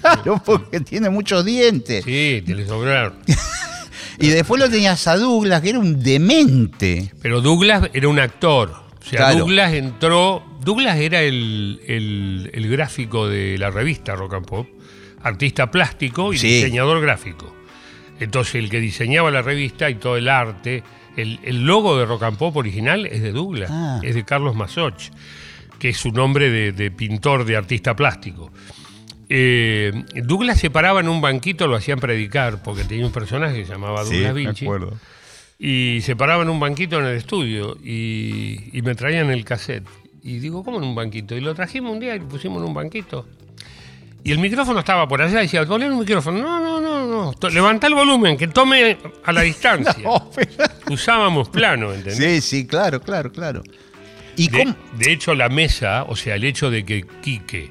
Claro, 0.00 0.42
porque 0.44 0.80
tiene 0.80 1.10
muchos 1.10 1.44
dientes. 1.44 2.02
Sí, 2.04 2.42
te 2.44 2.54
le 2.54 2.66
sobraron. 2.66 3.14
Y 4.18 4.28
después 4.28 4.58
lo 4.58 4.70
tenías 4.70 5.06
a 5.08 5.16
Douglas, 5.18 5.60
que 5.60 5.68
era 5.68 5.78
un 5.78 6.02
demente. 6.02 7.12
Pero 7.20 7.42
Douglas 7.42 7.90
era 7.92 8.08
un 8.08 8.18
actor. 8.18 8.70
O 8.70 9.04
sea, 9.04 9.18
Claro. 9.18 9.40
Douglas 9.40 9.74
entró. 9.74 10.42
Douglas 10.64 10.96
era 10.96 11.20
el, 11.20 11.80
el- 11.86 12.50
el 12.54 12.70
gráfico 12.70 13.28
de 13.28 13.58
la 13.58 13.70
revista 13.70 14.14
Rock 14.16 14.32
and 14.34 14.46
Pop, 14.46 14.66
artista 15.22 15.70
plástico 15.70 16.32
y 16.32 16.38
Sí. 16.38 16.46
diseñador 16.48 17.02
gráfico. 17.02 17.54
Entonces, 18.18 18.54
el 18.54 18.70
que 18.70 18.80
diseñaba 18.80 19.30
la 19.30 19.42
revista 19.42 19.90
y 19.90 19.96
todo 19.96 20.16
el 20.16 20.30
arte, 20.30 20.82
el, 21.16 21.40
el 21.42 21.64
logo 21.64 21.98
de 21.98 22.04
Rock 22.06 22.22
and 22.24 22.38
Pop 22.38 22.56
original 22.56 23.06
es 23.06 23.22
de 23.22 23.32
Douglas, 23.32 23.70
Ah. 23.72 24.00
es 24.02 24.14
de 24.14 24.24
Carlos 24.24 24.54
Masoch, 24.54 25.10
que 25.78 25.90
es 25.90 25.96
su 25.98 26.12
nombre 26.12 26.50
de, 26.50 26.72
de 26.72 26.90
pintor, 26.90 27.44
de 27.44 27.56
artista 27.56 27.94
plástico. 27.96 28.50
Eh, 29.28 29.92
Douglas 30.22 30.58
se 30.60 30.70
paraba 30.70 31.00
en 31.00 31.08
un 31.08 31.20
banquito, 31.20 31.66
lo 31.66 31.76
hacían 31.76 31.98
predicar, 31.98 32.62
porque 32.62 32.84
tenía 32.84 33.06
un 33.06 33.12
personaje 33.12 33.56
que 33.58 33.64
se 33.66 33.72
llamaba 33.72 34.04
Douglas 34.04 34.34
Vinci. 34.34 34.64
Y 35.58 36.00
se 36.02 36.14
paraba 36.16 36.42
en 36.42 36.50
un 36.50 36.60
banquito 36.60 36.98
en 37.00 37.06
el 37.06 37.16
estudio 37.16 37.76
y, 37.82 38.70
y 38.72 38.82
me 38.82 38.94
traían 38.94 39.30
el 39.30 39.44
cassette. 39.44 39.86
Y 40.22 40.38
digo, 40.38 40.62
¿cómo 40.62 40.78
en 40.78 40.84
un 40.84 40.94
banquito? 40.94 41.34
Y 41.36 41.40
lo 41.40 41.54
trajimos 41.54 41.92
un 41.92 42.00
día 42.00 42.14
y 42.14 42.18
lo 42.20 42.28
pusimos 42.28 42.58
en 42.62 42.68
un 42.68 42.74
banquito. 42.74 43.26
Y 44.24 44.32
el 44.32 44.38
micrófono 44.38 44.80
estaba 44.80 45.06
por 45.06 45.22
allá 45.22 45.38
y 45.40 45.42
decía, 45.42 45.64
ponle 45.66 45.88
un 45.88 46.00
micrófono. 46.00 46.38
No, 46.40 46.58
no, 46.60 46.80
no, 46.80 47.32
no. 47.40 47.48
Levantá 47.50 47.86
el 47.86 47.94
volumen, 47.94 48.36
que 48.36 48.48
tome 48.48 48.98
a 49.24 49.32
la 49.32 49.40
distancia. 49.42 50.02
No, 50.02 50.30
pero- 50.34 50.50
Usábamos 50.90 51.48
plano, 51.48 51.92
¿entendés? 51.92 52.44
Sí, 52.44 52.58
sí, 52.60 52.66
claro, 52.66 53.00
claro, 53.00 53.30
claro. 53.30 53.62
¿Y 54.36 54.48
De, 54.48 54.74
de 54.98 55.12
hecho, 55.12 55.34
la 55.34 55.48
mesa, 55.48 56.04
o 56.08 56.16
sea, 56.16 56.34
el 56.34 56.44
hecho 56.44 56.70
de 56.70 56.84
que 56.84 57.06
Quique 57.22 57.70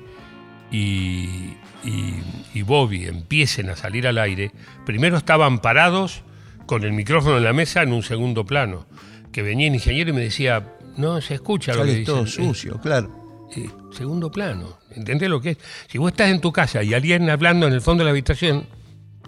y, 0.72 1.54
y- 1.84 2.24
y 2.54 2.62
Bobby 2.64 3.06
empiecen 3.06 3.70
a 3.70 3.76
salir 3.76 4.08
al 4.08 4.18
aire, 4.18 4.52
primero 4.86 5.18
estaban 5.18 5.60
parados 5.60 6.24
con 6.66 6.84
el 6.84 6.94
micrófono 6.94 7.38
en 7.38 7.44
la 7.44 7.54
mesa 7.54 7.84
en 7.84 7.92
un 7.94 8.02
segundo 8.04 8.46
plano. 8.46 8.86
Que 9.32 9.42
venía 9.42 9.68
el 9.68 9.74
ingeniero 9.76 10.12
y 10.12 10.14
me 10.14 10.22
decía, 10.22 10.74
no 10.98 11.20
se 11.22 11.34
escucha 11.36 11.74
lo 11.76 11.84
que 11.84 11.90
dicen. 11.92 12.06
todo 12.06 12.26
sucio, 12.28 12.80
claro. 12.82 13.25
Eh, 13.56 13.70
segundo 13.92 14.32
plano. 14.32 14.78
¿Entendés 14.92 15.30
lo 15.30 15.42
que 15.42 15.52
es? 15.52 15.58
Si 15.88 15.98
vos 15.98 16.12
estás 16.12 16.30
en 16.30 16.42
tu 16.42 16.52
casa 16.52 16.84
y 16.84 16.94
alguien 16.94 17.30
hablando 17.30 17.68
en 17.68 17.74
el 17.74 17.82
fondo 17.82 18.02
de 18.02 18.06
la 18.06 18.12
habitación, 18.12 18.66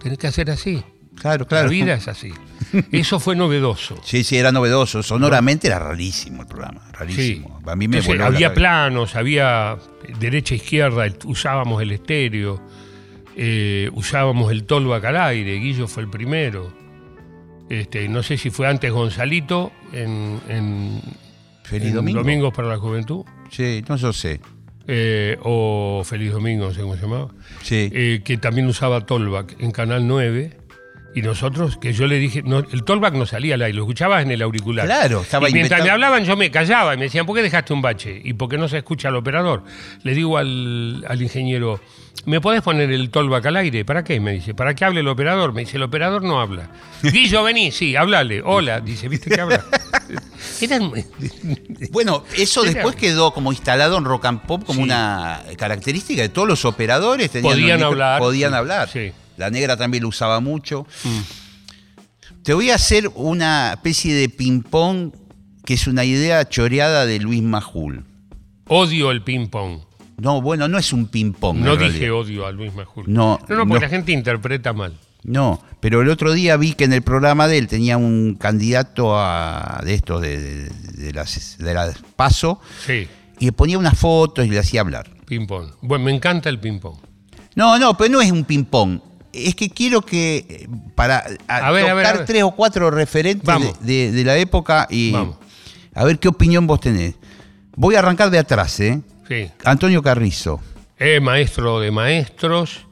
tenés 0.02 0.18
que 0.18 0.26
hacer 0.26 0.50
así. 0.50 0.82
Claro, 1.16 1.46
claro. 1.48 1.64
La 1.66 1.70
vida 1.72 1.94
es 1.94 2.06
así. 2.06 2.32
Eso 2.92 3.18
fue 3.18 3.34
novedoso. 3.34 4.00
Sí, 4.04 4.22
sí, 4.22 4.36
era 4.36 4.52
novedoso. 4.52 5.02
Sonoramente 5.02 5.66
era 5.66 5.78
rarísimo 5.80 6.42
el 6.42 6.48
programa. 6.48 6.80
Sí. 6.86 6.92
Rarísimo. 6.92 7.60
A 7.66 7.74
mí 7.74 7.88
me 7.88 7.98
Entonces, 7.98 8.20
había 8.24 8.54
planos, 8.54 9.16
había 9.16 9.76
derecha 10.20 10.54
izquierda, 10.54 11.04
el- 11.06 11.16
usábamos 11.24 11.82
el 11.82 11.90
estéreo, 11.90 12.62
eh, 13.36 13.90
usábamos 13.94 14.52
el 14.52 14.64
tollback 14.64 15.04
al 15.06 15.16
aire, 15.16 15.54
Guillo 15.58 15.88
fue 15.88 16.04
el 16.04 16.08
primero. 16.08 16.72
Este, 17.68 18.08
no 18.08 18.22
sé 18.22 18.36
si 18.38 18.50
fue 18.50 18.66
antes 18.68 18.90
Gonzalito 18.92 19.72
en, 19.92 20.40
en- 20.48 21.02
Feliz 21.64 21.88
en 21.88 21.94
domingo. 21.96 22.20
Domingos 22.20 22.54
para 22.54 22.68
la 22.68 22.78
Juventud, 22.78 23.24
Sí, 23.50 23.84
no 23.88 23.96
yo 23.96 24.12
sé. 24.12 24.40
eh, 24.86 25.36
o 25.42 26.02
Feliz 26.04 26.32
Domingo, 26.32 26.66
no 26.68 26.72
sé 26.74 26.80
cómo 26.80 26.96
se 26.96 27.02
llamaba, 27.02 27.28
Sí. 27.62 27.90
eh, 27.92 28.22
que 28.24 28.38
también 28.38 28.66
usaba 28.68 29.04
tollback 29.04 29.56
en 29.60 29.70
Canal 29.70 30.06
9. 30.06 30.56
Y 31.14 31.22
nosotros, 31.22 31.78
que 31.78 31.92
yo 31.94 32.06
le 32.06 32.18
dije, 32.18 32.42
no, 32.42 32.58
el 32.58 32.84
tollback 32.84 33.14
no 33.14 33.26
salía 33.26 33.54
al 33.54 33.62
aire, 33.62 33.74
lo 33.76 33.82
escuchabas 33.82 34.22
en 34.22 34.30
el 34.30 34.40
auricular. 34.42 34.86
Claro, 34.86 35.22
estaba 35.22 35.48
Y 35.48 35.52
mientras 35.52 35.80
inventado. 35.80 35.84
me 35.98 36.04
hablaban 36.06 36.24
yo 36.24 36.36
me 36.36 36.50
callaba 36.50 36.94
y 36.94 36.96
me 36.98 37.04
decían, 37.04 37.26
¿por 37.26 37.34
qué 37.34 37.42
dejaste 37.42 37.72
un 37.72 37.82
bache? 37.82 38.20
¿Y 38.22 38.34
por 38.34 38.48
qué 38.48 38.56
no 38.58 38.68
se 38.68 38.76
escucha 38.78 39.08
al 39.08 39.16
operador? 39.16 39.64
Le 40.04 40.14
digo 40.14 40.36
al, 40.38 41.04
al 41.08 41.20
ingeniero, 41.22 41.80
¿me 42.26 42.40
podés 42.40 42.62
poner 42.62 42.90
el 42.90 43.10
tollback 43.10 43.46
al 43.46 43.56
aire? 43.56 43.84
¿Para 43.84 44.04
qué? 44.04 44.20
Me 44.20 44.32
dice, 44.32 44.54
¿para 44.54 44.74
qué 44.74 44.84
hable 44.84 45.00
el 45.00 45.08
operador? 45.08 45.52
Me 45.52 45.62
dice, 45.62 45.76
el 45.76 45.82
operador 45.82 46.22
no 46.22 46.40
habla. 46.40 46.70
Guillo, 47.02 47.42
vení, 47.42 47.70
sí, 47.72 47.96
háblale. 47.96 48.42
Hola, 48.44 48.80
dice, 48.80 49.08
¿viste 49.08 49.30
que 49.30 49.40
habla? 49.40 49.64
Bueno, 51.90 52.24
eso 52.36 52.64
Era- 52.64 52.72
después 52.74 52.96
quedó 52.96 53.32
como 53.32 53.52
instalado 53.52 53.96
en 53.98 54.04
Rock 54.04 54.24
and 54.26 54.42
Pop 54.42 54.64
como 54.64 54.78
Sí. 54.78 54.84
una 54.84 55.40
característica 55.56 56.22
de 56.22 56.28
todos 56.28 56.48
los 56.48 56.64
operadores. 56.64 57.30
tenían 57.30 57.52
Podían 57.54 57.82
hablar, 57.82 58.18
Podían 58.20 58.54
hablar. 58.54 58.88
sí. 58.88 59.12
La 59.36 59.50
negra 59.50 59.76
también 59.76 60.02
lo 60.02 60.08
usaba 60.08 60.40
mucho. 60.40 60.84
Mm. 61.04 61.20
Te 62.42 62.54
voy 62.54 62.70
a 62.70 62.74
hacer 62.74 63.08
una 63.14 63.72
especie 63.74 64.14
de 64.14 64.28
ping-pong 64.28 65.12
que 65.64 65.74
es 65.74 65.86
una 65.86 66.04
idea 66.04 66.48
choreada 66.48 67.06
de 67.06 67.20
Luis 67.20 67.42
Majul. 67.42 68.04
Odio 68.66 69.10
el 69.12 69.22
ping-pong. 69.22 69.80
No, 70.18 70.42
bueno, 70.42 70.66
no 70.68 70.78
es 70.78 70.92
un 70.92 71.06
ping-pong. 71.06 71.58
No 71.58 71.76
dije 71.76 71.90
realidad. 71.90 72.12
odio 72.14 72.46
a 72.46 72.52
Luis 72.52 72.74
Majul. 72.74 73.04
No, 73.06 73.38
no, 73.48 73.56
no, 73.56 73.60
porque 73.62 73.74
no. 73.74 73.80
la 73.80 73.88
gente 73.88 74.12
interpreta 74.12 74.72
mal. 74.72 74.98
No, 75.24 75.62
pero 75.80 76.00
el 76.02 76.08
otro 76.10 76.32
día 76.32 76.56
vi 76.56 76.72
que 76.74 76.84
en 76.84 76.92
el 76.92 77.02
programa 77.02 77.48
de 77.48 77.58
él 77.58 77.66
tenía 77.68 77.96
un 77.96 78.36
candidato 78.38 79.16
a, 79.18 79.80
de 79.84 79.94
estos, 79.94 80.20
de, 80.22 80.40
de- 80.40 80.68
de 80.70 81.12
las, 81.12 81.58
de 81.58 81.74
las 81.74 81.96
PASO, 82.16 82.60
Sí, 82.86 83.06
y 83.38 83.46
le 83.46 83.52
ponía 83.52 83.78
unas 83.78 83.98
fotos 83.98 84.44
y 84.46 84.48
le 84.50 84.58
hacía 84.58 84.80
hablar. 84.80 85.08
ping-pong. 85.26 85.70
Bueno, 85.82 86.04
me 86.04 86.14
encanta 86.14 86.48
el 86.48 86.58
ping-pong. 86.58 86.96
No, 87.54 87.78
no, 87.78 87.96
pero 87.96 88.12
no 88.12 88.20
es 88.20 88.30
un 88.32 88.44
ping-pong. 88.44 89.00
Es 89.32 89.54
que 89.54 89.68
quiero 89.70 90.00
que, 90.02 90.68
para 90.94 91.24
a- 91.46 91.56
A 91.68 91.70
ver, 91.72 91.84
a 91.84 91.88
tocar 91.90 91.96
ver, 91.96 92.06
a 92.06 92.12
ver. 92.14 92.24
tres 92.26 92.42
o 92.44 92.50
cuatro 92.52 92.90
referentes 92.90 93.54
de- 93.80 94.10
de 94.12 94.24
la 94.24 94.36
época 94.36 94.86
y 94.90 95.12
Vamos. 95.12 95.36
a 95.94 96.04
ver 96.04 96.18
qué 96.18 96.28
opinión 96.28 96.66
vos 96.66 96.80
tenés. 96.80 97.14
Voy 97.76 97.94
a 97.94 97.98
arrancar 98.00 98.30
de 98.30 98.38
atrás, 98.38 98.80
¿eh? 98.80 99.00
Sí. 99.28 99.50
Antonio 99.64 100.02
Carrizo. 100.02 100.60
Es 100.96 101.22
maestro 101.22 101.78
de 101.78 101.90
maestros, 101.90 102.86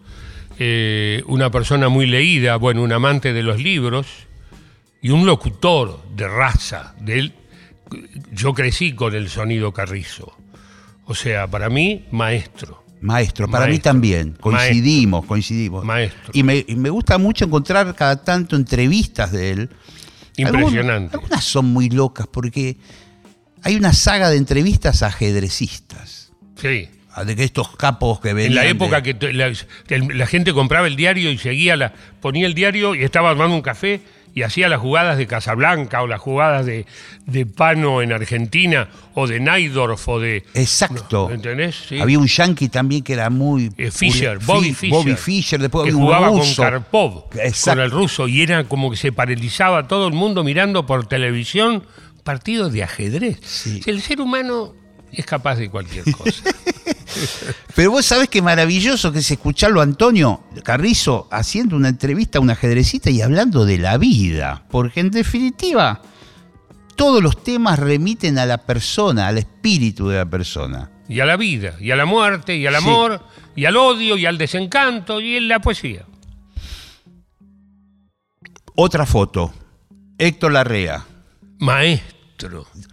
eh, 0.58 1.22
una 1.26 1.50
persona 1.50 1.88
muy 1.88 2.06
leída, 2.06 2.56
bueno, 2.56 2.82
un 2.82 2.92
amante 2.92 3.32
de 3.32 3.42
los 3.42 3.60
libros 3.60 4.06
y 5.02 5.10
un 5.10 5.26
locutor 5.26 6.00
de 6.14 6.28
raza. 6.28 6.94
De 7.00 7.18
él, 7.18 7.32
yo 8.32 8.54
crecí 8.54 8.92
con 8.94 9.14
el 9.14 9.28
sonido 9.28 9.72
Carrizo. 9.72 10.36
O 11.06 11.14
sea, 11.14 11.46
para 11.46 11.68
mí, 11.68 12.04
maestro. 12.10 12.84
Maestro, 13.00 13.48
para 13.48 13.66
mí 13.66 13.72
Maestro. 13.72 13.90
también. 13.92 14.32
Coincidimos, 14.40 15.26
coincidimos. 15.26 15.84
Maestro. 15.84 16.30
Y 16.32 16.42
me, 16.42 16.64
y 16.66 16.76
me 16.76 16.90
gusta 16.90 17.18
mucho 17.18 17.44
encontrar 17.44 17.94
cada 17.94 18.22
tanto 18.22 18.56
entrevistas 18.56 19.32
de 19.32 19.50
él. 19.50 19.70
Impresionante. 20.36 20.80
Algunas, 20.80 21.14
algunas 21.14 21.44
son 21.44 21.66
muy 21.66 21.88
locas 21.90 22.26
porque 22.26 22.76
hay 23.62 23.76
una 23.76 23.92
saga 23.92 24.30
de 24.30 24.36
entrevistas 24.36 25.02
a 25.02 25.08
ajedrecistas. 25.08 26.25
Sí. 26.56 26.88
a 27.14 27.24
De 27.24 27.34
que 27.36 27.44
estos 27.44 27.74
capos 27.76 28.20
que 28.20 28.32
venían. 28.34 28.52
En 28.52 28.54
la 28.56 28.66
época 28.66 29.00
de- 29.00 29.16
que 29.86 29.98
la, 29.98 30.26
gente 30.26 30.52
compraba 30.52 30.86
el 30.86 30.96
diario 30.96 31.30
y 31.30 31.38
seguía 31.38 31.76
la, 31.76 31.92
ponía 32.20 32.46
el 32.46 32.54
diario 32.54 32.94
y 32.94 33.02
estaba 33.04 33.30
armando 33.30 33.54
un 33.56 33.62
café 33.62 34.00
y 34.34 34.42
hacía 34.42 34.68
las 34.68 34.80
jugadas 34.80 35.16
de 35.16 35.26
Casablanca 35.26 36.02
o 36.02 36.06
las 36.06 36.20
jugadas 36.20 36.66
de, 36.66 36.84
de 37.24 37.46
Pano 37.46 38.02
en 38.02 38.12
Argentina 38.12 38.88
o 39.14 39.26
de 39.26 39.40
Naidorf 39.40 40.06
o 40.08 40.20
de... 40.20 40.44
Exacto. 40.52 41.30
¿Entendés? 41.30 41.76
Sí. 41.88 41.98
Había 42.00 42.18
un 42.18 42.26
yankee 42.26 42.68
también 42.68 43.02
que 43.02 43.14
era 43.14 43.30
muy. 43.30 43.72
Eh, 43.78 43.90
Fischer, 43.90 44.38
Fi- 44.38 44.44
Bobby 44.46 44.74
Fischer. 44.74 44.90
Bobby 44.90 45.14
Fischer, 45.16 45.58
después 45.60 45.84
que 45.84 45.88
había 45.90 45.96
un 45.96 46.04
jugaba 46.04 46.28
ruso. 46.28 46.62
con 46.62 46.70
Karpov, 46.70 47.24
Exacto. 47.42 47.78
con 47.78 47.84
el 47.86 47.90
ruso, 47.90 48.28
y 48.28 48.42
era 48.42 48.64
como 48.64 48.90
que 48.90 48.98
se 48.98 49.10
paralizaba 49.10 49.88
todo 49.88 50.06
el 50.06 50.12
mundo 50.12 50.44
mirando 50.44 50.84
por 50.84 51.06
televisión 51.08 51.82
partidos 52.22 52.74
de 52.74 52.82
ajedrez. 52.82 53.38
Sí. 53.42 53.80
El 53.86 54.02
ser 54.02 54.20
humano 54.20 54.74
es 55.12 55.24
capaz 55.26 55.56
de 55.56 55.70
cualquier 55.70 56.04
cosa. 56.12 56.42
Pero 57.74 57.90
vos 57.92 58.04
sabés 58.04 58.28
qué 58.28 58.42
maravilloso 58.42 59.12
que 59.12 59.20
es 59.20 59.30
escucharlo 59.30 59.80
a 59.80 59.84
Antonio 59.84 60.42
Carrizo 60.62 61.28
haciendo 61.30 61.76
una 61.76 61.88
entrevista 61.88 62.38
a 62.38 62.42
un 62.42 62.50
ajedrecista 62.50 63.10
y 63.10 63.22
hablando 63.22 63.64
de 63.64 63.78
la 63.78 63.96
vida. 63.98 64.64
Porque 64.70 65.00
en 65.00 65.10
definitiva, 65.10 66.02
todos 66.96 67.22
los 67.22 67.42
temas 67.42 67.78
remiten 67.78 68.38
a 68.38 68.44
la 68.46 68.58
persona, 68.58 69.28
al 69.28 69.38
espíritu 69.38 70.08
de 70.08 70.18
la 70.18 70.26
persona. 70.26 70.90
y 71.08 71.20
a 71.20 71.24
la 71.24 71.36
vida, 71.36 71.76
y 71.80 71.92
a 71.92 71.96
la 71.96 72.04
muerte, 72.04 72.56
y 72.56 72.66
al 72.66 72.74
Sí. 72.74 72.78
amor, 72.78 73.22
y 73.54 73.64
al 73.64 73.76
odio, 73.76 74.16
y 74.16 74.26
al 74.26 74.38
desencanto, 74.38 75.20
y 75.20 75.36
en 75.36 75.46
la 75.48 75.60
poesía. 75.60 76.04
Otra 78.74 79.06
foto. 79.06 79.52
Héctor 80.18 80.52
Larrea. 80.52 81.04
Maestro. 81.58 82.15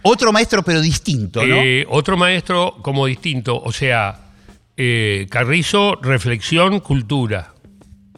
Otro 0.03 0.31
maestro, 0.31 0.63
pero 0.63 0.81
distinto, 0.81 1.45
¿no? 1.45 1.55
Eh, 1.55 1.85
otro 1.89 2.17
maestro 2.17 2.77
como 2.81 3.05
distinto, 3.05 3.59
o 3.61 3.71
sea, 3.71 4.19
Eh, 4.75 5.27
Carrizo, 5.29 5.95
reflexión, 6.01 6.79
cultura, 6.79 7.53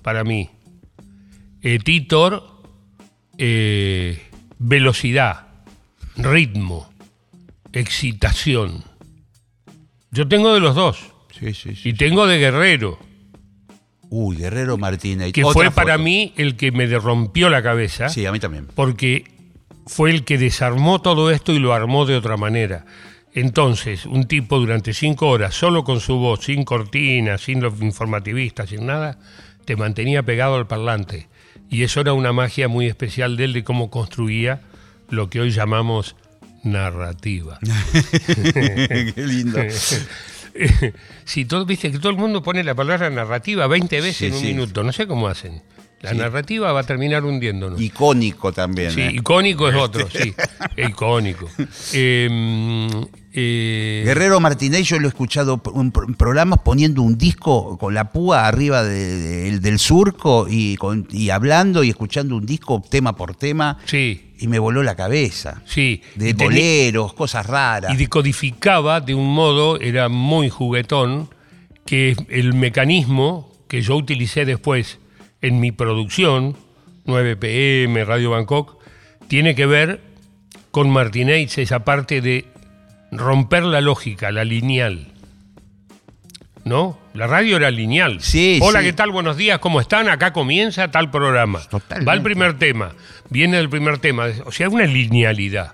para 0.01 0.23
mí. 0.23 0.49
Eh, 1.61 1.79
Titor, 1.79 2.61
eh, 3.37 4.21
velocidad, 4.57 5.47
ritmo, 6.15 6.89
excitación. 7.73 8.83
Yo 10.11 10.27
tengo 10.29 10.53
de 10.53 10.61
los 10.61 10.75
dos. 10.75 11.11
Sí, 11.37 11.53
sí, 11.53 11.75
sí. 11.75 11.89
Y 11.89 11.93
tengo 11.93 12.25
de 12.25 12.37
Guerrero, 12.39 12.97
Uy, 14.09 14.37
Guerrero 14.37 14.77
Martínez. 14.77 15.33
que 15.33 15.43
Otra 15.43 15.53
fue 15.53 15.71
para 15.71 15.97
mí 15.97 16.31
el 16.37 16.55
que 16.55 16.71
me 16.71 16.87
rompió 16.87 17.49
la 17.49 17.61
cabeza. 17.61 18.07
Sí, 18.07 18.25
a 18.25 18.31
mí 18.31 18.39
también. 18.39 18.67
porque 18.73 19.25
fue 19.85 20.11
el 20.11 20.23
que 20.23 20.37
desarmó 20.37 21.01
todo 21.01 21.31
esto 21.31 21.53
y 21.53 21.59
lo 21.59 21.73
armó 21.73 22.05
de 22.05 22.15
otra 22.15 22.37
manera. 22.37 22.85
Entonces, 23.33 24.05
un 24.05 24.27
tipo 24.27 24.59
durante 24.59 24.93
cinco 24.93 25.27
horas, 25.27 25.53
solo 25.53 25.83
con 25.83 25.99
su 25.99 26.17
voz, 26.17 26.45
sin 26.45 26.63
cortina, 26.63 27.37
sin 27.37 27.61
los 27.61 27.81
informativistas, 27.81 28.69
sin 28.69 28.85
nada, 28.85 29.19
te 29.65 29.75
mantenía 29.75 30.23
pegado 30.23 30.55
al 30.55 30.67
parlante. 30.67 31.27
Y 31.69 31.83
eso 31.83 31.99
era 32.01 32.13
una 32.13 32.31
magia 32.31 32.67
muy 32.67 32.87
especial 32.87 33.35
de 33.35 33.45
él, 33.45 33.53
de 33.53 33.63
cómo 33.63 33.89
construía 33.89 34.61
lo 35.09 35.29
que 35.29 35.41
hoy 35.41 35.51
llamamos 35.51 36.15
narrativa. 36.63 37.59
Qué 38.53 39.13
lindo. 39.17 39.59
si 41.25 41.45
todo, 41.45 41.65
viste 41.65 41.91
que 41.91 41.99
todo 41.99 42.11
el 42.11 42.17
mundo 42.17 42.41
pone 42.41 42.63
la 42.63 42.75
palabra 42.75 43.09
narrativa 43.09 43.67
20 43.67 44.01
veces 44.01 44.17
Sí, 44.17 44.25
en 44.27 44.33
un 44.33 44.39
sí. 44.39 44.47
minuto, 44.47 44.83
no 44.83 44.93
sé 44.93 45.07
cómo 45.07 45.27
hacen. 45.27 45.61
La 46.05 46.11
Sí. 46.11 46.17
narrativa 46.17 46.71
va 46.71 46.79
a 46.81 46.83
terminar 46.83 47.23
hundiéndonos. 47.25 47.81
Icónico 47.81 48.51
también. 48.53 48.91
Sí, 48.91 49.01
¿eh? 49.01 49.11
icónico 49.15 49.67
es 49.69 49.75
otro, 49.75 50.07
sí. 50.09 50.33
icónico. 50.77 51.49
Eh, 51.93 52.89
eh, 53.33 54.03
Guerrero 54.05 54.39
Martínez, 54.39 54.83
yo 54.87 54.99
lo 54.99 55.07
he 55.07 55.09
escuchado 55.09 55.61
en 55.75 55.91
pro- 55.91 56.05
en 56.07 56.13
programas 56.15 56.59
poniendo 56.63 57.01
un 57.01 57.17
disco 57.17 57.77
con 57.77 57.93
la 57.93 58.11
púa 58.11 58.47
arriba 58.47 58.83
de- 58.83 59.17
de- 59.17 59.59
del 59.59 59.79
surco 59.79 60.47
y, 60.49 60.75
con- 60.77 61.07
y 61.11 61.29
hablando 61.31 61.83
y 61.83 61.89
escuchando 61.89 62.35
un 62.37 62.45
disco 62.45 62.81
tema 62.89 63.15
por 63.15 63.35
tema 63.35 63.77
sí, 63.85 64.31
y 64.39 64.47
me 64.47 64.59
voló 64.59 64.83
la 64.83 64.95
cabeza. 64.95 65.61
sí. 65.65 66.01
De 66.15 66.33
boleros, 66.33 67.13
cosas 67.13 67.45
raras. 67.45 67.93
Y 67.93 67.97
decodificaba 67.97 69.01
de 69.01 69.15
un 69.15 69.33
modo, 69.33 69.79
era 69.81 70.07
muy 70.07 70.49
juguetón, 70.49 71.29
que 71.85 72.15
el 72.29 72.53
mecanismo 72.53 73.51
que 73.67 73.81
yo 73.81 73.95
utilicé 73.95 74.45
después 74.45 74.99
en 75.45 75.59
mi 75.59 75.71
producción, 75.71 76.57
9PM, 77.05 78.03
Radio 78.03 78.31
Bangkok, 78.31 78.77
tiene 79.27 79.53
que 79.53 79.67
ver 79.67 80.01
con 80.71 80.89
Martínez, 80.89 81.59
esa 81.59 81.85
parte 81.85 82.19
de 82.19 82.45
romper 83.11 83.63
la 83.63 83.79
lógica, 83.79 84.31
la 84.31 84.43
lineal. 84.43 85.11
¿No? 86.63 86.97
La 87.13 87.27
radio 87.27 87.57
era 87.57 87.69
lineal. 87.69 88.21
Sí, 88.21 88.59
Hola, 88.59 88.79
sí. 88.79 88.87
¿qué 88.87 88.93
tal? 88.93 89.11
Buenos 89.11 89.37
días, 89.37 89.59
¿cómo 89.59 89.79
están? 89.79 90.09
Acá 90.09 90.33
comienza 90.33 90.89
tal 90.89 91.11
programa. 91.11 91.61
Totalmente. 91.69 92.09
Va 92.09 92.13
el 92.15 92.23
primer 92.23 92.57
tema, 92.57 92.95
viene 93.29 93.59
el 93.59 93.69
primer 93.69 93.99
tema. 93.99 94.25
O 94.45 94.51
sea, 94.51 94.67
una 94.67 94.85
linealidad. 94.85 95.73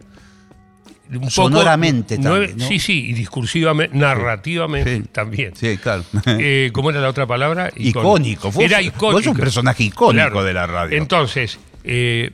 Un 1.12 1.30
Sonoramente 1.30 2.18
también, 2.18 2.58
¿no? 2.58 2.68
Sí, 2.68 2.80
sí, 2.80 3.10
y 3.10 3.14
discursivamente, 3.14 3.98
narrativamente 3.98 4.98
Sí. 4.98 5.04
también. 5.12 5.56
Sí, 5.56 5.78
claro. 5.78 6.04
Eh, 6.26 6.70
¿Cómo 6.74 6.90
era 6.90 7.02
la 7.02 7.10
otra 7.10 7.28
palabra? 7.28 7.70
Icónico. 7.76 8.50
Vos- 8.52 8.64
era 8.64 8.78
vos 8.78 8.86
icónico. 8.88 9.20
sos 9.20 9.28
un 9.28 9.38
personaje 9.38 9.84
icónico 9.84 10.44
de 10.44 10.54
la 10.54 10.68
radio. 10.68 10.98
Entonces, 10.98 11.60
eh, 11.84 12.32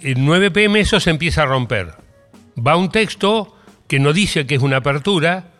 en 0.00 0.24
9 0.24 0.50
pm 0.50 0.80
eso 0.80 1.00
se 1.00 1.10
empieza 1.10 1.42
a 1.42 1.46
romper. 1.46 1.94
Va 2.64 2.76
un 2.76 2.90
texto 2.90 3.56
que 3.86 3.98
no 3.98 4.12
dice 4.12 4.46
que 4.46 4.56
es 4.56 4.62
una 4.62 4.76
apertura, 4.78 5.52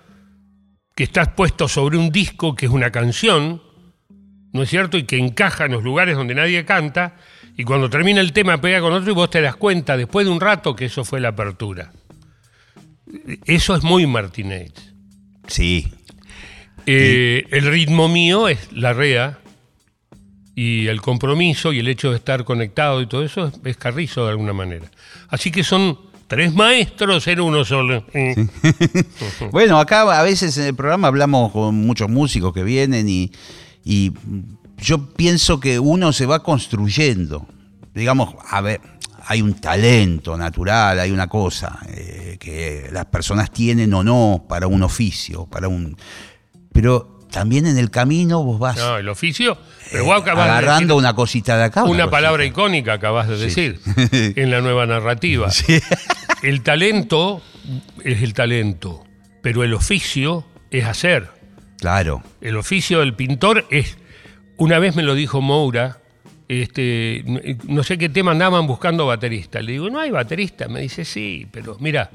que 0.95 1.05
está 1.05 1.35
puesto 1.35 1.67
sobre 1.69 1.97
un 1.97 2.11
disco 2.11 2.55
que 2.55 2.67
es 2.67 2.73
una 2.73 2.91
canción, 2.91 3.63
¿no 4.53 4.63
es 4.63 4.69
cierto? 4.69 4.99
Y 4.99 5.05
que 5.05 5.17
encaja 5.17 5.65
en 5.65 5.73
los 5.73 5.83
lugares 5.83 6.17
donde 6.17 6.35
nadie 6.35 6.65
canta, 6.67 7.17
y 7.57 7.65
cuando 7.65 7.89
termina 7.89 8.21
el 8.21 8.33
tema 8.33 8.61
pega 8.61 8.81
con 8.81 8.93
otro 8.93 9.11
y 9.11 9.15
vos 9.15 9.31
te 9.31 9.41
das 9.41 9.57
cuenta 9.57 9.97
después 9.97 10.27
de 10.27 10.33
un 10.33 10.41
rato 10.41 10.77
que 10.77 10.85
eso 10.87 11.05
fue 11.05 11.21
la 11.21 11.29
apertura. 11.29 11.91
Eso 13.45 13.75
es 13.75 13.83
muy 13.83 14.07
Martínez. 14.07 14.73
Sí. 15.47 15.93
Eh, 16.87 17.45
el 17.51 17.67
ritmo 17.71 18.09
mío 18.09 18.49
es 18.49 18.73
la 18.73 18.93
REA 18.93 19.39
y 20.55 20.87
el 20.87 21.01
compromiso 21.01 21.73
y 21.73 21.81
el 21.81 21.89
hecho 21.89 22.11
de 22.11 22.17
estar 22.17 22.45
conectado 22.45 23.01
y 23.03 23.07
todo 23.07 23.23
eso 23.25 23.47
es, 23.47 23.55
es 23.65 23.77
carrizo 23.77 24.25
de 24.25 24.31
alguna 24.31 24.53
manera. 24.53 24.91
Así 25.29 25.51
que 25.51 25.63
son 25.65 25.99
tres 26.29 26.55
maestros 26.55 27.27
en 27.27 27.41
uno 27.41 27.65
solo. 27.65 28.05
Eh, 28.15 28.35
Bueno, 29.51 29.79
acá 29.81 30.03
a 30.19 30.23
veces 30.23 30.57
en 30.59 30.65
el 30.65 30.75
programa 30.75 31.09
hablamos 31.09 31.53
con 31.53 31.75
muchos 31.75 32.09
músicos 32.09 32.53
que 32.53 32.63
vienen 32.63 33.09
y, 33.09 33.33
y 33.85 34.13
yo 34.79 35.13
pienso 35.15 35.59
que 35.59 35.79
uno 35.79 36.13
se 36.13 36.27
va 36.27 36.43
construyendo. 36.43 37.47
Digamos, 37.95 38.35
a 38.49 38.61
ver, 38.61 38.81
hay 39.31 39.43
un 39.43 39.61
talento 39.61 40.39
natural, 40.39 40.99
hay 40.99 41.11
una 41.11 41.27
cosa 41.27 41.81
eh, 41.87 42.39
que 42.41 42.89
las 42.91 43.05
personas 43.07 43.51
tienen 43.51 43.93
o 43.93 44.03
no 44.03 44.47
para 44.49 44.67
un 44.67 44.83
oficio, 44.83 45.45
para 45.45 45.69
un. 45.69 45.99
Pero 46.73 47.19
también 47.31 47.67
en 47.67 47.77
el 47.77 47.91
camino 47.91 48.43
vos 48.43 48.59
vas 48.59 48.79
No, 48.79 48.97
el 48.97 49.07
oficio. 49.11 49.59
Pero 49.91 50.03
eh, 50.03 50.07
vos 50.07 50.25
de 50.25 50.31
agarrando 50.31 50.97
una 50.97 51.13
cosita 51.13 51.59
de 51.59 51.65
acá. 51.65 51.85
una 51.85 52.09
palabra 52.09 52.43
icónica, 52.47 52.95
acabas 52.95 53.29
de 53.29 53.37
decir, 53.37 53.81
en 54.13 54.51
la 54.51 54.63
nueva 54.63 54.87
narrativa. 54.87 55.51
El 56.43 56.63
talento 56.63 57.43
es 58.03 58.23
el 58.23 58.33
talento, 58.33 59.05
pero 59.43 59.63
el 59.63 59.75
oficio 59.75 60.47
es 60.71 60.87
hacer. 60.87 61.29
Claro. 61.81 62.23
El 62.41 62.57
oficio 62.57 63.01
del 63.01 63.13
pintor 63.13 63.67
es, 63.71 63.99
una 64.57 64.79
vez 64.79 64.97
me 64.97 65.03
lo 65.03 65.15
dijo 65.15 65.43
Moura, 65.43 65.99
este, 66.49 67.25
no 67.67 67.83
sé 67.83 67.99
qué 67.99 68.09
tema 68.09 68.31
andaban 68.33 68.67
buscando 68.67 69.07
baterista. 69.07 69.61
Le 69.61 69.73
digo, 69.73 69.91
no 69.91 70.01
hay 70.01 70.11
baterista. 70.11 70.67
Me 70.69 70.81
dice, 70.81 71.05
sí, 71.05 71.47
pero 71.51 71.77
mira, 71.81 72.11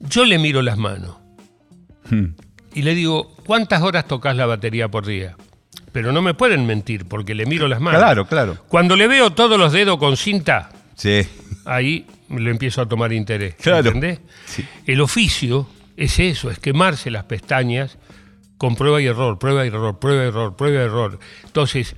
yo 0.00 0.24
le 0.24 0.38
miro 0.38 0.62
las 0.62 0.78
manos. 0.78 1.16
Y 2.74 2.82
le 2.82 2.94
digo, 2.94 3.34
¿cuántas 3.46 3.82
horas 3.82 4.06
tocas 4.06 4.36
la 4.36 4.46
batería 4.46 4.88
por 4.88 5.04
día? 5.06 5.36
Pero 5.92 6.12
no 6.12 6.22
me 6.22 6.34
pueden 6.34 6.66
mentir 6.66 7.06
porque 7.06 7.34
le 7.34 7.44
miro 7.46 7.66
las 7.68 7.80
manos. 7.80 8.00
Claro, 8.00 8.26
claro. 8.26 8.56
Cuando 8.68 8.94
le 8.96 9.08
veo 9.08 9.30
todos 9.30 9.58
los 9.58 9.72
dedos 9.72 9.98
con 9.98 10.16
cinta, 10.16 10.70
Sí. 10.94 11.22
ahí 11.64 12.06
le 12.30 12.50
empiezo 12.50 12.82
a 12.82 12.86
tomar 12.88 13.12
interés. 13.12 13.54
Claro. 13.56 13.88
¿Entendés? 13.90 14.20
El 14.86 15.00
oficio 15.00 15.68
es 15.96 16.18
eso, 16.18 16.50
es 16.50 16.58
quemarse 16.58 17.10
las 17.10 17.24
pestañas 17.24 17.98
con 18.58 18.74
prueba 18.74 19.00
y 19.00 19.06
error, 19.06 19.38
prueba 19.38 19.64
y 19.64 19.68
error, 19.68 19.98
prueba 19.98 20.24
y 20.24 20.28
error, 20.28 20.56
prueba 20.56 20.76
y 20.80 20.84
error. 20.84 21.18
Entonces, 21.44 21.94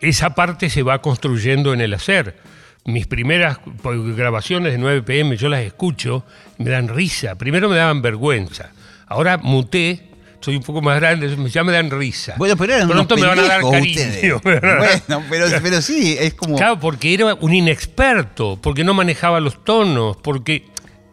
esa 0.00 0.34
parte 0.34 0.70
se 0.70 0.82
va 0.82 1.00
construyendo 1.00 1.72
en 1.72 1.80
el 1.80 1.94
hacer. 1.94 2.36
Mis 2.84 3.06
primeras 3.06 3.58
grabaciones 3.84 4.72
de 4.72 4.78
9 4.78 5.02
pm 5.02 5.36
yo 5.36 5.48
las 5.48 5.60
escucho, 5.62 6.24
me 6.58 6.70
dan 6.70 6.88
risa. 6.88 7.34
Primero 7.36 7.68
me 7.68 7.76
daban 7.76 8.00
vergüenza. 8.00 8.70
Ahora 9.06 9.36
muté, 9.36 10.08
soy 10.40 10.56
un 10.56 10.62
poco 10.62 10.80
más 10.80 10.98
grande, 10.98 11.36
ya 11.50 11.64
me 11.64 11.72
dan 11.72 11.90
risa. 11.90 12.34
Bueno, 12.38 12.56
pero 12.56 12.74
eran 12.74 12.88
Pronto 12.88 13.14
unos 13.14 13.22
me 13.22 13.28
van 13.28 13.38
a 13.40 13.48
dar 13.48 13.62
cariño. 13.62 14.40
Bueno, 14.42 15.24
pero, 15.28 15.46
pero 15.62 15.82
sí, 15.82 16.16
es 16.18 16.34
como... 16.34 16.56
Claro, 16.56 16.78
porque 16.78 17.12
era 17.12 17.34
un 17.34 17.52
inexperto, 17.52 18.58
porque 18.62 18.84
no 18.84 18.94
manejaba 18.94 19.40
los 19.40 19.64
tonos, 19.64 20.16
porque. 20.16 20.66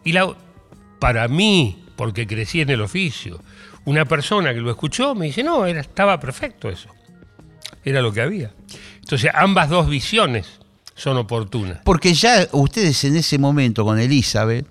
Y 0.04 0.12
la, 0.12 0.34
para 0.98 1.28
mí, 1.28 1.84
porque 1.96 2.26
crecí 2.26 2.60
en 2.60 2.70
el 2.70 2.80
oficio, 2.80 3.42
una 3.84 4.04
persona 4.04 4.54
que 4.54 4.60
lo 4.60 4.70
escuchó 4.70 5.14
me 5.14 5.26
dice, 5.26 5.42
no, 5.42 5.66
era, 5.66 5.80
estaba 5.80 6.18
perfecto 6.20 6.68
eso. 6.68 6.95
Era 7.86 8.02
lo 8.02 8.12
que 8.12 8.20
había. 8.20 8.52
Entonces, 9.00 9.30
ambas 9.32 9.70
dos 9.70 9.88
visiones 9.88 10.46
son 10.94 11.16
oportunas. 11.16 11.78
Porque 11.84 12.12
ya 12.12 12.46
ustedes 12.52 13.02
en 13.04 13.16
ese 13.16 13.38
momento 13.38 13.84
con 13.84 13.98
Elizabeth 13.98 14.66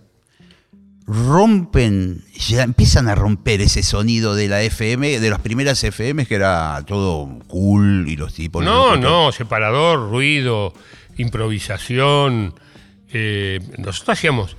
rompen, 1.07 2.24
ya 2.36 2.63
empiezan 2.63 3.07
a 3.07 3.16
romper 3.16 3.61
ese 3.61 3.84
sonido 3.84 4.34
de 4.36 4.47
la 4.47 4.61
FM, 4.63 5.20
de 5.20 5.30
las 5.30 5.39
primeras 5.39 5.84
FM 5.84 6.26
que 6.26 6.36
era 6.36 6.84
todo 6.86 7.28
cool 7.47 8.05
y 8.07 8.16
los 8.16 8.34
tipos... 8.34 8.63
No, 8.66 8.91
los- 8.95 8.99
no, 8.99 9.32
separador, 9.32 10.09
ruido, 10.09 10.74
improvisación. 11.18 12.53
eh, 13.13 13.59
nosotros 13.78 14.18
hacíamos 14.18 14.57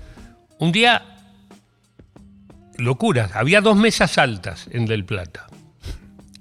un 0.59 0.73
día 0.73 1.03
locuras. 2.79 3.35
Había 3.35 3.61
dos 3.61 3.77
mesas 3.77 4.17
altas 4.19 4.69
en 4.71 4.87
Del 4.87 5.05
Plata, 5.05 5.47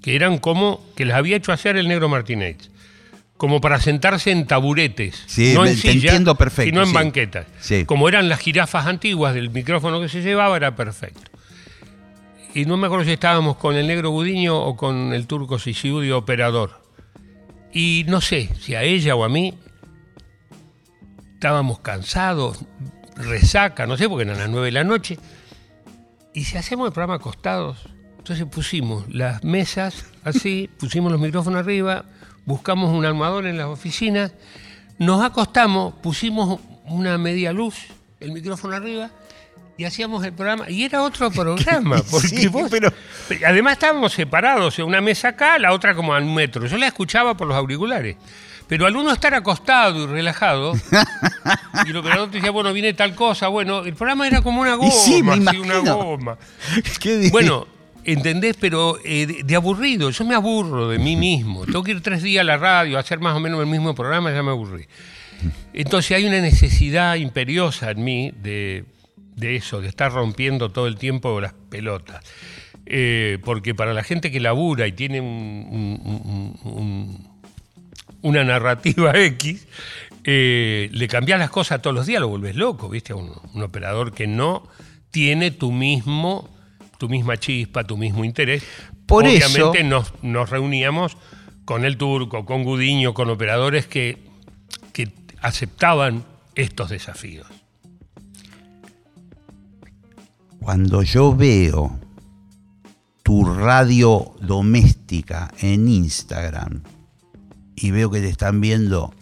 que 0.06 0.14
eran 0.14 0.38
como 0.38 0.80
que 0.94 1.04
las 1.04 1.16
había 1.16 1.36
hecho 1.36 1.50
hacer 1.50 1.76
el 1.76 1.88
negro 1.88 2.08
Martínez, 2.08 2.70
como 3.36 3.60
para 3.60 3.80
sentarse 3.80 4.30
en 4.30 4.46
taburetes, 4.46 5.20
Sí, 5.26 5.52
no 5.52 5.66
en 5.66 5.74
te 5.74 5.80
silla, 5.80 6.10
entiendo 6.10 6.36
perfecto, 6.36 6.68
sino 6.70 6.82
en 6.82 6.86
sí. 6.86 6.94
banquetas. 6.94 7.46
Sí. 7.58 7.84
Como 7.86 8.08
eran 8.08 8.28
las 8.28 8.38
jirafas 8.38 8.86
antiguas 8.86 9.34
del 9.34 9.50
micrófono 9.50 10.00
que 10.00 10.08
se 10.08 10.22
llevaba, 10.22 10.56
era 10.56 10.76
perfecto. 10.76 11.28
Y 12.54 12.66
no 12.66 12.76
me 12.76 12.86
acuerdo 12.86 13.04
si 13.04 13.10
estábamos 13.10 13.56
con 13.56 13.74
el 13.74 13.88
negro 13.88 14.10
Gudiño 14.10 14.56
o 14.56 14.76
con 14.76 15.12
el 15.12 15.26
turco 15.26 15.58
Sisiudi 15.58 16.12
operador. 16.12 16.80
Y 17.72 18.04
no 18.06 18.20
sé 18.20 18.48
si 18.60 18.76
a 18.76 18.84
ella 18.84 19.16
o 19.16 19.24
a 19.24 19.28
mí 19.28 19.54
estábamos 21.34 21.80
cansados, 21.80 22.60
resaca, 23.16 23.88
no 23.88 23.96
sé, 23.96 24.08
porque 24.08 24.22
eran 24.22 24.38
las 24.38 24.48
nueve 24.50 24.66
de 24.66 24.72
la 24.72 24.84
noche. 24.84 25.18
Y 26.32 26.44
si 26.44 26.56
hacemos 26.56 26.86
el 26.86 26.92
programa 26.92 27.14
acostados, 27.16 27.88
Entonces 28.26 28.44
pusimos 28.52 29.04
las 29.08 29.44
mesas 29.44 30.04
así, 30.24 30.68
pusimos 30.80 31.12
los 31.12 31.20
micrófonos 31.20 31.60
arriba, 31.60 32.06
buscamos 32.44 32.92
un 32.92 33.04
armador 33.06 33.46
en 33.46 33.56
las 33.56 33.66
oficinas, 33.68 34.32
nos 34.98 35.22
acostamos, 35.24 35.94
pusimos 36.02 36.58
una 36.86 37.18
media 37.18 37.52
luz, 37.52 37.76
el 38.18 38.32
micrófono 38.32 38.74
arriba, 38.74 39.10
y 39.78 39.84
hacíamos 39.84 40.24
el 40.24 40.32
programa. 40.32 40.68
Y 40.68 40.82
era 40.82 41.02
otro 41.04 41.30
programa, 41.30 42.02
porque 42.10 42.26
Sí, 42.26 42.48
vos- 42.48 42.68
pero- 42.68 42.92
Además 43.46 43.74
estábamos 43.74 44.12
separados, 44.14 44.76
una 44.80 45.00
mesa 45.00 45.28
acá, 45.28 45.56
la 45.60 45.72
otra 45.72 45.94
como 45.94 46.12
a 46.12 46.18
un 46.18 46.34
metro. 46.34 46.66
Yo 46.66 46.76
la 46.78 46.88
escuchaba 46.88 47.36
por 47.36 47.46
los 47.46 47.56
auriculares. 47.56 48.16
Pero 48.66 48.86
al 48.86 48.96
uno 48.96 49.12
estar 49.12 49.32
acostado 49.34 50.02
y 50.02 50.06
relajado, 50.08 50.72
y 51.84 51.90
el 51.90 51.96
operador 51.96 52.28
te 52.32 52.38
decía, 52.38 52.50
bueno, 52.50 52.72
viene 52.72 52.92
tal 52.94 53.14
cosa, 53.14 53.46
bueno, 53.46 53.84
el 53.84 53.94
programa 53.94 54.26
era 54.26 54.42
como 54.42 54.62
una 54.62 54.72
Y 54.74 54.78
goma, 54.78 54.90
sí, 54.90 55.22
me 55.22 55.34
así, 55.34 55.58
una 55.58 55.78
goma. 55.78 56.36
¿Qué 57.00 57.28
Bueno, 57.30 57.68
¿entendés? 58.06 58.56
Pero 58.58 58.96
eh, 59.04 59.42
de, 59.44 59.56
aburrido, 59.56 60.10
yo 60.10 60.24
me 60.24 60.34
aburro 60.34 60.88
de 60.88 60.98
mí 60.98 61.16
mismo. 61.16 61.64
Tengo 61.66 61.82
que 61.82 61.90
ir 61.92 62.00
tres 62.00 62.22
días 62.22 62.40
a 62.40 62.44
la 62.44 62.56
radio 62.56 62.96
a 62.96 63.00
hacer 63.00 63.18
más 63.20 63.36
o 63.36 63.40
menos 63.40 63.60
el 63.60 63.66
mismo 63.66 63.94
programa, 63.94 64.32
ya 64.32 64.42
me 64.42 64.50
aburrí. 64.50 64.86
Entonces 65.74 66.12
hay 66.16 66.24
una 66.24 66.40
necesidad 66.40 67.16
imperiosa 67.16 67.90
en 67.90 68.02
mí 68.04 68.32
de, 68.42 68.84
de 69.34 69.56
eso, 69.56 69.80
de 69.80 69.88
estar 69.88 70.10
rompiendo 70.12 70.70
todo 70.70 70.86
el 70.86 70.96
tiempo 70.96 71.40
las 71.40 71.52
pelotas. 71.68 72.24
Eh, 72.86 73.38
porque 73.44 73.74
para 73.74 73.92
la 73.92 74.02
gente 74.04 74.30
que 74.30 74.38
labura 74.40 74.86
y 74.86 74.92
tiene 74.92 75.20
un- 75.20 75.66
un- 75.70 76.56
un- 76.64 76.72
un- 76.72 77.28
una 78.22 78.44
narrativa 78.44 79.12
X, 79.18 79.66
eh, 80.24 80.88
le 80.92 81.08
cambias 81.08 81.38
las 81.38 81.50
cosas 81.50 81.82
todos 81.82 81.94
los 81.94 82.06
días, 82.06 82.20
lo 82.20 82.28
vuelves 82.28 82.56
loco, 82.56 82.88
¿viste? 82.88 83.12
Un, 83.12 83.32
un 83.54 83.62
operador 83.62 84.12
que 84.12 84.26
no 84.26 84.66
tiene 85.10 85.50
tu 85.50 85.70
mismo, 85.72 86.48
tu 86.98 87.08
misma 87.08 87.36
chispa, 87.38 87.84
tu 87.84 87.96
mismo 87.96 88.24
interés. 88.24 88.62
Por 89.06 89.24
Obviamente 89.24 89.80
eso- 89.80 89.84
nos, 89.84 90.12
nos 90.22 90.50
reuníamos 90.50 91.16
con 91.64 91.84
el 91.84 91.96
turco, 91.96 92.44
con 92.44 92.64
Gudiño, 92.64 93.12
con 93.14 93.28
operadores 93.30 93.86
que, 93.86 94.18
que 94.92 95.12
aceptaban 95.42 96.24
estos 96.54 96.90
desafíos. 96.90 97.46
Cuando 100.60 101.02
yo 101.02 101.34
veo 101.34 101.98
tu 103.22 103.44
radio 103.44 104.34
doméstica 104.40 105.52
en 105.60 105.88
Instagram 105.88 106.82
y 107.76 107.90
veo 107.90 108.10
que 108.10 108.20
te 108.20 108.28
están 108.28 108.60
viendo 108.60 109.14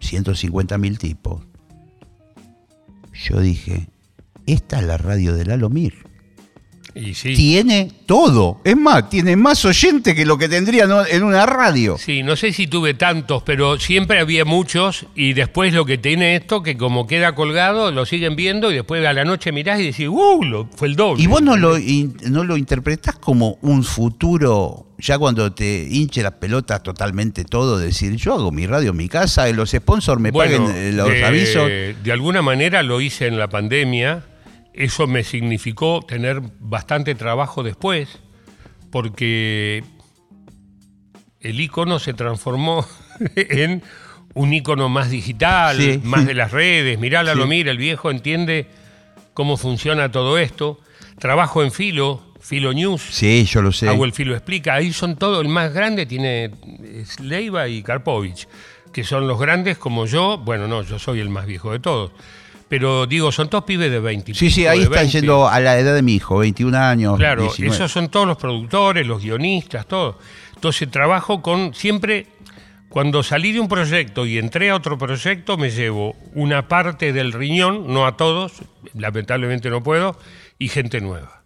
150 0.00 0.78
mil 0.78 0.98
tipos, 0.98 1.44
yo 3.12 3.40
dije, 3.40 3.88
esta 4.46 4.80
es 4.80 4.86
la 4.86 4.96
radio 4.98 5.34
del 5.36 5.50
Alomir. 5.52 6.06
Y 6.94 7.14
sí, 7.14 7.34
Tiene 7.34 7.90
todo. 8.06 8.60
Es 8.64 8.76
más, 8.76 9.08
tiene 9.08 9.34
más 9.34 9.64
oyente 9.64 10.14
que 10.14 10.26
lo 10.26 10.36
que 10.36 10.48
tendría 10.48 10.86
en 11.10 11.22
una 11.22 11.46
radio. 11.46 11.96
Sí, 11.98 12.22
no 12.22 12.36
sé 12.36 12.52
si 12.52 12.66
tuve 12.66 12.92
tantos, 12.94 13.42
pero 13.44 13.78
siempre 13.78 14.20
había 14.20 14.44
muchos 14.44 15.06
y 15.14 15.32
después 15.32 15.72
lo 15.72 15.86
que 15.86 15.96
tiene 15.96 16.36
esto, 16.36 16.62
que 16.62 16.76
como 16.76 17.06
queda 17.06 17.34
colgado, 17.34 17.90
lo 17.92 18.04
siguen 18.04 18.36
viendo 18.36 18.70
y 18.70 18.74
después 18.74 19.04
a 19.06 19.12
la 19.14 19.24
noche 19.24 19.52
mirás 19.52 19.80
y 19.80 19.84
decís, 19.86 20.08
¡uh! 20.08 20.44
Lo, 20.44 20.68
fue 20.76 20.88
el 20.88 20.96
doble. 20.96 21.22
Y 21.22 21.26
vos 21.28 21.40
no 21.42 21.56
lo, 21.56 21.78
in- 21.78 22.16
no 22.28 22.44
lo 22.44 22.56
interpretás 22.58 23.16
como 23.16 23.58
un 23.62 23.84
futuro, 23.84 24.86
ya 24.98 25.18
cuando 25.18 25.50
te 25.52 25.86
hinche 25.90 26.22
las 26.22 26.32
pelotas 26.32 26.82
totalmente 26.82 27.44
todo, 27.44 27.78
decir, 27.78 28.16
yo 28.16 28.34
hago 28.34 28.52
mi 28.52 28.66
radio 28.66 28.90
en 28.90 28.96
mi 28.98 29.08
casa, 29.08 29.48
y 29.48 29.52
los 29.54 29.70
sponsors 29.70 30.20
me 30.20 30.30
Bueno, 30.30 30.58
paguen 30.66 30.76
eh, 30.76 30.92
los 30.92 31.08
de, 31.08 31.24
avisos. 31.24 31.68
de 31.68 32.12
alguna 32.12 32.42
manera 32.42 32.82
lo 32.82 33.00
hice 33.00 33.26
en 33.26 33.38
la 33.38 33.48
pandemia. 33.48 34.24
Eso 34.74 35.06
me 35.06 35.22
significó 35.24 36.00
tener 36.06 36.40
bastante 36.60 37.14
trabajo 37.14 37.62
después, 37.62 38.18
porque 38.90 39.84
el 41.40 41.60
icono 41.60 41.98
se 41.98 42.14
transformó 42.14 42.86
en 43.36 43.82
un 44.34 44.52
icono 44.54 44.88
más 44.88 45.10
digital, 45.10 45.76
Sí. 45.76 46.00
más 46.04 46.26
de 46.26 46.34
las 46.34 46.52
redes. 46.52 46.98
Mirá, 46.98 47.22
lo 47.22 47.34
Sí. 47.42 47.48
mira, 47.48 47.70
el 47.70 47.78
viejo 47.78 48.10
entiende 48.10 48.68
cómo 49.34 49.56
funciona 49.56 50.10
todo 50.10 50.38
esto. 50.38 50.80
Trabajo 51.18 51.62
en 51.62 51.70
Filo, 51.70 52.22
Filo 52.40 52.72
News. 52.72 53.02
Sí, 53.02 53.44
yo 53.44 53.60
lo 53.60 53.72
sé. 53.72 53.88
Hago 53.88 54.04
el 54.06 54.12
Filo 54.12 54.34
Explica. 54.34 54.74
Ahí 54.74 54.92
son 54.92 55.16
todos, 55.16 55.42
el 55.44 55.48
más 55.50 55.72
grande 55.74 56.06
tiene 56.06 56.50
Leiva 57.20 57.68
y 57.68 57.82
Karpovich, 57.82 58.48
que 58.92 59.04
son 59.04 59.28
los 59.28 59.38
grandes 59.38 59.76
como 59.78 60.06
yo. 60.06 60.38
Bueno, 60.38 60.66
no, 60.66 60.82
yo 60.82 60.98
soy 60.98 61.20
el 61.20 61.28
más 61.28 61.44
viejo 61.46 61.72
de 61.72 61.78
todos. 61.80 62.12
Pero 62.72 63.04
digo, 63.06 63.30
son 63.30 63.50
todos 63.50 63.64
pibes 63.64 63.90
de 63.90 64.00
20. 64.00 64.30
y 64.30 64.34
Sí, 64.34 64.50
sí, 64.50 64.66
ahí 64.66 64.78
están 64.78 65.00
20. 65.00 65.12
yendo 65.20 65.46
a 65.46 65.60
la 65.60 65.78
edad 65.78 65.94
de 65.94 66.00
mi 66.00 66.14
hijo, 66.14 66.38
21 66.38 66.74
años. 66.74 67.18
Claro, 67.18 67.42
19. 67.42 67.74
esos 67.76 67.92
son 67.92 68.08
todos 68.08 68.26
los 68.26 68.38
productores, 68.38 69.06
los 69.06 69.22
guionistas, 69.22 69.84
todo. 69.86 70.18
Entonces 70.54 70.90
trabajo 70.90 71.42
con 71.42 71.74
siempre. 71.74 72.28
Cuando 72.88 73.22
salí 73.22 73.52
de 73.52 73.60
un 73.60 73.68
proyecto 73.68 74.24
y 74.24 74.38
entré 74.38 74.70
a 74.70 74.76
otro 74.76 74.96
proyecto, 74.96 75.58
me 75.58 75.70
llevo 75.70 76.16
una 76.32 76.66
parte 76.66 77.12
del 77.12 77.34
riñón, 77.34 77.92
no 77.92 78.06
a 78.06 78.16
todos, 78.16 78.62
lamentablemente 78.94 79.68
no 79.68 79.82
puedo, 79.82 80.18
y 80.58 80.68
gente 80.68 81.02
nueva. 81.02 81.42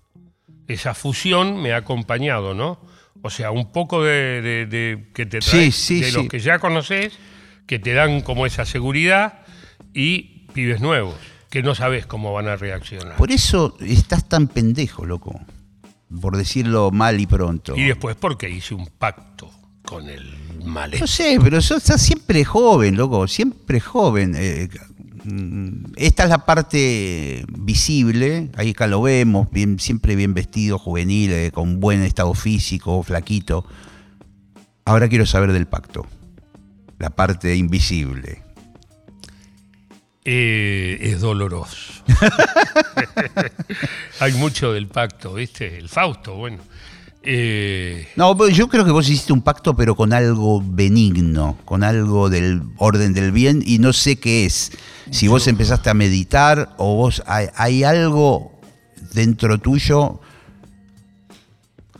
Esa 0.69 0.95
fusión 0.95 1.61
me 1.61 1.73
ha 1.73 1.79
acompañado, 1.79 2.55
¿no? 2.55 2.79
O 3.23 3.31
sea, 3.31 3.51
un 3.51 3.73
poco 3.73 4.05
de, 4.05 4.43
de- 4.43 4.67
de- 4.67 5.07
que 5.13 5.27
te 5.27 5.41
Sí, 5.43 5.51
traes 5.51 5.75
sí, 5.75 6.01
de 6.03 6.11
sí. 6.13 6.17
los 6.17 6.29
que 6.29 6.39
ya 6.39 6.61
conoces, 6.61 7.19
que 7.67 7.81
te 7.81 7.95
dan 7.95 8.21
como 8.21 8.47
esa 8.47 8.65
seguridad, 8.65 9.41
y 9.93 10.46
pibes 10.57 10.81
nuevos, 10.81 11.15
que 11.51 11.63
no 11.63 11.75
sabes 11.75 12.07
cómo 12.07 12.33
van 12.33 12.49
a 12.49 12.57
reaccionar. 12.57 13.17
Por 13.17 13.31
eso 13.31 13.77
estás 13.81 14.27
tan 14.27 14.49
pendejo, 14.49 15.05
loco. 15.05 15.39
Por 16.23 16.39
decirlo 16.39 16.91
mal 16.91 17.21
y 17.21 17.27
pronto. 17.27 17.77
Y 17.77 17.85
después 17.85 18.17
porque 18.17 18.49
hice 18.49 18.75
un 18.75 18.87
pacto 18.87 19.51
con 19.85 20.09
el 20.09 20.25
mal. 20.65 20.93
No 20.99 21.07
sé, 21.07 21.39
pero 21.43 21.61
sos 21.61 21.83
estás 21.83 22.01
siempre 22.01 22.43
joven, 22.43 22.97
loco, 22.97 23.29
siempre 23.29 23.81
joven. 23.81 24.35
Eh, 24.35 24.71
esta 25.97 26.23
es 26.23 26.31
la 26.31 26.47
parte 26.47 27.45
visible, 27.51 28.51
ahí 28.57 28.71
acá 28.71 28.87
lo 28.87 29.03
vemos, 29.03 29.51
bien, 29.51 29.79
siempre 29.79 30.17
bien 30.17 30.33
vestido, 30.33 30.79
juvenil, 30.79 31.33
eh, 31.33 31.51
con 31.53 31.81
buen 31.81 32.01
estado 32.03 32.33
físico, 32.33 33.03
flaquito. 33.03 33.67
Ahora 34.87 35.09
quiero 35.11 35.27
saber 35.27 35.53
del 35.53 35.67
pacto, 35.67 36.07
la 36.99 37.11
parte 37.11 37.55
invisible. 37.57 38.46
Eh, 40.29 40.99
es 41.01 41.21
doloroso. 41.21 42.03
Hay 44.21 44.33
mucho 44.33 44.73
del 44.73 44.89
pacto, 44.89 45.35
¿viste? 45.35 45.79
El 45.79 45.89
Fausto, 45.89 46.35
bueno. 46.35 46.59
Eh, 47.23 48.09
No, 48.17 48.37
pero 48.37 48.51
yo 48.51 48.69
creo 48.69 48.85
que 48.85 48.91
vos 48.91 49.09
hiciste 49.09 49.33
un 49.33 49.43
pacto, 49.43 49.77
pero 49.77 49.95
con 49.95 50.13
algo 50.13 50.61
benigno, 50.65 51.57
con 51.65 51.85
algo 51.85 52.29
del 52.29 52.63
orden 52.77 53.15
del 53.15 53.31
bien, 53.31 53.63
y 53.65 53.79
no 53.79 53.93
sé 53.93 54.17
qué 54.17 54.47
es. 54.47 54.73
Si 55.11 55.29
vos 55.29 55.47
empezaste 55.47 55.91
a 55.91 55.95
meditar 55.95 56.75
o 56.77 56.97
vos 56.97 57.23
hay, 57.27 57.47
hay 57.55 57.85
algo 57.85 58.53
dentro 59.13 59.59
tuyo 59.59 60.21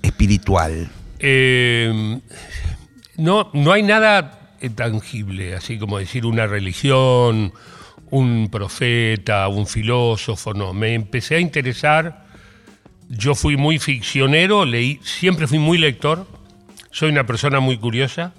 espiritual. 0.03 0.89
eh, 1.21 2.21
no, 3.17 3.51
no 3.55 3.73
hay 3.73 3.83
nada 3.83 4.57
eh, 4.61 4.69
tangible, 4.71 5.55
así 5.55 5.79
como 5.79 5.99
decir 5.99 6.27
una 6.27 6.47
religión, 6.47 7.53
un 8.11 8.49
profeta, 8.51 9.49
un 9.49 9.67
filósofo, 9.67 10.55
no. 10.55 10.73
Me 10.73 10.95
empecé 10.95 11.37
a 11.37 11.41
interesar, 11.41 12.27
yo 13.09 13.35
fui 13.35 13.57
muy 13.57 13.79
ficcionero, 13.79 14.65
leí, 14.65 15.01
siempre 15.03 15.47
fui 15.47 15.59
muy 15.59 15.79
lector, 15.79 16.27
soy 16.91 17.11
una 17.11 17.27
persona 17.27 17.61
muy 17.61 17.79
curiosa. 17.79 18.35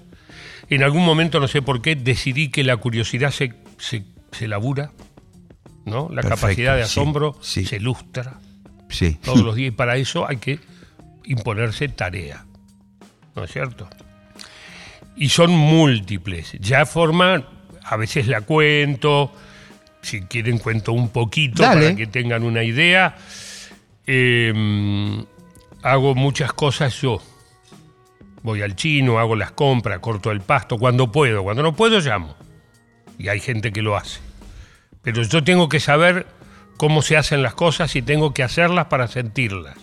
En 0.70 0.82
algún 0.82 1.04
momento, 1.04 1.40
no 1.40 1.48
sé 1.48 1.62
por 1.62 1.80
qué, 1.80 1.96
decidí 1.96 2.50
que 2.50 2.64
la 2.64 2.76
curiosidad 2.76 3.30
se, 3.30 3.54
se, 3.78 4.04
se 4.32 4.48
labura, 4.48 4.92
¿no? 5.86 6.08
La 6.10 6.22
Perfecto, 6.22 6.28
capacidad 6.40 6.76
de 6.76 6.84
sí, 6.84 7.00
asombro 7.00 7.36
sí. 7.40 7.64
se 7.64 7.80
lustra 7.80 8.38
Sí. 8.90 9.18
todos 9.22 9.40
los 9.42 9.54
días 9.56 9.68
y 9.68 9.76
para 9.76 9.96
eso 9.96 10.28
hay 10.28 10.36
que 10.38 10.58
imponerse 11.24 11.88
tarea, 11.88 12.44
¿no 13.36 13.44
es 13.44 13.52
cierto? 13.52 13.88
Y 15.16 15.30
son 15.30 15.50
múltiples, 15.50 16.52
ya 16.60 16.86
forman, 16.86 17.44
a 17.84 17.96
veces 17.96 18.28
la 18.28 18.42
cuento, 18.42 19.32
si 20.02 20.22
quieren 20.22 20.58
cuento 20.58 20.92
un 20.92 21.10
poquito 21.10 21.62
Dale. 21.62 21.82
para 21.82 21.96
que 21.96 22.06
tengan 22.06 22.42
una 22.44 22.62
idea. 22.62 23.16
Eh, 24.06 24.52
hago 25.82 26.14
muchas 26.14 26.52
cosas 26.52 27.00
yo. 27.00 27.20
Voy 28.42 28.62
al 28.62 28.76
chino, 28.76 29.18
hago 29.18 29.36
las 29.36 29.50
compras, 29.50 29.98
corto 29.98 30.30
el 30.30 30.40
pasto, 30.40 30.78
cuando 30.78 31.10
puedo. 31.10 31.42
Cuando 31.42 31.62
no 31.62 31.74
puedo, 31.74 32.00
llamo. 32.00 32.36
Y 33.18 33.28
hay 33.28 33.40
gente 33.40 33.72
que 33.72 33.82
lo 33.82 33.96
hace. 33.96 34.20
Pero 35.02 35.22
yo 35.22 35.42
tengo 35.42 35.68
que 35.68 35.80
saber 35.80 36.26
cómo 36.76 37.02
se 37.02 37.16
hacen 37.16 37.42
las 37.42 37.54
cosas 37.54 37.94
y 37.96 38.02
tengo 38.02 38.32
que 38.32 38.42
hacerlas 38.42 38.86
para 38.86 39.08
sentirlas. 39.08 39.76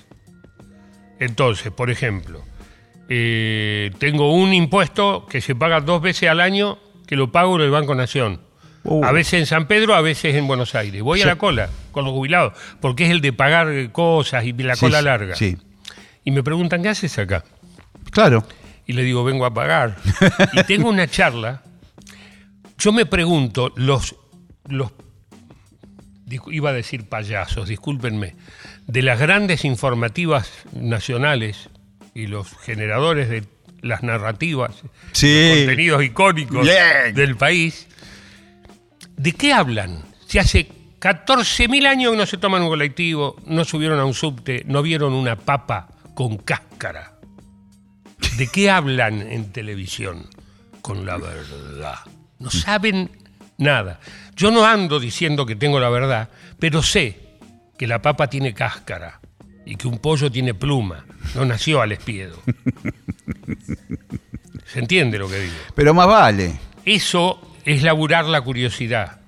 Entonces, 1.20 1.72
por 1.72 1.89
ejemplo, 1.89 2.43
eh, 3.09 3.91
tengo 3.99 4.34
un 4.34 4.53
impuesto 4.53 5.26
que 5.28 5.41
se 5.41 5.55
paga 5.55 5.82
dos 5.82 6.01
veces 6.01 6.30
al 6.30 6.39
año 6.39 6.80
que 7.05 7.16
lo 7.16 7.32
pago 7.32 7.55
en 7.57 7.61
el 7.61 7.72
Banco 7.72 7.95
Nación. 7.95 8.41
Uh. 8.86 9.04
A 9.04 9.12
veces 9.12 9.34
en 9.34 9.46
San 9.46 9.68
Pedro, 9.68 9.96
a 9.96 10.02
veces 10.02 10.36
en 10.36 10.48
Buenos 10.48 10.76
Aires. 10.76 11.02
Voy 11.02 11.22
a 11.22 11.26
la 11.26 11.36
cola 11.38 11.70
con 11.92 12.06
los 12.06 12.14
jubilados, 12.14 12.54
porque 12.80 13.06
es 13.06 13.12
el 13.12 13.20
de 13.20 13.34
pagar 13.34 13.92
cosas 13.92 14.46
y 14.46 14.54
la 14.54 14.76
Sí, 14.76 14.82
cola 14.82 15.02
larga. 15.02 15.36
Sí. 15.36 15.58
y 16.24 16.32
me 16.32 16.44
preguntan, 16.44 16.82
¿qué 16.84 16.90
haces 16.90 17.18
acá? 17.20 17.44
Claro. 18.12 18.46
Y 18.88 18.94
le 18.94 19.04
digo, 19.04 19.24
vengo 19.24 19.46
a 19.46 19.54
pagar. 19.54 19.98
y 20.54 20.64
tengo 20.64 20.90
una 20.90 21.08
charla. 21.08 21.64
Yo 22.78 22.92
me 22.94 23.06
pregunto, 23.06 23.74
los, 23.76 24.16
los 24.68 24.92
iba 26.52 26.70
a 26.70 26.74
decir 26.74 27.08
payasos, 27.08 27.68
discúlpenme, 27.68 28.36
de 28.88 29.02
las 29.02 29.20
grandes 29.20 29.64
informativas 29.66 30.52
nacionales 30.74 31.70
y 32.14 32.28
los 32.28 32.50
generadores 32.64 33.30
de 33.30 33.44
las 33.82 34.02
narrativas, 34.04 34.72
Sí. 35.12 35.52
contenidos 35.58 36.04
icónicos 36.04 36.64
Bien. 36.66 37.14
del 37.14 37.36
país, 37.36 37.88
¿de 39.18 39.32
qué 39.34 39.53
hablan? 39.53 40.03
Si 40.28 40.39
hace 40.39 40.68
14.000 40.99 41.88
años 41.88 42.11
que 42.11 42.18
no 42.18 42.26
se 42.26 42.38
toman 42.38 42.63
un 42.63 42.70
colectivo, 42.70 43.36
no 43.45 43.63
subieron 43.63 43.99
a 43.99 44.05
un 44.05 44.13
subte, 44.13 44.63
no 44.66 44.82
vieron 44.82 45.13
una 45.13 45.36
papa 45.36 45.88
con 46.13 46.38
cáscara. 46.38 47.13
¿De 48.38 48.47
qué 48.47 48.70
hablan 48.70 49.22
en 49.22 49.51
televisión? 49.51 50.28
Con 50.82 51.05
la 51.05 51.18
verdad. 51.18 51.99
No 52.39 52.49
saben 52.49 53.11
nada. 53.57 53.99
Yo 54.36 54.51
no 54.51 54.66
ando 54.66 54.99
diciendo 54.99 55.45
que 55.45 55.55
tengo 55.55 55.80
la 55.80 55.89
verdad, 55.89 56.30
pero 56.59 56.82
sé 56.82 57.20
que 57.78 57.88
la 57.88 58.01
papa 58.01 58.28
tiene 58.28 58.53
cáscara 58.53 59.20
y 59.66 59.76
que 59.76 59.88
un 59.88 59.99
pollo 59.99 60.32
tiene 60.32 60.53
pluma. 60.53 61.05
No 61.36 61.45
nació 61.45 61.82
al 61.82 61.91
espiedo. 61.91 62.41
¿Se 64.66 64.80
entiende 64.80 65.18
lo 65.18 65.30
que 65.30 65.39
digo? 65.39 65.55
Pero 65.76 65.93
más 65.93 66.07
vale. 66.07 66.55
Eso 66.84 67.55
es 67.66 67.84
laburar 67.84 68.26
la 68.26 68.41
curiosidad. 68.41 69.20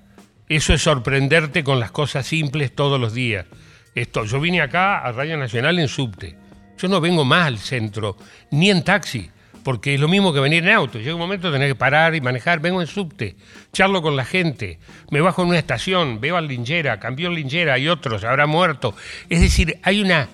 Eso 0.48 0.72
es 0.72 0.82
sorprenderte 0.82 1.62
con 1.62 1.78
las 1.78 1.90
cosas 1.90 2.26
simples 2.26 2.74
todos 2.74 2.98
los 2.98 3.12
días. 3.12 3.46
Esto, 3.94 4.24
yo 4.24 4.40
vine 4.40 4.62
acá 4.62 4.98
a 4.98 5.12
Radio 5.12 5.36
Nacional 5.36 5.78
en 5.78 5.88
subte. 5.88 6.36
Yo 6.78 6.88
no 6.88 7.00
vengo 7.00 7.24
más 7.24 7.46
al 7.46 7.58
centro, 7.58 8.16
ni 8.50 8.70
en 8.70 8.84
taxi, 8.84 9.28
porque 9.64 9.94
es 9.94 10.00
lo 10.00 10.08
mismo 10.08 10.32
que 10.32 10.40
venir 10.40 10.62
en 10.62 10.74
auto. 10.74 10.98
Llega 10.98 11.14
un 11.14 11.20
momento 11.20 11.48
de 11.48 11.54
tener 11.54 11.68
que 11.68 11.74
parar 11.74 12.14
y 12.14 12.20
manejar. 12.20 12.60
Vengo 12.60 12.80
en 12.80 12.86
subte, 12.86 13.36
charlo 13.72 14.00
con 14.00 14.14
la 14.16 14.24
gente, 14.24 14.78
me 15.10 15.20
bajo 15.20 15.42
en 15.42 15.48
una 15.48 15.58
estación, 15.58 16.20
veo 16.20 16.36
al 16.36 16.46
linchera, 16.46 17.00
cambió 17.00 17.28
el 17.28 17.34
linchera, 17.34 17.74
hay 17.74 17.88
otros, 17.88 18.22
habrá 18.24 18.46
muerto. 18.46 18.94
Es 19.28 19.40
decir, 19.40 19.78
hay 19.82 20.00
una 20.00 20.28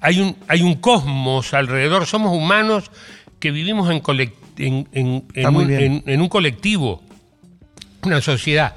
hay 0.00 0.20
un, 0.20 0.36
hay 0.48 0.62
un 0.62 0.74
cosmos 0.74 1.54
alrededor, 1.54 2.06
somos 2.06 2.36
humanos 2.36 2.90
que 3.38 3.52
vivimos 3.52 3.88
un, 3.88 4.02
en 4.58 6.20
un 6.20 6.28
colectivo, 6.28 7.01
una 8.02 8.20
sociedad. 8.20 8.74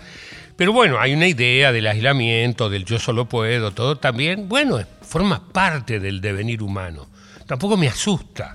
Pero 0.55 0.71
bueno, 0.71 0.99
hay 0.99 1.13
una 1.13 1.28
idea 1.28 1.71
del 1.71 1.88
aislamiento, 1.88 2.69
del 2.69 2.86
yo 2.86 2.97
solo 2.99 3.28
puedo, 3.28 3.71
todo 3.71 3.97
también, 3.97 4.47
bueno, 4.47 4.80
forma 5.01 5.51
parte 5.51 5.99
del 5.99 6.21
devenir 6.21 6.61
humano. 6.61 7.07
Tampoco 7.45 7.76
me 7.76 7.88
asusta, 7.88 8.53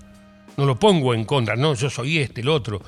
no 0.57 0.65
lo 0.65 0.79
pongo 0.79 1.13
en 1.15 1.25
contra, 1.25 1.57
no, 1.57 1.75
yo 1.75 1.91
soy 1.91 2.19
este, 2.19 2.41
el 2.41 2.49
otro. 2.49 2.81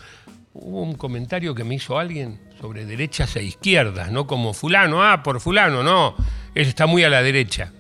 Hubo 0.55 0.83
un 0.83 0.95
comentario 0.95 1.55
que 1.55 1.65
me 1.65 1.75
hizo 1.75 1.99
alguien 1.99 2.41
sobre 2.61 2.87
derechas 2.87 3.37
e 3.37 3.43
izquierdas, 3.43 4.11
no 4.11 4.27
como 4.27 4.55
fulano, 4.55 5.03
ah, 5.03 5.23
por 5.23 5.41
fulano, 5.41 5.83
no, 5.83 6.15
él 6.55 6.67
está 6.69 6.87
muy 6.87 7.05
a 7.05 7.11
la 7.11 7.23
derecha. 7.23 7.73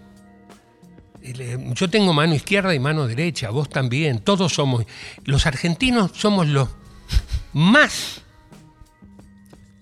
El- 1.22 1.72
Yo 1.74 1.88
tengo 1.88 2.12
mano 2.12 2.34
izquierda 2.34 2.74
y 2.74 2.78
mano 2.78 3.06
derecha, 3.06 3.50
vos 3.50 3.68
también, 3.68 4.20
todos 4.20 4.52
somos. 4.54 4.84
Los 5.24 5.46
argentinos 5.46 6.10
somos 6.14 6.48
los 6.48 6.68
más 7.52 8.21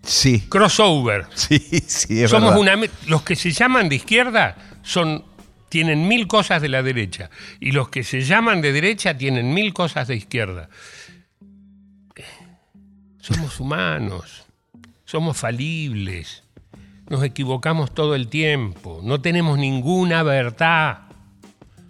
Sí. 0.03 0.41
crossover. 0.49 1.27
Sí, 1.35 1.59
sí, 1.87 2.23
es 2.23 2.31
somos 2.31 2.55
verdad. 2.55 2.79
una 2.79 2.91
los 3.07 3.23
que 3.23 3.37
se 3.37 3.51
llaman 3.51 3.89
de 3.89 3.97
izquierda 3.97 4.57
son 4.83 5.25
tienen 5.69 6.09
mil 6.09 6.27
cosas 6.27 6.61
de 6.63 6.69
la 6.69 6.83
derecha 6.83 7.31
y 7.61 7.73
los 7.73 7.89
que 7.91 8.03
se 8.03 8.23
llaman 8.23 8.61
de 8.61 8.73
derecha 8.73 9.17
tienen 9.17 9.55
mil 9.55 9.73
cosas 9.73 10.09
de 10.09 10.17
izquierda. 10.17 10.69
Somos 13.21 13.61
humanos, 13.61 14.45
somos 15.05 15.37
falibles, 15.37 16.43
nos 17.09 17.23
equivocamos 17.23 17.95
todo 17.95 18.15
el 18.15 18.29
tiempo, 18.29 19.01
no 19.05 19.21
tenemos 19.21 19.59
ninguna 19.59 20.23
verdad. 20.23 21.03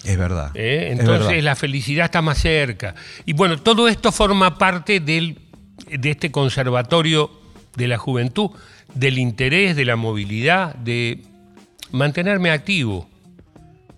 Es 0.04 0.16
verdad. 0.18 0.50
¿eh? 0.54 0.88
Es 0.92 0.98
Entonces 1.00 1.26
verdad. 1.28 1.42
la 1.42 1.56
felicidad 1.56 2.06
está 2.06 2.20
más 2.22 2.38
cerca. 2.38 2.94
Y 3.26 3.32
bueno, 3.34 3.58
todo 3.62 3.86
esto 3.88 4.10
forma 4.12 4.58
parte 4.58 4.98
del, 5.00 5.38
de 5.88 6.10
este 6.10 6.30
conservatorio 6.30 7.39
de 7.76 7.88
la 7.88 7.98
juventud, 7.98 8.50
del 8.94 9.18
interés, 9.18 9.76
de 9.76 9.84
la 9.84 9.96
movilidad, 9.96 10.74
de 10.74 11.22
mantenerme 11.92 12.50
activo, 12.50 13.08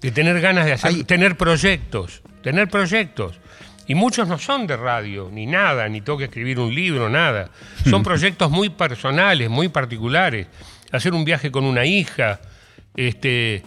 de 0.00 0.10
tener 0.10 0.40
ganas 0.40 0.66
de 0.66 0.72
hacer, 0.72 1.04
tener 1.04 1.36
proyectos, 1.36 2.22
tener 2.42 2.68
proyectos. 2.68 3.38
Y 3.86 3.94
muchos 3.94 4.28
no 4.28 4.38
son 4.38 4.66
de 4.66 4.76
radio, 4.76 5.28
ni 5.32 5.46
nada, 5.46 5.88
ni 5.88 6.00
tengo 6.00 6.18
que 6.18 6.24
escribir 6.24 6.58
un 6.58 6.74
libro, 6.74 7.08
nada. 7.08 7.50
Son 7.88 8.02
proyectos 8.04 8.50
muy 8.50 8.70
personales, 8.70 9.50
muy 9.50 9.68
particulares. 9.68 10.46
Hacer 10.92 11.14
un 11.14 11.24
viaje 11.24 11.50
con 11.50 11.64
una 11.64 11.84
hija, 11.84 12.40
este, 12.96 13.62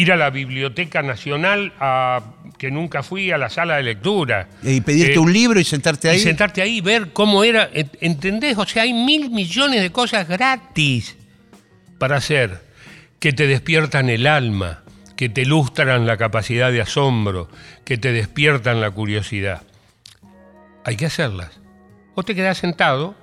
ir 0.00 0.12
a 0.12 0.16
la 0.16 0.30
Biblioteca 0.30 1.02
Nacional, 1.02 1.72
a, 1.80 2.22
que 2.56 2.70
nunca 2.70 3.02
fui 3.02 3.30
a 3.30 3.38
la 3.38 3.50
sala 3.50 3.76
de 3.76 3.82
lectura. 3.82 4.48
Y 4.62 4.80
pedirte 4.80 5.14
Eh, 5.14 5.18
un 5.18 5.32
libro 5.32 5.58
y 5.60 5.64
sentarte 5.64 6.08
ahí. 6.08 6.18
y 6.18 6.20
sentarte 6.20 6.62
ahí 6.62 6.80
ver 6.80 7.12
cómo 7.12 7.42
era, 7.44 7.70
ent- 7.72 7.96
¿entendés? 8.00 8.56
O 8.58 8.64
sea, 8.66 8.84
hay 8.84 8.92
mil 8.92 9.30
millones 9.30 9.82
de 9.82 9.90
cosas 9.90 10.28
gratis 10.28 11.16
para 11.98 12.16
hacer 12.16 12.60
que 13.18 13.32
te 13.32 13.46
despiertan 13.48 14.08
el 14.08 14.26
alma, 14.28 14.84
que 15.16 15.28
te 15.28 15.42
ilustran 15.42 16.06
la 16.06 16.16
capacidad 16.16 16.70
de 16.70 16.80
asombro, 16.80 17.48
que 17.84 17.98
te 17.98 18.12
despiertan 18.12 18.80
la 18.80 18.90
curiosidad. 18.92 19.62
Hay 20.84 20.94
que 20.96 21.06
hacerlas. 21.06 21.58
O 22.14 22.22
te 22.22 22.36
quedás 22.36 22.58
sentado 22.58 23.16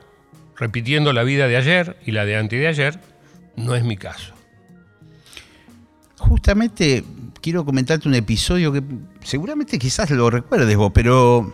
repitiendo 0.57 1.13
la 1.13 1.23
vida 1.23 1.47
de 1.47 1.55
ayer 1.57 1.95
y 2.05 2.11
la 2.11 2.25
de 2.25 2.35
antes 2.35 2.59
de 2.59 2.67
ayer. 2.67 2.99
No 3.55 3.75
es 3.75 3.83
mi 3.85 3.95
caso. 3.95 4.34
Justamente 6.17 7.03
quiero 7.41 7.65
comentarte 7.65 8.07
un 8.07 8.15
episodio 8.15 8.71
que 8.71 8.83
seguramente 9.21 9.77
quizás 9.77 10.09
lo 10.11 10.29
recuerdes 10.29 10.75
vos, 10.75 10.91
pero 10.93 11.53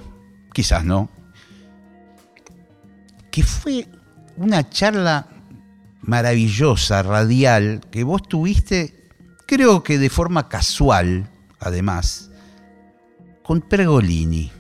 quizás 0.54 0.86
no. 0.86 1.10
Que 3.32 3.44
fue 3.44 3.88
una 4.38 4.70
charla 4.70 5.28
maravillosa, 6.02 7.04
radial, 7.04 7.82
que 7.92 8.04
vos 8.04 8.24
tuviste, 8.24 9.10
creo 9.46 9.84
que 9.84 9.98
de 9.98 10.10
forma 10.10 10.50
casual, 10.50 11.30
además, 11.60 12.32
con 13.44 13.62
Pergolini. 13.62 14.52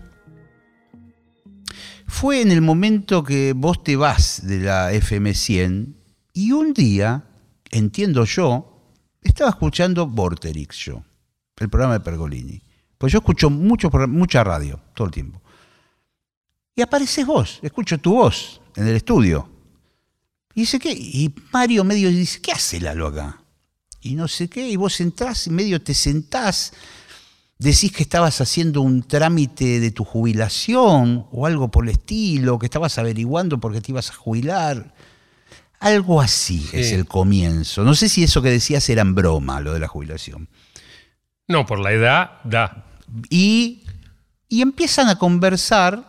Fue 2.08 2.41
en 2.41 2.52
el 2.52 2.62
momento 2.62 3.24
que 3.24 3.54
vos 3.56 3.84
te 3.84 3.95
vas 3.95 4.45
de 4.45 4.60
la 4.60 4.91
FM100 4.91 5.95
y 6.34 6.52
un 6.52 6.74
día, 6.74 7.24
entiendo 7.72 8.26
yo, 8.26 8.71
estaba 9.22 9.50
escuchando 9.52 10.08
Vorterix 10.08 10.78
yo, 10.78 11.04
el 11.58 11.70
programa 11.70 11.94
de 11.94 12.00
Pergolini. 12.00 12.62
Pues 12.98 13.14
yo 13.14 13.20
escucho 13.20 13.50
mucho, 13.50 13.90
mucha 14.08 14.44
radio 14.44 14.80
todo 14.94 15.08
el 15.08 15.14
tiempo. 15.14 15.42
Y 16.76 16.82
apareces 16.82 17.26
vos, 17.26 17.60
escucho 17.62 17.98
tu 17.98 18.14
voz 18.14 18.62
en 18.76 18.88
el 18.88 18.96
estudio. 18.96 19.50
Y 20.54 20.62
dice, 20.62 20.80
¿qué? 20.80 20.92
Y 20.92 21.34
Mario 21.52 21.84
medio 21.84 22.10
dice, 22.10 22.42
¿qué 22.42 22.52
hace 22.52 22.80
Lalo 22.80 23.08
acá? 23.08 23.42
Y 24.02 24.16
no 24.16 24.28
sé 24.28 24.50
qué, 24.50 24.68
y 24.68 24.76
vos 24.76 25.00
entrás 25.00 25.48
y 25.48 25.52
medio 25.52 25.82
te 25.82 25.94
sentás, 25.94 26.74
decís 27.60 27.92
que 27.92 28.04
estabas 28.04 28.42
haciendo 28.42 28.82
un 28.82 29.04
trámite 29.04 29.80
de 29.80 29.92
tu 29.92 30.04
jubilación 30.04 31.28
o 31.32 31.46
algo 31.46 31.70
por 31.70 31.86
el 31.86 31.92
estilo, 31.92 32.58
que 32.58 32.66
estabas 32.66 32.98
averiguando 32.98 33.60
porque 33.60 33.82
te 33.82 33.92
ibas 33.92 34.10
a 34.10 34.16
jubilar. 34.16 34.94
Algo 35.82 36.22
así 36.22 36.60
Sí. 36.60 36.80
es 36.80 36.92
el 36.94 37.06
comienzo. 37.06 37.84
No 37.84 37.96
sé 37.96 38.08
si 38.08 38.24
eso 38.24 38.42
que 38.42 38.50
decías 38.50 38.88
era 38.90 39.02
en 39.02 39.14
broma, 39.16 39.60
lo 39.62 39.74
de 39.74 39.80
la 39.80 39.88
jubilación. 39.88 40.48
No, 41.48 41.66
por 41.66 41.80
la 41.80 41.92
edad, 41.92 42.40
da. 42.44 42.86
Y, 43.30 43.84
y 44.48 44.62
empiezan 44.62 45.10
a 45.10 45.18
conversar 45.18 46.04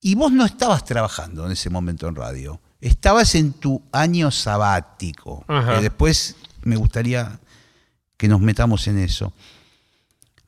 y 0.00 0.14
vos 0.14 0.32
no 0.32 0.44
estabas 0.44 0.84
trabajando 0.84 1.46
en 1.46 1.52
ese 1.52 1.70
momento 1.70 2.08
en 2.08 2.14
radio. 2.16 2.60
Estabas 2.80 3.34
en 3.34 3.52
tu 3.52 3.82
año 3.92 4.30
sabático. 4.30 5.44
Ajá. 5.46 5.76
que 5.76 5.82
después 5.82 6.36
me 6.62 6.76
gustaría 6.76 7.38
que 8.16 8.28
nos 8.28 8.40
metamos 8.40 8.86
en 8.88 8.98
eso. 8.98 9.32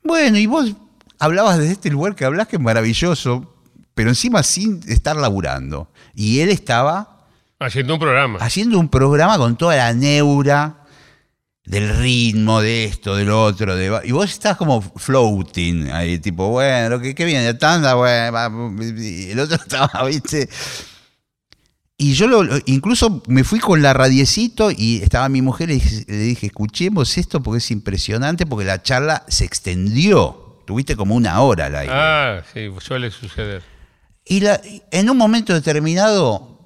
Bueno, 0.03 0.39
y 0.39 0.47
vos 0.47 0.73
hablabas 1.19 1.59
desde 1.59 1.73
este 1.73 1.91
lugar 1.91 2.15
que 2.15 2.25
hablas 2.25 2.49
que 2.49 2.57
es 2.57 2.63
maravilloso, 2.63 3.55
pero 3.95 4.09
encima 4.09 4.43
sin 4.43 4.81
estar 4.89 5.17
laburando. 5.17 5.91
Y 6.15 6.41
él 6.41 6.49
estaba 6.49 7.18
Haciendo 7.61 7.95
un 7.95 8.01
programa. 8.01 8.39
haciendo 8.41 8.79
un 8.79 8.89
programa 8.89 9.37
con 9.39 9.57
toda 9.57 9.77
la 9.77 9.93
neura 9.93 10.85
del 11.65 11.97
ritmo, 11.99 12.61
de 12.63 12.85
esto, 12.85 13.15
del 13.17 13.31
otro, 13.31 13.77
de, 13.77 14.01
y 14.05 14.13
vos 14.13 14.31
estás 14.31 14.57
como 14.57 14.81
floating 14.81 15.91
ahí, 15.91 16.19
tipo, 16.19 16.49
bueno, 16.49 16.99
¿qué, 17.01 17.15
qué 17.15 17.25
viene? 17.27 17.45
¿De 17.45 17.55
tanda? 17.55 17.95
Bueno, 17.95 18.75
y 18.83 19.31
el 19.31 19.41
otro 19.41 19.57
estaba, 19.61 20.05
viste. 20.07 20.49
Y 22.01 22.15
yo 22.15 22.29
lo, 22.29 22.43
incluso 22.67 23.23
me 23.27 23.43
fui 23.43 23.59
con 23.59 23.83
la 23.83 23.93
radiecito 23.93 24.71
y 24.71 25.01
estaba 25.03 25.29
mi 25.29 25.43
mujer 25.43 25.69
y 25.71 25.75
le 25.75 25.81
dije, 25.85 26.05
le 26.07 26.17
dije, 26.19 26.47
escuchemos 26.47 27.19
esto 27.19 27.43
porque 27.43 27.59
es 27.59 27.71
impresionante, 27.73 28.47
porque 28.47 28.65
la 28.65 28.81
charla 28.83 29.25
se 29.29 29.45
extendió. 29.45 30.63
tuviste 30.65 30.95
como 30.97 31.17
una 31.17 31.41
hora 31.41 31.67
al 31.67 31.75
aire. 31.77 31.93
Ah, 31.93 32.43
sí, 32.55 32.69
suele 32.81 33.11
suceder. 33.11 33.63
Y 34.25 34.41
la- 34.41 34.61
en 34.93 35.11
un 35.11 35.17
momento 35.19 35.53
determinado, 35.53 36.58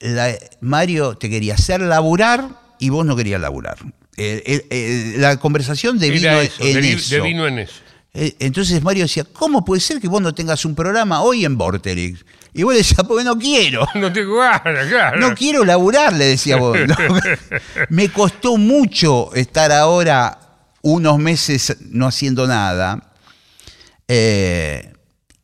la- 0.00 0.36
Mario 0.60 1.14
te 1.16 1.28
quería 1.30 1.54
hacer 1.54 1.80
laburar 1.80 2.48
y 2.78 2.88
vos 2.88 3.04
no 3.06 3.14
querías 3.16 3.40
laburar. 3.40 3.76
Eh, 4.16 4.42
eh, 4.44 4.66
eh, 4.70 5.14
la 5.18 5.38
conversación 5.38 5.98
devino 5.98 6.40
eso, 6.40 6.62
en 6.64 6.76
devi- 6.76 6.94
eso. 6.96 7.14
devino 7.16 7.46
en 7.46 7.58
eso. 7.60 7.74
Entonces 8.12 8.82
Mario 8.82 9.04
decía, 9.04 9.24
¿cómo 9.32 9.64
puede 9.64 9.80
ser 9.80 10.00
que 10.00 10.08
vos 10.08 10.20
no 10.20 10.34
tengas 10.34 10.64
un 10.64 10.74
programa 10.74 11.22
hoy 11.22 11.44
en 11.44 11.56
Vorterix? 11.56 12.24
Y 12.52 12.64
vos 12.64 12.72
le 12.72 12.78
decías, 12.78 13.04
porque 13.06 13.22
no 13.24 13.38
quiero. 13.38 13.86
No 13.94 14.12
tengo 14.12 14.36
ganas, 14.38 14.88
claro. 14.88 15.20
No 15.20 15.34
quiero 15.36 15.64
laburar, 15.64 16.12
le 16.14 16.24
decía 16.24 16.56
vos. 16.56 16.76
No, 16.88 16.96
me 17.88 18.08
costó 18.08 18.56
mucho 18.56 19.32
estar 19.34 19.70
ahora 19.70 20.38
unos 20.82 21.18
meses 21.18 21.76
no 21.90 22.08
haciendo 22.08 22.46
nada. 22.48 23.12
Eh, 24.08 24.92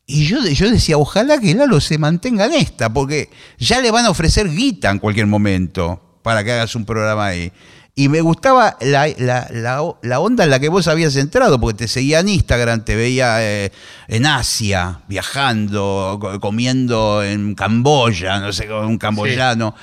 y 0.09 0.25
yo, 0.25 0.39
yo 0.43 0.71
decía, 0.71 0.97
ojalá 0.97 1.37
que 1.39 1.53
Lalo 1.53 1.79
se 1.81 1.97
mantenga 1.97 2.45
en 2.45 2.53
esta, 2.53 2.91
porque 2.91 3.29
ya 3.59 3.81
le 3.81 3.91
van 3.91 4.05
a 4.05 4.09
ofrecer 4.09 4.49
guita 4.49 4.89
en 4.89 4.99
cualquier 4.99 5.27
momento 5.27 6.01
para 6.23 6.43
que 6.43 6.53
hagas 6.53 6.73
un 6.75 6.85
programa 6.85 7.25
ahí. 7.27 7.51
Y 7.93 8.09
me 8.09 8.21
gustaba 8.21 8.77
la, 8.79 9.07
la- 9.17 9.47
la- 9.51 9.95
la 10.03 10.19
onda 10.19 10.43
en 10.43 10.49
la 10.51 10.59
que 10.59 10.69
vos 10.69 10.87
habías 10.87 11.15
entrado, 11.15 11.59
porque 11.59 11.79
te 11.79 11.87
seguía 11.87 12.19
en 12.19 12.29
Instagram, 12.29 12.85
te 12.85 12.95
veía 12.95 13.37
eh, 13.43 13.71
en 14.07 14.25
Asia, 14.27 15.01
viajando, 15.07 16.17
co- 16.21 16.39
comiendo 16.39 17.23
en 17.23 17.53
Camboya, 17.55 18.39
no 18.39 18.53
sé, 18.53 18.67
con 18.67 18.85
un 18.85 18.97
camboyano. 18.99 19.73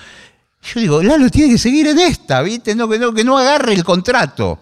Yo 0.72 0.80
digo, 0.80 1.02
Lalo 1.02 1.28
tiene 1.28 1.52
que 1.52 1.58
seguir 1.58 1.88
en 1.88 1.98
esta, 1.98 2.40
¿viste? 2.40 2.74
No, 2.74 2.88
que, 2.88 2.98
no, 2.98 3.12
que 3.12 3.24
no 3.24 3.36
agarre 3.36 3.74
el 3.74 3.84
contrato. 3.84 4.60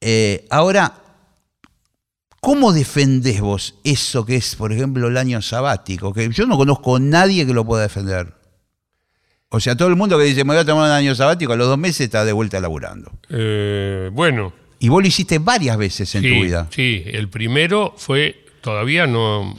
Eh, 0.00 0.46
ahora, 0.50 0.94
¿cómo 2.40 2.72
defendés 2.72 3.40
vos 3.40 3.74
eso 3.84 4.24
que 4.24 4.36
es, 4.36 4.56
por 4.56 4.72
ejemplo, 4.72 5.08
el 5.08 5.16
año 5.16 5.42
sabático? 5.42 6.12
Que 6.12 6.28
yo 6.30 6.46
no 6.46 6.56
conozco 6.56 6.96
a 6.96 7.00
nadie 7.00 7.46
que 7.46 7.54
lo 7.54 7.64
pueda 7.64 7.82
defender. 7.82 8.34
O 9.50 9.60
sea, 9.60 9.76
todo 9.76 9.88
el 9.88 9.96
mundo 9.96 10.18
que 10.18 10.24
dice, 10.24 10.44
me 10.44 10.52
voy 10.52 10.60
a 10.60 10.64
tomar 10.64 10.84
un 10.86 10.90
año 10.96 11.14
sabático, 11.14 11.52
a 11.52 11.56
los 11.56 11.68
dos 11.68 11.78
meses 11.78 12.02
está 12.02 12.24
de 12.24 12.32
vuelta 12.32 12.60
laburando. 12.60 13.10
Eh, 13.30 14.10
bueno, 14.12 14.52
Y 14.78 14.88
vos 14.90 15.02
lo 15.02 15.08
hiciste 15.08 15.38
varias 15.38 15.76
veces 15.78 16.14
en 16.14 16.22
sí, 16.22 16.28
tu 16.28 16.42
vida. 16.44 16.66
sí, 16.70 17.02
el 17.06 17.28
primero 17.28 17.94
fue, 17.96 18.44
todavía 18.60 19.06
no, 19.06 19.56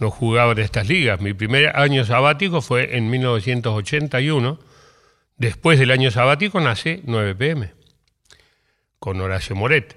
no 0.00 0.10
jugaba 0.10 0.52
en 0.52 0.58
estas 0.58 0.88
ligas. 0.88 1.20
Mi 1.20 1.32
primer 1.32 1.76
año 1.76 2.04
sabático 2.04 2.60
fue 2.60 2.96
en 2.96 3.08
1981. 3.08 4.58
Después 5.36 5.78
del 5.78 5.92
año 5.92 6.10
sabático 6.10 6.60
nace 6.60 7.02
9 7.04 7.34
pm, 7.36 7.72
con 8.98 9.20
Horacio 9.20 9.54
Moret. 9.56 9.96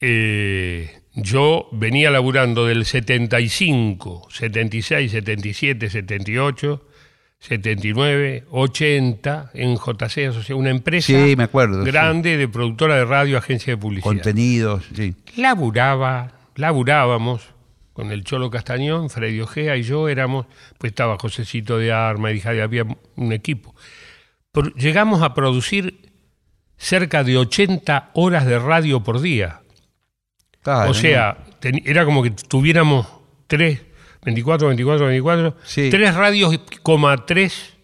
Eh, 0.00 1.00
yo 1.14 1.68
venía 1.72 2.10
laburando 2.10 2.66
del 2.66 2.84
75, 2.84 4.28
76, 4.30 5.10
77, 5.10 5.90
78, 5.90 6.88
79, 7.40 8.44
80 8.50 9.50
en 9.54 9.76
JC, 9.76 10.28
o 10.30 10.42
sea, 10.42 10.56
una 10.56 10.70
empresa 10.70 11.06
Sí, 11.06 11.34
me 11.36 11.44
acuerdo, 11.44 11.84
sí. 11.84 11.90
grande 11.90 12.36
de 12.36 12.48
productora 12.48 12.96
de 12.96 13.04
radio, 13.04 13.38
agencia 13.38 13.72
de 13.72 13.76
publicidad. 13.76 14.04
Contenidos, 14.10 14.84
sí. 14.94 15.14
Laburaba, 15.36 16.32
laburábamos 16.56 17.48
con 17.92 18.12
el 18.12 18.22
Cholo 18.22 18.48
Castañón, 18.50 19.10
Freddy 19.10 19.40
Ojea 19.40 19.76
y 19.76 19.82
yo 19.82 20.08
éramos, 20.08 20.46
pues 20.78 20.92
estaba 20.92 21.18
Josecito 21.18 21.78
de 21.78 21.92
Arma, 21.92 22.30
y 22.30 22.40
había 22.46 22.86
un 23.16 23.32
equipo. 23.32 23.74
Llegamos 24.76 25.22
a 25.22 25.34
producir 25.34 26.08
cerca 26.76 27.24
de 27.24 27.36
80 27.38 28.10
horas 28.14 28.46
de 28.46 28.58
radio 28.58 29.02
por 29.02 29.20
día. 29.20 29.62
O 30.90 30.94
sea, 30.94 31.38
ten- 31.60 31.82
era 31.84 32.04
como 32.04 32.22
que 32.22 32.30
tuviéramos 32.30 33.06
tres, 33.46 33.80
24, 34.24 34.68
24, 34.68 35.06
24, 35.06 35.56
Sí. 35.64 35.88
tres 35.90 36.14
radios, 36.14 36.58
coma 36.82 37.24
tres 37.26 37.74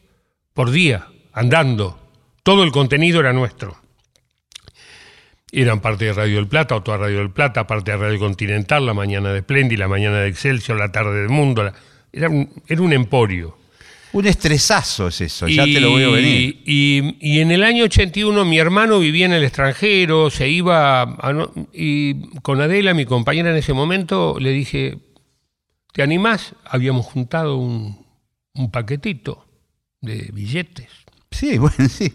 por 0.53 0.71
día, 0.71 1.07
andando. 1.33 1.99
Todo 2.43 2.63
el 2.65 2.73
contenido 2.73 3.21
era 3.21 3.33
nuestro. 3.33 3.77
Eran 5.53 5.81
parte 5.81 6.07
de 6.07 6.13
Radio 6.13 6.37
del 6.37 6.49
Plata, 6.49 6.75
otra 6.75 6.97
Radio 6.97 7.19
del 7.19 7.31
Plata, 7.31 7.67
parte 7.67 7.93
de 7.93 7.97
Radio 7.97 8.19
Continental, 8.19 8.85
la 8.85 8.93
mañana 8.95 9.33
de 9.33 9.41
Splendid, 9.41 9.79
la 9.79 9.87
mañana 9.89 10.19
de 10.19 10.29
Excelsior, 10.29 10.79
la 10.79 10.91
tarde 10.91 11.21
del 11.21 11.29
Mundo. 11.29 11.63
la- 11.63 11.75
era, 12.13 12.29
un, 12.29 12.63
era 12.69 12.83
un 12.83 12.93
emporio. 12.93 13.57
Un 14.15 14.27
estresazo 14.27 15.09
es 15.09 15.21
eso, 15.21 15.49
ya 15.49 15.65
te 15.65 15.81
lo 15.81 15.95
veo 15.95 16.13
venir. 16.13 16.63
Y, 16.65 17.17
y 17.21 17.41
en 17.41 17.51
el 17.51 17.65
año 17.65 17.85
81 17.85 18.45
mi 18.45 18.59
hermano 18.59 19.01
vivía 19.01 19.27
en 19.27 19.33
el 19.33 19.43
extranjero, 19.43 20.31
se 20.31 20.49
iba 20.49 21.03
a 21.03 21.49
y 21.73 22.29
con 22.41 22.61
Adela, 22.61 22.95
mi 22.95 23.07
compañera 23.07 23.51
en 23.51 23.57
ese 23.57 23.73
momento, 23.73 24.37
le 24.39 24.53
dije, 24.53 24.99
¿te 25.93 26.03
animás? 26.03 26.55
Habíamos 26.65 27.07
juntado 27.07 27.57
un, 27.57 28.07
un 28.55 28.71
paquetito 28.71 29.47
de 30.01 30.31
billetes. 30.33 30.89
Sí, 31.33 31.59
bueno, 31.59 31.89
sí. 31.89 32.13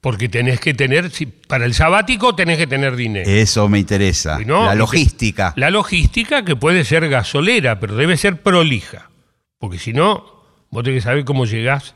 Porque 0.00 0.28
tenés 0.28 0.60
que 0.60 0.74
tener, 0.74 1.10
para 1.48 1.64
el 1.64 1.74
sabático 1.74 2.36
tenés 2.36 2.58
que 2.58 2.68
tener 2.68 2.94
dinero. 2.94 3.28
Eso 3.28 3.68
me 3.68 3.80
interesa. 3.80 4.40
Y 4.40 4.44
no, 4.44 4.66
la 4.66 4.76
y 4.76 4.78
logística. 4.78 5.52
La 5.56 5.70
logística 5.70 6.44
que 6.44 6.54
puede 6.54 6.84
ser 6.84 7.08
gasolera, 7.08 7.80
pero 7.80 7.96
debe 7.96 8.16
ser 8.16 8.40
prolija. 8.40 9.10
Porque 9.58 9.80
si 9.80 9.92
no, 9.92 10.35
vos 10.70 10.82
tenés 10.84 11.02
que 11.02 11.08
saber 11.08 11.24
cómo 11.24 11.44
llegás 11.46 11.94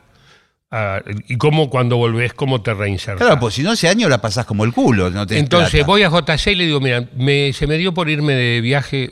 a- 0.71 1.01
y 1.27 1.37
cómo 1.37 1.69
cuando 1.69 1.97
volvés, 1.97 2.33
cómo 2.33 2.61
te 2.61 2.73
reinsertás. 2.73 3.25
Claro, 3.25 3.39
pues 3.39 3.55
si 3.55 3.63
no 3.63 3.73
ese 3.73 3.89
año 3.89 4.07
la 4.09 4.21
pasás 4.21 4.45
como 4.45 4.63
el 4.63 4.73
culo. 4.73 5.09
No 5.09 5.27
tenés 5.27 5.43
Entonces 5.43 5.71
plata. 5.71 5.85
voy 5.87 6.03
a 6.03 6.09
JC 6.09 6.51
y 6.51 6.55
le 6.55 6.65
digo, 6.65 6.79
mira, 6.79 7.07
me- 7.15 7.51
se 7.53 7.67
me 7.67 7.77
dio 7.77 7.93
por 7.93 8.09
irme 8.09 8.33
de 8.33 8.61
viaje 8.61 9.11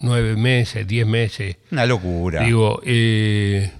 nueve 0.00 0.34
meses, 0.36 0.86
diez 0.86 1.06
meses. 1.06 1.56
Una 1.70 1.86
locura. 1.86 2.42
Digo, 2.44 2.80
eh, 2.84 3.70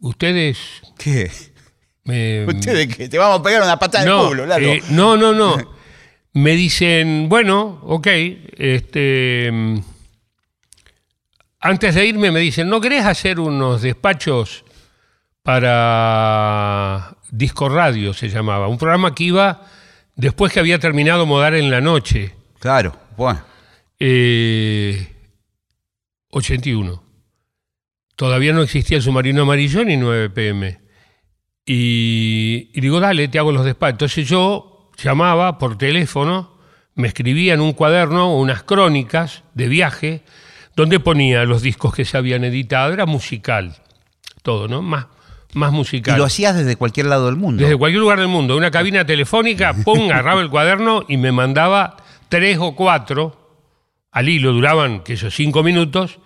ustedes 0.00 0.58
¿Qué? 0.98 1.30
me... 2.04 2.44
Ustedes 2.48 2.96
que 2.96 3.08
te 3.08 3.18
vamos 3.18 3.40
a 3.40 3.42
pegar 3.42 3.62
una 3.62 3.78
patada 3.78 4.04
no, 4.04 4.22
de 4.22 4.28
culo, 4.28 4.46
Lalo. 4.46 4.66
eh, 4.66 4.82
no, 4.90 5.16
no, 5.16 5.32
no. 5.32 5.56
Me 6.32 6.52
dicen, 6.52 7.28
bueno, 7.28 7.80
ok, 7.82 8.06
este, 8.56 9.50
mm, 9.52 9.78
antes 11.60 11.94
de 11.94 12.06
irme 12.06 12.30
me 12.30 12.40
dicen, 12.40 12.68
¿no 12.68 12.80
querés 12.80 13.04
hacer 13.04 13.38
unos 13.38 13.82
despachos 13.82 14.64
para 15.42 17.16
Disco 17.30 17.68
Radio, 17.68 18.14
se 18.14 18.28
llamaba? 18.28 18.68
Un 18.68 18.78
programa 18.78 19.14
que 19.14 19.24
iba 19.24 19.66
después 20.16 20.52
que 20.52 20.60
había 20.60 20.78
terminado 20.78 21.26
Modar 21.26 21.54
en 21.54 21.70
la 21.70 21.80
noche, 21.80 22.34
Claro, 22.58 22.96
bueno. 23.16 23.40
eh, 23.98 25.06
81. 26.30 27.02
Todavía 28.16 28.52
no 28.52 28.62
existía 28.62 28.98
el 28.98 29.02
submarino 29.02 29.42
amarillo 29.42 29.84
ni 29.84 29.96
9 29.96 30.30
pm. 30.30 30.80
Y, 31.64 32.70
y 32.74 32.80
digo, 32.80 33.00
dale, 33.00 33.28
te 33.28 33.38
hago 33.38 33.50
los 33.52 33.64
despachos. 33.64 33.94
Entonces 33.94 34.28
yo 34.28 34.90
llamaba 35.02 35.58
por 35.58 35.78
teléfono, 35.78 36.58
me 36.94 37.08
escribía 37.08 37.54
en 37.54 37.60
un 37.60 37.72
cuaderno 37.72 38.36
unas 38.36 38.62
crónicas 38.62 39.42
de 39.54 39.68
viaje 39.68 40.22
donde 40.80 40.98
ponía 40.98 41.44
los 41.44 41.62
discos 41.62 41.94
que 41.94 42.04
se 42.04 42.16
habían 42.16 42.42
editado. 42.44 42.92
Era 42.92 43.06
musical, 43.06 43.76
todo, 44.42 44.66
¿no? 44.66 44.82
Más, 44.82 45.06
más 45.52 45.72
Y 45.72 45.76
musical. 45.76 46.18
lo 46.18 46.24
hacías 46.24 46.56
desde 46.56 46.76
cualquier 46.76 47.06
lado 47.06 47.26
del 47.26 47.36
mundo. 47.36 47.62
Desde 47.62 47.76
cualquier 47.76 48.00
lugar 48.00 48.18
del 48.18 48.28
mundo, 48.28 48.56
una 48.56 48.70
cabina 48.70 49.04
telefónica, 49.04 49.74
pum, 49.74 50.04
agarraba 50.10 50.40
el 50.40 50.50
cuaderno 50.50 51.04
y 51.06 51.16
me 51.16 51.32
mandaba 51.32 51.96
tres 52.28 52.58
o 52.60 52.74
cuatro 52.74 53.36
al 54.12 54.28
hilo, 54.28 54.52
duraban, 54.52 55.00
que 55.00 55.12
esos 55.12 55.34
cinco 55.34 55.62
minutos. 55.62 56.18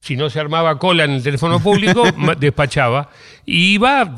Si 0.00 0.16
no 0.16 0.28
se 0.28 0.38
armaba 0.38 0.78
cola 0.78 1.04
en 1.04 1.12
el 1.12 1.22
teléfono 1.22 1.60
público, 1.60 2.02
despachaba. 2.38 3.08
Y 3.46 3.72
iba 3.74 4.16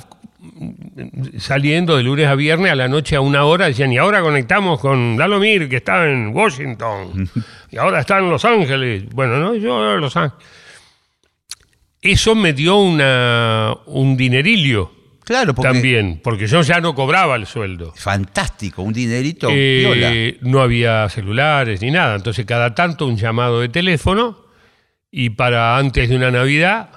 saliendo 1.38 1.97
de 1.97 2.03
lunes 2.03 2.26
a 2.26 2.34
viernes 2.34 2.72
a 2.72 2.74
la 2.74 2.88
noche 2.88 3.16
a 3.16 3.20
una 3.20 3.44
hora, 3.44 3.66
decían, 3.66 3.92
y 3.92 3.99
ahora 3.99 4.22
conectamos 4.22 4.80
con 4.80 5.18
Lalo 5.18 5.38
Mir, 5.38 5.68
que 5.68 5.76
está 5.76 6.09
en 6.09 6.34
Washington, 6.34 7.28
y 7.70 7.76
ahora 7.76 8.01
está 8.01 8.18
en 8.18 8.30
Los 8.30 8.44
Ángeles. 8.44 9.05
Bueno, 9.11 9.38
no, 9.38 9.55
yo 9.55 9.94
en 9.94 10.01
Los 10.01 10.16
Ángeles. 10.16 10.47
Eso 12.01 12.34
me 12.34 12.53
dio 12.53 12.76
una, 12.76 13.74
un 13.86 14.16
dinerillo 14.16 14.92
Claro, 15.26 15.57
porque 15.57 15.72
también, 15.72 16.20
porque 16.22 16.47
yo 16.47 16.62
ya 16.62 16.80
no 16.80 16.94
cobraba 16.94 17.34
el 17.34 17.47
sueldo. 17.47 17.92
fantástico, 17.97 18.82
un 18.82 18.92
dinerito 18.92 19.49
Eh, 19.51 20.38
no 20.42 20.61
había 20.61 21.09
celulares 21.09 21.82
ni 21.82 21.90
nada, 21.90 22.14
entonces 22.14 22.47
cada 22.47 22.76
tanto 22.76 23.07
un 23.07 23.16
llamado 23.16 23.61
de 23.61 23.68
teléfono 23.68 24.47
y 25.11 25.30
para 25.30 25.78
antes 25.78 26.09
de 26.09 26.14
una 26.14 26.30
Navidad 26.30 26.90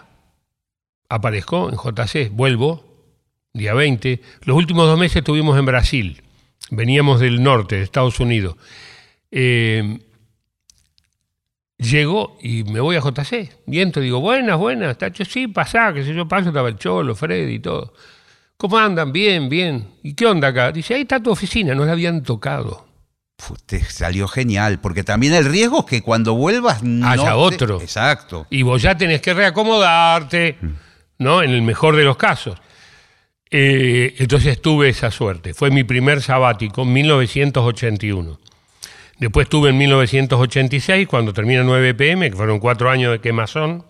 aparezco 1.09 1.71
en 1.71 1.77
JC, 1.77 2.29
vuelvo, 2.29 2.88
día 3.53 3.73
20. 3.73 4.21
Los 4.43 4.55
últimos 4.57 4.85
dos 4.87 4.99
meses 4.99 5.17
estuvimos 5.17 5.57
en 5.57 5.65
Brasil, 5.65 6.21
veníamos 6.71 7.19
del 7.19 7.41
norte, 7.41 7.77
de 7.77 7.83
Estados 7.83 8.19
Unidos. 8.19 8.55
Eh, 9.31 9.99
llego 11.77 12.37
y 12.41 12.63
me 12.63 12.79
voy 12.79 12.95
a 12.95 13.01
JC, 13.01 13.49
y 13.67 13.79
entro 13.79 14.01
y 14.01 14.05
digo, 14.05 14.19
buenas, 14.19 14.57
buenas, 14.57 14.97
Tacho, 14.97 15.23
sí, 15.25 15.47
pasá, 15.47 15.93
que 15.93 16.03
sé 16.03 16.13
yo, 16.13 16.27
paso, 16.27 16.49
estaba 16.49 16.69
el 16.69 16.77
Cholo, 16.77 17.15
Freddy 17.15 17.55
y 17.55 17.59
todo. 17.59 17.93
¿Cómo 18.57 18.77
andan? 18.77 19.13
Bien, 19.13 19.47
bien. 19.47 19.87
¿Y 20.03 20.13
qué 20.15 20.25
onda 20.25 20.49
acá? 20.49 20.71
Dice, 20.73 20.93
ahí 20.93 21.01
está 21.01 21.21
tu 21.23 21.31
oficina, 21.31 21.73
no 21.73 21.85
la 21.85 21.93
habían 21.93 22.23
tocado. 22.23 22.85
te 23.65 23.81
salió 23.85 24.27
genial, 24.27 24.81
porque 24.81 25.05
también 25.05 25.33
el 25.33 25.45
riesgo 25.45 25.79
es 25.79 25.85
que 25.85 26.01
cuando 26.01 26.33
vuelvas 26.33 26.83
no 26.83 27.07
Haya 27.07 27.23
te- 27.23 27.31
otro. 27.31 27.79
Exacto. 27.81 28.45
Y 28.49 28.63
vos 28.63 28.81
ya 28.81 28.97
tenés 28.97 29.21
que 29.21 29.33
reacomodarte, 29.33 30.57
¿no? 31.19 31.41
En 31.41 31.51
el 31.51 31.61
mejor 31.61 31.95
de 31.95 32.03
los 32.03 32.17
casos. 32.17 32.57
Eh, 33.51 34.15
entonces 34.19 34.61
tuve 34.61 34.89
esa 34.89 35.09
suerte. 35.11 35.53
Fue 35.53 35.71
mi 35.71 35.83
primer 35.83 36.21
sabático, 36.21 36.85
1981. 36.85 38.39
Después 39.17 39.49
tuve 39.49 39.69
en 39.71 39.77
1986, 39.77 41.07
cuando 41.07 41.33
termina 41.33 41.63
9 41.63 41.93
pm, 41.93 42.29
que 42.29 42.35
fueron 42.37 42.59
cuatro 42.59 42.89
años 42.89 43.11
de 43.11 43.19
quemazón. 43.19 43.83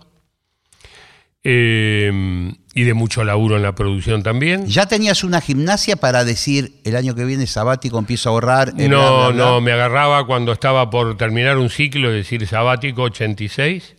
Eh, 1.43 2.51
y 2.74 2.84
de 2.84 2.93
mucho 2.93 3.24
laburo 3.24 3.55
en 3.55 3.64
la 3.64 3.74
producción 3.74 4.24
también. 4.24 4.68
¿Ya 4.68 4.88
tenías 4.88 5.24
una 5.24 5.39
gimnasia 5.41 5.95
para 5.95 6.24
decir 6.26 6.82
el 6.84 6.95
año 6.95 7.16
que 7.16 7.24
viene 7.26 7.47
sabático 7.47 7.97
empiezo 7.97 8.30
a 8.30 8.34
ahorrar? 8.34 8.70
eh, 8.78 8.88
bla, 8.88 8.97
No, 8.97 9.18
bla, 9.18 9.28
bla"? 9.30 9.45
no, 9.45 9.62
me 9.62 9.72
agarraba 9.72 10.26
cuando 10.26 10.51
estaba 10.51 10.89
por 10.89 11.16
terminar 11.18 11.57
un 11.57 11.70
ciclo, 11.70 12.10
es 12.10 12.16
decir, 12.16 12.45
sabático 12.47 13.03
86. 13.03 13.95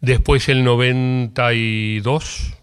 Después 0.00 0.48
el 0.48 0.64
92, 0.64 2.54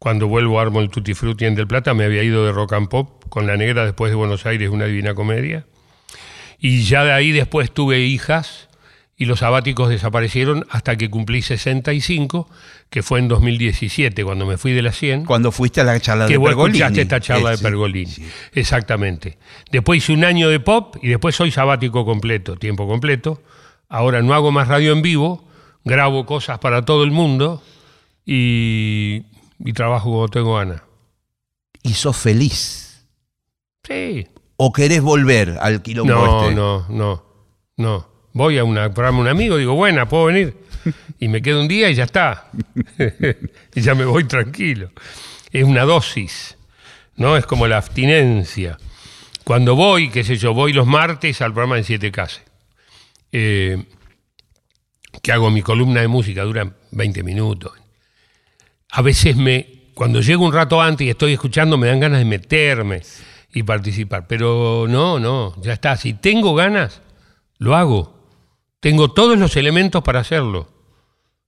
cuando 0.00 0.26
vuelvo 0.26 0.58
armo 0.58 0.80
el 0.80 0.88
Tutti 0.90 1.12
Frutti 1.14 1.44
en 1.44 1.54
Del 1.54 1.68
Plata, 1.68 1.92
me 1.94 2.04
había 2.04 2.22
ido 2.24 2.44
de 2.44 2.52
rock 2.52 2.72
and 2.72 2.88
pop 2.88 3.22
con 3.28 3.46
la 3.46 3.56
negra 3.56 3.84
después 3.84 4.10
de 4.10 4.16
Buenos 4.16 4.46
Aires, 4.46 4.70
una 4.70 4.86
divina 4.86 5.14
comedia. 5.14 5.66
Y 6.58 6.82
ya 6.84 7.04
de 7.04 7.12
ahí 7.12 7.30
después 7.32 7.70
tuve 7.70 8.00
hijas 8.00 8.68
y 9.16 9.26
los 9.26 9.40
sabáticos 9.40 9.90
desaparecieron 9.90 10.64
hasta 10.70 10.96
que 10.96 11.10
cumplí 11.10 11.42
65, 11.42 12.48
que 12.88 13.02
fue 13.02 13.18
en 13.18 13.28
2017, 13.28 14.24
cuando 14.24 14.46
me 14.46 14.56
fui 14.56 14.72
de 14.72 14.80
la 14.80 14.92
100 14.92 15.26
Cuando 15.26 15.52
fuiste 15.52 15.82
a 15.82 15.84
la 15.84 16.00
charla 16.00 16.26
que 16.26 16.38
de 16.38 16.40
Pergolini. 16.40 16.78
escuchaste 16.78 17.02
esta 17.02 17.20
charla 17.20 17.52
Eh, 17.52 17.56
de 17.56 17.62
Pergolini. 17.62 18.06
sí. 18.10 18.26
Exactamente. 18.54 19.36
Después 19.70 19.98
hice 19.98 20.14
un 20.14 20.24
año 20.24 20.48
de 20.48 20.58
pop 20.60 20.96
y 21.02 21.08
después 21.08 21.36
soy 21.36 21.50
sabático 21.50 22.06
completo, 22.06 22.56
tiempo 22.56 22.88
completo. 22.88 23.42
Ahora 23.90 24.22
no 24.22 24.32
hago 24.32 24.50
más 24.50 24.66
radio 24.68 24.92
en 24.92 25.02
vivo, 25.02 25.46
grabo 25.84 26.24
cosas 26.24 26.58
para 26.58 26.86
todo 26.86 27.04
el 27.04 27.10
mundo 27.10 27.62
y, 28.24 29.24
y 29.64 29.72
trabajo 29.72 30.10
cuando 30.10 30.28
tengo 30.28 30.56
ganas. 30.56 30.82
Y 31.82 31.94
sos 31.94 32.16
feliz. 32.16 33.06
Sí. 33.84 34.26
¿O 34.56 34.72
querés 34.72 35.00
volver 35.00 35.56
al 35.60 35.82
quilombo 35.82 36.12
No, 36.12 36.42
este? 36.42 36.54
no, 36.54 36.86
no, 36.88 37.24
no. 37.76 38.10
Voy 38.32 38.58
a 38.58 38.64
una, 38.64 38.92
programa 38.92 39.20
un 39.20 39.28
amigo, 39.28 39.56
digo, 39.56 39.74
buena, 39.74 40.08
¿puedo 40.08 40.26
venir? 40.26 40.56
Y 41.18 41.28
me 41.28 41.42
quedo 41.42 41.60
un 41.60 41.68
día 41.68 41.90
y 41.90 41.94
ya 41.94 42.04
está. 42.04 42.50
y 43.74 43.80
ya 43.80 43.94
me 43.94 44.04
voy 44.04 44.24
tranquilo. 44.24 44.90
Es 45.50 45.64
una 45.64 45.84
dosis, 45.84 46.56
¿no? 47.16 47.36
Es 47.36 47.46
como 47.46 47.66
la 47.66 47.78
abstinencia. 47.78 48.78
Cuando 49.44 49.74
voy, 49.74 50.10
qué 50.10 50.22
sé 50.22 50.36
yo, 50.36 50.54
voy 50.54 50.72
los 50.72 50.86
martes 50.86 51.40
al 51.42 51.52
programa 51.52 51.76
de 51.76 51.84
Siete 51.84 52.12
Cases. 52.12 52.42
Eh, 53.32 53.84
que 55.22 55.32
hago 55.32 55.50
mi 55.50 55.62
columna 55.62 56.00
de 56.00 56.08
música, 56.08 56.42
dura 56.42 56.72
20 56.92 57.22
minutos. 57.22 57.72
A 58.92 59.02
veces 59.02 59.36
me, 59.36 59.90
cuando 59.94 60.20
llego 60.20 60.44
un 60.44 60.52
rato 60.52 60.80
antes 60.80 61.06
y 61.06 61.10
estoy 61.10 61.32
escuchando, 61.34 61.76
me 61.78 61.86
dan 61.88 62.00
ganas 62.00 62.18
de 62.18 62.24
meterme 62.24 63.02
y 63.52 63.62
participar. 63.62 64.26
Pero 64.26 64.86
no, 64.88 65.18
no, 65.18 65.54
ya 65.62 65.72
está. 65.72 65.96
Si 65.96 66.14
tengo 66.14 66.54
ganas, 66.54 67.02
lo 67.58 67.76
hago. 67.76 68.18
Tengo 68.80 69.12
todos 69.12 69.38
los 69.38 69.56
elementos 69.56 70.02
para 70.02 70.20
hacerlo. 70.20 70.72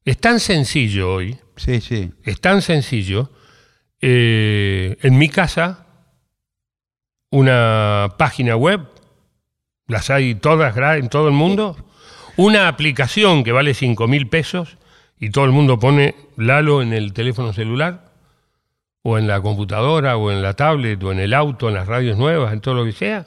Es 0.05 0.19
tan 0.19 0.41
sencillo 0.41 1.13
hoy, 1.15 1.39
Sí, 1.57 1.81
sí. 1.81 2.11
es 2.25 2.41
tan 2.41 2.61
sencillo. 2.63 3.31
eh, 4.01 4.97
en 5.03 5.17
mi 5.17 5.29
casa, 5.29 5.87
una 7.31 8.15
página 8.19 8.57
web, 8.57 8.81
las 9.87 10.11
hay 10.11 10.35
todas 10.35 10.77
en 10.99 11.09
todo 11.09 11.29
el 11.29 11.35
mundo, 11.35 11.77
una 12.37 12.67
aplicación 12.69 13.45
que 13.45 13.53
vale 13.53 13.75
5 13.75 14.09
mil 14.09 14.29
pesos 14.29 14.77
y 15.23 15.31
todo 15.31 15.45
el 15.45 15.53
mundo 15.53 15.79
pone 15.79 16.17
Lalo 16.37 16.83
en 16.83 16.93
el 16.93 17.13
teléfono 17.13 17.53
celular, 17.53 18.11
o 19.03 19.19
en 19.19 19.29
la 19.29 19.41
computadora, 19.41 20.17
o 20.17 20.33
en 20.33 20.43
la 20.43 20.55
tablet, 20.55 21.01
o 21.05 21.13
en 21.13 21.21
el 21.21 21.33
auto, 21.33 21.69
en 21.69 21.75
las 21.75 21.87
radios 21.87 22.19
nuevas, 22.19 22.53
en 22.53 22.61
todo 22.61 22.75
lo 22.75 22.85
que 22.85 22.91
sea, 22.91 23.27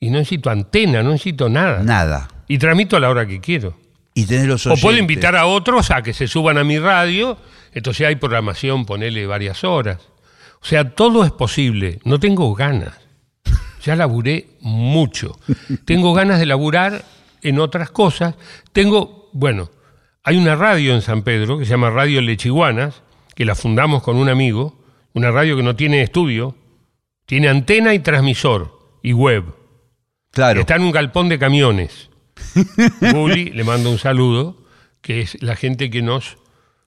y 0.00 0.08
no 0.08 0.16
necesito 0.16 0.48
antena, 0.48 1.02
no 1.02 1.10
necesito 1.10 1.50
nada. 1.50 1.82
Nada. 1.82 2.28
Y 2.48 2.56
tramito 2.56 2.96
a 2.96 3.00
la 3.00 3.10
hora 3.10 3.26
que 3.26 3.42
quiero. 3.42 3.76
Y 4.14 4.24
tenés 4.24 4.46
los 4.46 4.66
O 4.66 4.70
puedo 4.70 4.86
oyentes. 4.86 5.00
invitar 5.02 5.36
a 5.36 5.44
otros 5.44 5.90
a 5.90 6.00
que 6.00 6.14
se 6.14 6.26
suban 6.26 6.56
a 6.56 6.64
mi 6.64 6.78
radio, 6.78 7.36
entonces 7.74 8.06
hay 8.06 8.16
programación, 8.16 8.86
ponele 8.86 9.26
varias 9.26 9.64
horas. 9.64 9.98
O 10.62 10.64
sea, 10.64 10.94
todo 10.94 11.26
es 11.26 11.30
posible. 11.32 12.00
No 12.04 12.18
tengo 12.18 12.54
ganas. 12.54 12.94
Ya 13.84 13.96
laburé 13.96 14.46
mucho. 14.62 15.38
Tengo 15.84 16.14
ganas 16.14 16.38
de 16.38 16.46
laburar 16.46 17.04
en 17.42 17.60
otras 17.60 17.90
cosas. 17.90 18.34
Tengo, 18.72 19.28
bueno, 19.34 19.68
hay 20.28 20.36
una 20.36 20.56
radio 20.56 20.94
en 20.94 21.00
San 21.02 21.22
Pedro 21.22 21.58
que 21.58 21.64
se 21.64 21.70
llama 21.70 21.90
Radio 21.90 22.20
Lechiguanas, 22.20 23.02
que 23.34 23.44
la 23.44 23.54
fundamos 23.54 24.02
con 24.02 24.16
un 24.16 24.28
amigo, 24.28 24.78
una 25.14 25.30
radio 25.30 25.56
que 25.56 25.62
no 25.62 25.74
tiene 25.74 26.02
estudio, 26.02 26.54
tiene 27.24 27.48
antena 27.48 27.94
y 27.94 28.00
transmisor 28.00 28.78
y 29.02 29.12
web. 29.12 29.44
Claro. 30.30 30.60
Está 30.60 30.76
en 30.76 30.82
un 30.82 30.92
galpón 30.92 31.28
de 31.28 31.38
camiones. 31.38 32.10
Bully, 33.14 33.50
le 33.50 33.64
mando 33.64 33.90
un 33.90 33.98
saludo, 33.98 34.62
que 35.00 35.20
es 35.22 35.42
la 35.42 35.56
gente 35.56 35.88
que 35.90 36.02
nos 36.02 36.36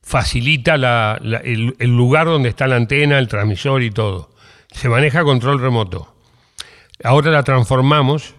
facilita 0.04 0.78
la- 0.78 1.18
la- 1.22 1.38
el, 1.40 1.76
el 1.80 1.90
lugar 1.98 2.28
donde 2.28 2.50
está 2.50 2.68
la 2.68 2.76
antena, 2.76 3.18
el 3.18 3.28
transmisor 3.28 3.82
y 3.82 3.92
todo. 3.92 4.30
Se 4.72 4.88
maneja 4.90 5.24
control 5.24 5.60
remoto. 5.60 6.16
Ahora 7.04 7.32
la 7.32 7.44
transformamos 7.44 8.36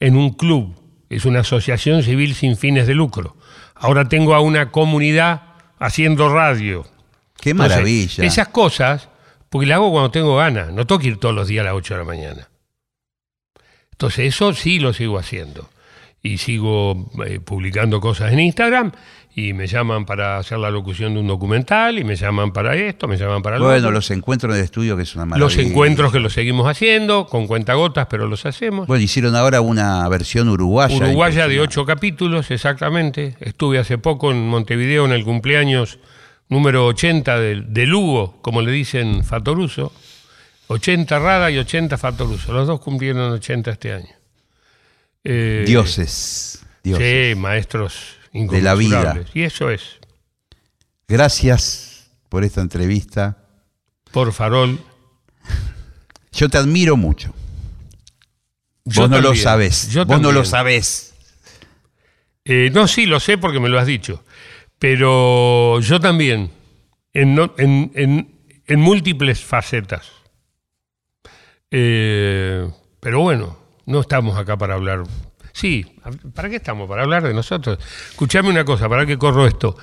en 0.00 0.16
un 0.16 0.30
club, 0.30 0.74
es 1.08 1.24
una 1.24 1.40
asociación 1.40 2.02
civil 2.02 2.34
sin 2.34 2.56
fines 2.56 2.86
de 2.86 2.94
lucro. 2.94 3.36
Ahora 3.74 4.08
tengo 4.08 4.34
a 4.34 4.40
una 4.40 4.70
comunidad 4.70 5.42
haciendo 5.78 6.32
radio. 6.32 6.86
Qué 7.40 7.50
Entonces, 7.50 7.76
maravilla. 7.76 8.24
esas 8.24 8.48
cosas, 8.48 9.08
porque 9.50 9.66
las 9.66 9.76
hago 9.76 9.90
cuando 9.90 10.10
tengo 10.10 10.36
ganas, 10.36 10.72
no 10.72 10.86
tengo 10.86 11.00
que 11.00 11.08
ir 11.08 11.18
todos 11.18 11.34
los 11.34 11.48
días 11.48 11.62
a 11.62 11.66
las 11.66 11.74
8 11.74 11.94
de 11.94 11.98
la 11.98 12.04
mañana. 12.04 12.48
Entonces 13.92 14.26
eso 14.34 14.52
sí 14.54 14.78
lo 14.78 14.92
sigo 14.92 15.18
haciendo. 15.18 15.68
Y 16.24 16.38
sigo 16.38 17.10
eh, 17.24 17.38
publicando 17.38 18.00
cosas 18.00 18.32
en 18.32 18.40
Instagram 18.40 18.90
y 19.36 19.52
me 19.52 19.66
llaman 19.66 20.06
para 20.06 20.38
hacer 20.38 20.58
la 20.58 20.70
locución 20.70 21.12
de 21.12 21.20
un 21.20 21.26
documental 21.26 21.98
y 21.98 22.04
me 22.04 22.16
llaman 22.16 22.52
para 22.52 22.74
esto, 22.76 23.06
me 23.06 23.18
llaman 23.18 23.42
para 23.42 23.58
lo 23.58 23.66
Bueno, 23.66 23.88
otro. 23.88 23.90
los 23.90 24.10
encuentros 24.10 24.54
de 24.54 24.62
estudio 24.62 24.96
que 24.96 25.02
es 25.02 25.14
una 25.16 25.26
maravilla. 25.26 25.44
Los 25.44 25.58
encuentros 25.58 26.12
que 26.12 26.20
los 26.20 26.32
seguimos 26.32 26.66
haciendo, 26.66 27.26
con 27.26 27.46
cuentagotas, 27.46 28.06
pero 28.08 28.26
los 28.26 28.46
hacemos. 28.46 28.86
Bueno, 28.86 29.04
hicieron 29.04 29.36
ahora 29.36 29.60
una 29.60 30.08
versión 30.08 30.48
uruguaya. 30.48 30.96
Uruguaya 30.96 31.46
de 31.46 31.60
ocho 31.60 31.84
capítulos, 31.84 32.50
exactamente. 32.50 33.36
Estuve 33.40 33.78
hace 33.78 33.98
poco 33.98 34.30
en 34.30 34.48
Montevideo 34.48 35.04
en 35.04 35.12
el 35.12 35.24
cumpleaños 35.24 35.98
número 36.48 36.86
80 36.86 37.38
de, 37.38 37.62
de 37.62 37.86
Lugo, 37.86 38.38
como 38.40 38.62
le 38.62 38.72
dicen 38.72 39.24
Fatoruso. 39.24 39.92
80 40.68 41.18
Rada 41.18 41.50
y 41.50 41.58
80 41.58 41.98
Fatoruso. 41.98 42.52
Los 42.52 42.66
dos 42.66 42.80
cumplieron 42.80 43.32
80 43.32 43.72
este 43.72 43.92
año. 43.92 44.23
Eh, 45.24 45.64
Dioses. 45.66 46.64
Dioses. 46.82 47.32
Sí, 47.34 47.40
maestros 47.40 48.16
De 48.32 48.60
la 48.60 48.74
vida. 48.74 49.18
Y 49.32 49.42
eso 49.42 49.70
es. 49.70 49.98
Gracias 51.08 52.10
por 52.28 52.44
esta 52.44 52.60
entrevista. 52.60 53.38
Por 54.12 54.32
Farol. 54.32 54.78
Yo 56.32 56.48
te 56.48 56.58
admiro 56.58 56.96
mucho. 56.96 57.32
Yo 58.84 59.02
Vos 59.02 59.10
no 59.10 59.20
lo 59.20 59.34
sabés. 59.34 59.88
Yo 59.90 60.04
Vos 60.04 60.20
no 60.20 60.30
lo 60.32 60.44
sabés. 60.44 61.14
Eh, 62.44 62.70
no, 62.72 62.86
sí, 62.88 63.06
lo 63.06 63.18
sé 63.20 63.38
porque 63.38 63.60
me 63.60 63.68
lo 63.70 63.78
has 63.78 63.86
dicho. 63.86 64.22
Pero 64.78 65.80
yo 65.80 66.00
también, 66.00 66.50
en, 67.14 67.34
no- 67.34 67.54
en- 67.56 67.90
en- 67.94 68.34
en 68.66 68.80
múltiples 68.80 69.40
facetas. 69.42 70.06
Eh, 71.70 72.68
pero 73.00 73.20
bueno, 73.20 73.58
no 73.86 74.00
estamos 74.00 74.36
acá 74.38 74.56
para 74.56 74.74
hablar. 74.74 75.04
Sí, 75.52 75.86
¿para 76.34 76.48
qué 76.50 76.56
estamos? 76.56 76.88
Para 76.88 77.02
hablar 77.02 77.22
de 77.22 77.32
nosotros. 77.34 77.78
Escuchame 78.10 78.48
una 78.50 78.64
cosa, 78.64 78.88
¿para 78.88 79.06
qué 79.06 79.16
corro 79.18 79.46
esto? 79.46 79.76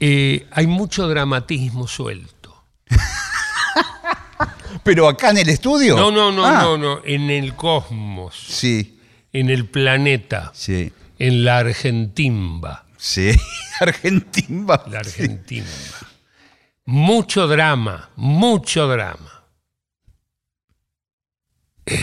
Eh, 0.00 0.46
hay 0.52 0.66
mucho 0.66 1.06
dramatismo 1.08 1.86
suelto. 1.86 2.64
Pero 4.82 5.08
acá 5.08 5.30
en 5.30 5.38
el 5.38 5.48
estudio. 5.48 5.96
No, 5.96 6.10
no, 6.10 6.32
no, 6.32 6.44
Ah, 6.44 6.62
no, 6.62 6.78
no. 6.78 7.00
En 7.04 7.30
el 7.30 7.54
cosmos, 7.54 8.34
Sí, 8.48 8.98
en 9.32 9.50
el 9.50 9.66
planeta, 9.68 10.50
sí, 10.54 10.92
en 11.18 11.44
la 11.44 11.58
Argentimba. 11.58 12.86
sí. 12.96 13.30
Argentina. 13.80 14.80
La 14.90 14.98
Argentina. 15.00 15.66
Mucho 16.86 17.46
drama, 17.46 18.10
mucho 18.16 18.88
drama. 18.88 19.44
Eh, 21.86 21.98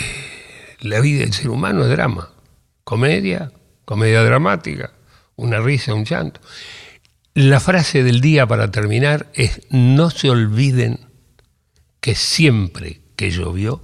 La 0.79 0.99
vida 0.99 1.21
del 1.21 1.33
ser 1.33 1.49
humano 1.49 1.83
es 1.83 1.89
drama. 1.89 2.31
Comedia, 2.83 3.51
comedia 3.85 4.23
dramática, 4.23 4.93
una 5.35 5.59
risa, 5.59 5.93
un 5.93 6.05
llanto. 6.05 6.39
La 7.33 7.59
frase 7.59 8.03
del 8.03 8.21
día 8.21 8.47
para 8.47 8.71
terminar 8.71 9.27
es, 9.33 9.61
no 9.69 10.09
se 10.09 10.29
olviden 10.29 10.99
que 11.99 12.15
siempre 12.15 13.01
que 13.15 13.31
llovió, 13.31 13.81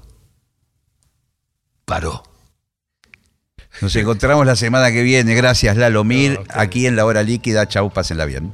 paró. 1.85 2.23
Nos 3.81 3.95
encontramos 3.95 4.45
la 4.45 4.55
semana 4.55 4.91
que 4.91 5.01
viene. 5.01 5.35
Gracias, 5.35 5.77
Lalomir. 5.77 6.39
Aquí 6.49 6.85
en 6.85 6.95
La 6.95 7.05
Hora 7.05 7.23
Líquida. 7.23 7.67
Chau, 7.67 7.91
pásenla 7.91 8.25
bien. 8.25 8.53